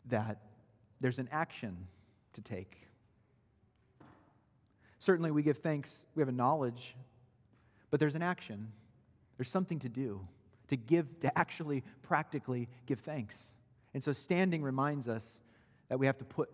that 0.06 0.38
there's 1.00 1.18
an 1.18 1.28
action 1.32 1.88
to 2.34 2.40
take. 2.40 2.76
Certainly, 4.98 5.30
we 5.30 5.42
give 5.42 5.58
thanks, 5.58 5.94
we 6.14 6.20
have 6.20 6.28
a 6.28 6.32
knowledge, 6.32 6.94
but 7.90 8.00
there's 8.00 8.14
an 8.14 8.22
action. 8.22 8.72
There's 9.36 9.50
something 9.50 9.78
to 9.80 9.88
do. 9.88 10.26
to 10.68 10.76
give, 10.76 11.20
to 11.20 11.38
actually 11.38 11.82
practically 12.02 12.68
give 12.86 13.00
thanks. 13.00 13.36
And 13.92 14.02
so 14.02 14.12
standing 14.12 14.62
reminds 14.62 15.08
us 15.08 15.24
that 15.88 15.98
we 15.98 16.06
have 16.06 16.18
to 16.18 16.24
put 16.24 16.50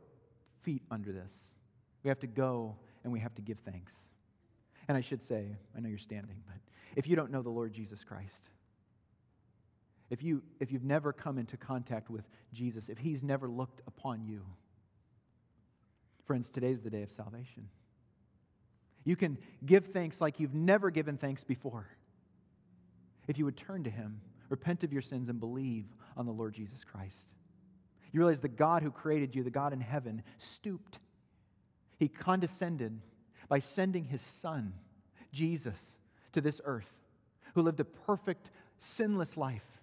feet 0.62 0.82
under 0.90 1.12
this. 1.12 1.32
We 2.02 2.08
have 2.08 2.18
to 2.20 2.26
go 2.26 2.76
and 3.04 3.12
we 3.12 3.20
have 3.20 3.34
to 3.36 3.42
give 3.42 3.58
thanks. 3.60 3.92
And 4.88 4.96
I 4.96 5.00
should 5.00 5.22
say, 5.22 5.56
I 5.76 5.80
know 5.80 5.88
you're 5.88 5.98
standing, 5.98 6.36
but 6.46 6.56
if 6.96 7.06
you 7.06 7.16
don't 7.16 7.30
know 7.30 7.42
the 7.42 7.50
Lord 7.50 7.72
Jesus 7.72 8.02
Christ, 8.02 8.50
if, 10.10 10.22
you, 10.22 10.42
if 10.58 10.72
you've 10.72 10.84
never 10.84 11.12
come 11.12 11.38
into 11.38 11.56
contact 11.56 12.10
with 12.10 12.24
Jesus, 12.52 12.88
if 12.88 12.98
he's 12.98 13.22
never 13.22 13.48
looked 13.48 13.80
upon 13.86 14.24
you, 14.24 14.44
friends, 16.26 16.50
today's 16.50 16.80
the 16.80 16.90
day 16.90 17.02
of 17.02 17.12
salvation. 17.12 17.68
You 19.04 19.16
can 19.16 19.38
give 19.64 19.86
thanks 19.86 20.20
like 20.20 20.40
you've 20.40 20.54
never 20.54 20.90
given 20.90 21.16
thanks 21.16 21.44
before. 21.44 21.86
If 23.28 23.38
you 23.38 23.44
would 23.44 23.56
turn 23.56 23.84
to 23.84 23.90
him, 23.90 24.20
repent 24.48 24.84
of 24.84 24.92
your 24.92 25.02
sins, 25.02 25.28
and 25.28 25.38
believe 25.40 25.86
on 26.16 26.26
the 26.26 26.32
Lord 26.32 26.54
Jesus 26.54 26.84
Christ. 26.84 27.14
You 28.12 28.20
realize 28.20 28.40
the 28.40 28.48
God 28.48 28.82
who 28.82 28.90
created 28.90 29.34
you, 29.34 29.44
the 29.44 29.50
God 29.50 29.72
in 29.72 29.80
heaven, 29.80 30.22
stooped. 30.38 30.98
He 31.98 32.08
condescended 32.08 33.00
by 33.48 33.60
sending 33.60 34.04
his 34.04 34.22
son, 34.42 34.72
Jesus, 35.32 35.80
to 36.32 36.40
this 36.40 36.60
earth, 36.64 36.90
who 37.54 37.62
lived 37.62 37.80
a 37.80 37.84
perfect, 37.84 38.50
sinless 38.78 39.36
life. 39.36 39.79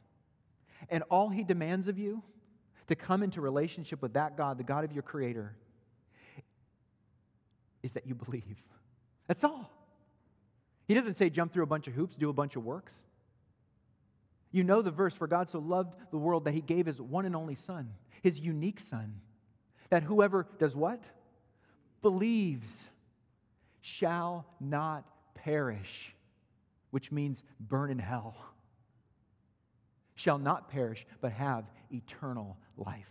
And 0.89 1.03
all 1.09 1.29
he 1.29 1.43
demands 1.43 1.87
of 1.87 1.97
you 1.97 2.23
to 2.87 2.95
come 2.95 3.23
into 3.23 3.41
relationship 3.41 4.01
with 4.01 4.13
that 4.13 4.37
God, 4.37 4.57
the 4.57 4.63
God 4.63 4.83
of 4.83 4.93
your 4.93 5.03
creator, 5.03 5.55
is 7.83 7.93
that 7.93 8.07
you 8.07 8.15
believe. 8.15 8.43
That's 9.27 9.43
all. 9.43 9.71
He 10.87 10.93
doesn't 10.93 11.17
say 11.17 11.29
jump 11.29 11.53
through 11.53 11.63
a 11.63 11.67
bunch 11.67 11.87
of 11.87 11.93
hoops, 11.93 12.15
do 12.15 12.29
a 12.29 12.33
bunch 12.33 12.55
of 12.55 12.63
works. 12.63 12.93
You 14.51 14.63
know 14.63 14.81
the 14.81 14.91
verse, 14.91 15.13
for 15.13 15.27
God 15.27 15.49
so 15.49 15.59
loved 15.59 15.93
the 16.11 16.17
world 16.17 16.45
that 16.45 16.53
he 16.53 16.61
gave 16.61 16.85
his 16.85 17.01
one 17.01 17.25
and 17.25 17.35
only 17.35 17.55
Son, 17.55 17.91
his 18.23 18.39
unique 18.39 18.79
Son, 18.79 19.19
that 19.89 20.03
whoever 20.03 20.47
does 20.57 20.75
what? 20.75 21.03
Believes 22.01 22.87
shall 23.81 24.45
not 24.59 25.05
perish, 25.35 26.13
which 26.91 27.11
means 27.11 27.43
burn 27.59 27.91
in 27.91 27.99
hell. 27.99 28.35
Shall 30.17 30.39
not 30.39 30.69
perish, 30.69 31.05
but 31.21 31.31
have 31.31 31.65
eternal 31.91 32.57
life. 32.75 33.05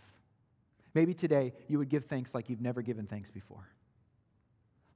Maybe 0.93 1.13
today 1.13 1.53
you 1.69 1.79
would 1.79 1.87
give 1.87 2.05
thanks 2.05 2.35
like 2.35 2.49
you've 2.49 2.61
never 2.61 2.81
given 2.81 3.07
thanks 3.07 3.31
before. 3.31 3.67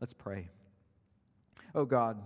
Let's 0.01 0.13
pray. 0.13 0.49
Oh 1.73 1.85
God, 1.85 2.21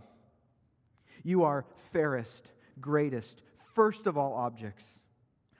you 1.23 1.43
are 1.43 1.65
fairest, 1.93 2.51
greatest, 2.81 3.43
first 3.75 4.07
of 4.07 4.17
all 4.17 4.33
objects. 4.33 4.85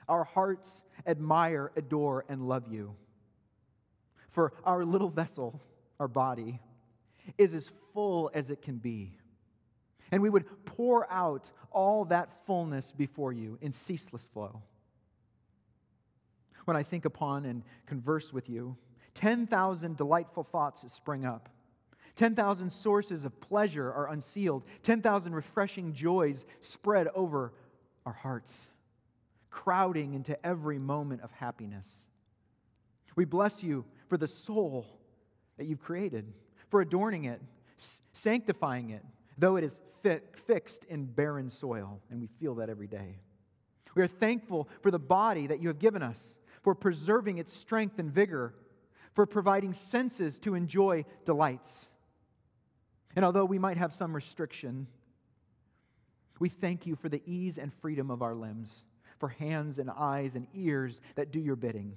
Our 0.10 0.24
hearts 0.24 0.82
admire, 1.06 1.72
adore, 1.76 2.26
and 2.28 2.48
love 2.48 2.68
you. 2.68 2.96
For 4.30 4.54
our 4.64 4.84
little 4.84 5.10
vessel, 5.10 5.62
our 6.00 6.08
body, 6.08 6.60
is 7.38 7.54
as 7.54 7.70
full 7.94 8.32
as 8.34 8.50
it 8.50 8.64
can 8.64 8.78
be. 8.78 9.18
And 10.12 10.22
we 10.22 10.30
would 10.30 10.45
pour 10.66 11.12
out 11.12 11.49
all 11.72 12.06
that 12.06 12.30
fullness 12.45 12.91
before 12.91 13.34
you 13.34 13.58
in 13.62 13.74
ceaseless 13.74 14.24
flow. 14.34 14.62
When 16.66 16.78
I 16.78 16.84
think 16.84 17.06
upon 17.06 17.45
and 17.45 17.64
converse 17.86 18.34
with 18.34 18.49
you, 18.49 18.78
10,000 19.14 19.97
delightful 19.97 20.43
thoughts 20.43 20.91
spring 20.91 21.26
up. 21.26 21.49
10,000 22.16 22.72
sources 22.72 23.26
of 23.26 23.39
pleasure 23.41 23.91
are 23.91 24.10
unsealed. 24.10 24.66
10,000 24.84 25.34
refreshing 25.34 25.93
joys 25.93 26.45
spread 26.60 27.08
over 27.10 27.53
our 28.06 28.14
hearts, 28.14 28.70
crowding 29.49 30.14
into 30.14 30.43
every 30.45 30.80
moment 30.80 31.22
of 31.22 31.32
happiness. 31.32 32.08
We 33.16 33.26
bless 33.26 33.64
you 33.64 33.86
for 34.08 34.18
the 34.18 34.28
soul 34.28 34.86
that 35.58 35.66
you've 35.66 35.82
created, 35.82 36.32
for 36.70 36.82
adorning 36.82 37.26
it, 37.26 37.41
sanctifying 38.14 38.91
it, 38.91 39.03
though 39.38 39.56
it 39.56 39.64
is 39.64 39.80
fi- 40.02 40.22
fixed 40.48 40.86
in 40.86 41.06
barren 41.06 41.50
soil, 41.50 42.02
and 42.10 42.20
we 42.20 42.28
feel 42.40 42.56
that 42.56 42.70
every 42.70 42.88
day. 42.88 43.20
We 43.96 44.02
are 44.02 44.08
thankful 44.08 44.68
for 44.82 44.92
the 44.92 45.00
body 45.00 45.48
that 45.48 45.62
you 45.62 45.70
have 45.70 45.80
given 45.80 46.04
us, 46.04 46.36
for 46.62 46.76
preserving 46.76 47.38
its 47.38 47.54
strength 47.54 48.00
and 48.00 48.12
vigor, 48.12 48.54
for 49.14 49.26
providing 49.26 49.74
senses 49.74 50.38
to 50.40 50.56
enjoy 50.56 51.06
delights. 51.24 51.88
And 53.16 53.24
although 53.24 53.46
we 53.46 53.60
might 53.60 53.78
have 53.78 53.94
some 53.94 54.14
restriction, 54.14 54.88
we 56.40 56.50
thank 56.50 56.86
you 56.86 56.96
for 56.96 57.08
the 57.08 57.22
ease 57.26 57.58
and 57.58 57.74
freedom 57.74 58.12
of 58.12 58.22
our 58.22 58.36
limbs, 58.36 58.84
for 59.20 59.30
hands 59.30 59.80
and 59.80 59.90
eyes 59.90 60.36
and 60.36 60.48
ears 60.54 61.00
that 61.16 61.32
do 61.32 61.40
your 61.40 61.56
bidding, 61.56 61.96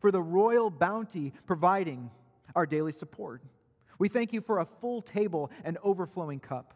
for 0.00 0.12
the 0.12 0.22
royal 0.22 0.70
bounty 0.70 1.32
providing 1.46 2.10
our 2.54 2.66
daily 2.66 2.92
support. 2.92 3.42
We 3.98 4.08
thank 4.08 4.32
you 4.32 4.40
for 4.40 4.58
a 4.58 4.64
full 4.64 5.02
table 5.02 5.50
and 5.64 5.78
overflowing 5.82 6.40
cup, 6.40 6.74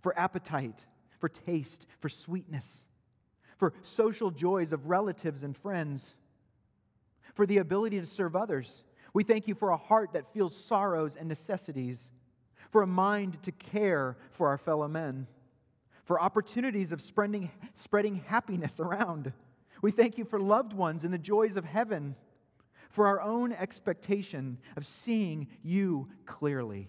for 0.00 0.18
appetite, 0.18 0.86
for 1.18 1.28
taste, 1.28 1.86
for 2.00 2.08
sweetness, 2.08 2.82
for 3.56 3.74
social 3.82 4.30
joys 4.30 4.72
of 4.72 4.86
relatives 4.86 5.42
and 5.42 5.56
friends, 5.56 6.14
for 7.34 7.46
the 7.46 7.58
ability 7.58 8.00
to 8.00 8.06
serve 8.06 8.36
others. 8.36 8.84
We 9.12 9.24
thank 9.24 9.48
you 9.48 9.54
for 9.54 9.70
a 9.70 9.76
heart 9.76 10.12
that 10.12 10.32
feels 10.32 10.56
sorrows 10.56 11.16
and 11.16 11.28
necessities, 11.28 12.10
for 12.70 12.82
a 12.82 12.86
mind 12.86 13.42
to 13.42 13.52
care 13.52 14.16
for 14.30 14.48
our 14.48 14.58
fellow 14.58 14.88
men 14.88 15.26
for 16.08 16.18
opportunities 16.18 16.90
of 16.90 17.02
spreading, 17.02 17.50
spreading 17.74 18.24
happiness 18.28 18.80
around. 18.80 19.30
We 19.82 19.90
thank 19.90 20.16
you 20.16 20.24
for 20.24 20.40
loved 20.40 20.72
ones 20.72 21.04
and 21.04 21.12
the 21.12 21.18
joys 21.18 21.54
of 21.54 21.66
heaven, 21.66 22.16
for 22.88 23.06
our 23.06 23.20
own 23.20 23.52
expectation 23.52 24.58
of 24.76 24.86
seeing 24.86 25.48
you 25.62 26.08
clearly. 26.26 26.88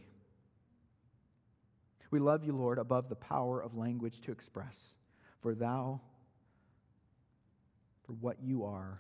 We 2.12 2.20
love 2.20 2.44
you, 2.44 2.54
Lord, 2.54 2.80
above 2.80 3.10
the 3.10 3.16
power 3.16 3.62
of 3.62 3.76
language 3.76 4.22
to 4.22 4.32
express, 4.32 4.78
for 5.42 5.54
thou, 5.54 6.02
for 8.06 8.14
what 8.14 8.38
you 8.42 8.66
are 8.66 9.00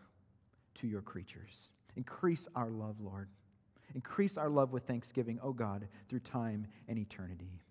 to 0.75 0.87
your 0.87 1.01
creatures. 1.01 1.69
Increase 1.95 2.47
our 2.55 2.69
love, 2.69 2.97
Lord. 2.99 3.29
Increase 3.95 4.37
our 4.37 4.49
love 4.49 4.71
with 4.71 4.83
thanksgiving, 4.83 5.39
O 5.41 5.49
oh 5.49 5.53
God, 5.53 5.87
through 6.07 6.19
time 6.19 6.67
and 6.87 6.99
eternity. 6.99 7.61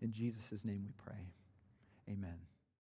In 0.00 0.10
Jesus' 0.10 0.64
name 0.64 0.84
we 0.86 0.92
pray. 0.96 1.32
Amen. 2.08 2.38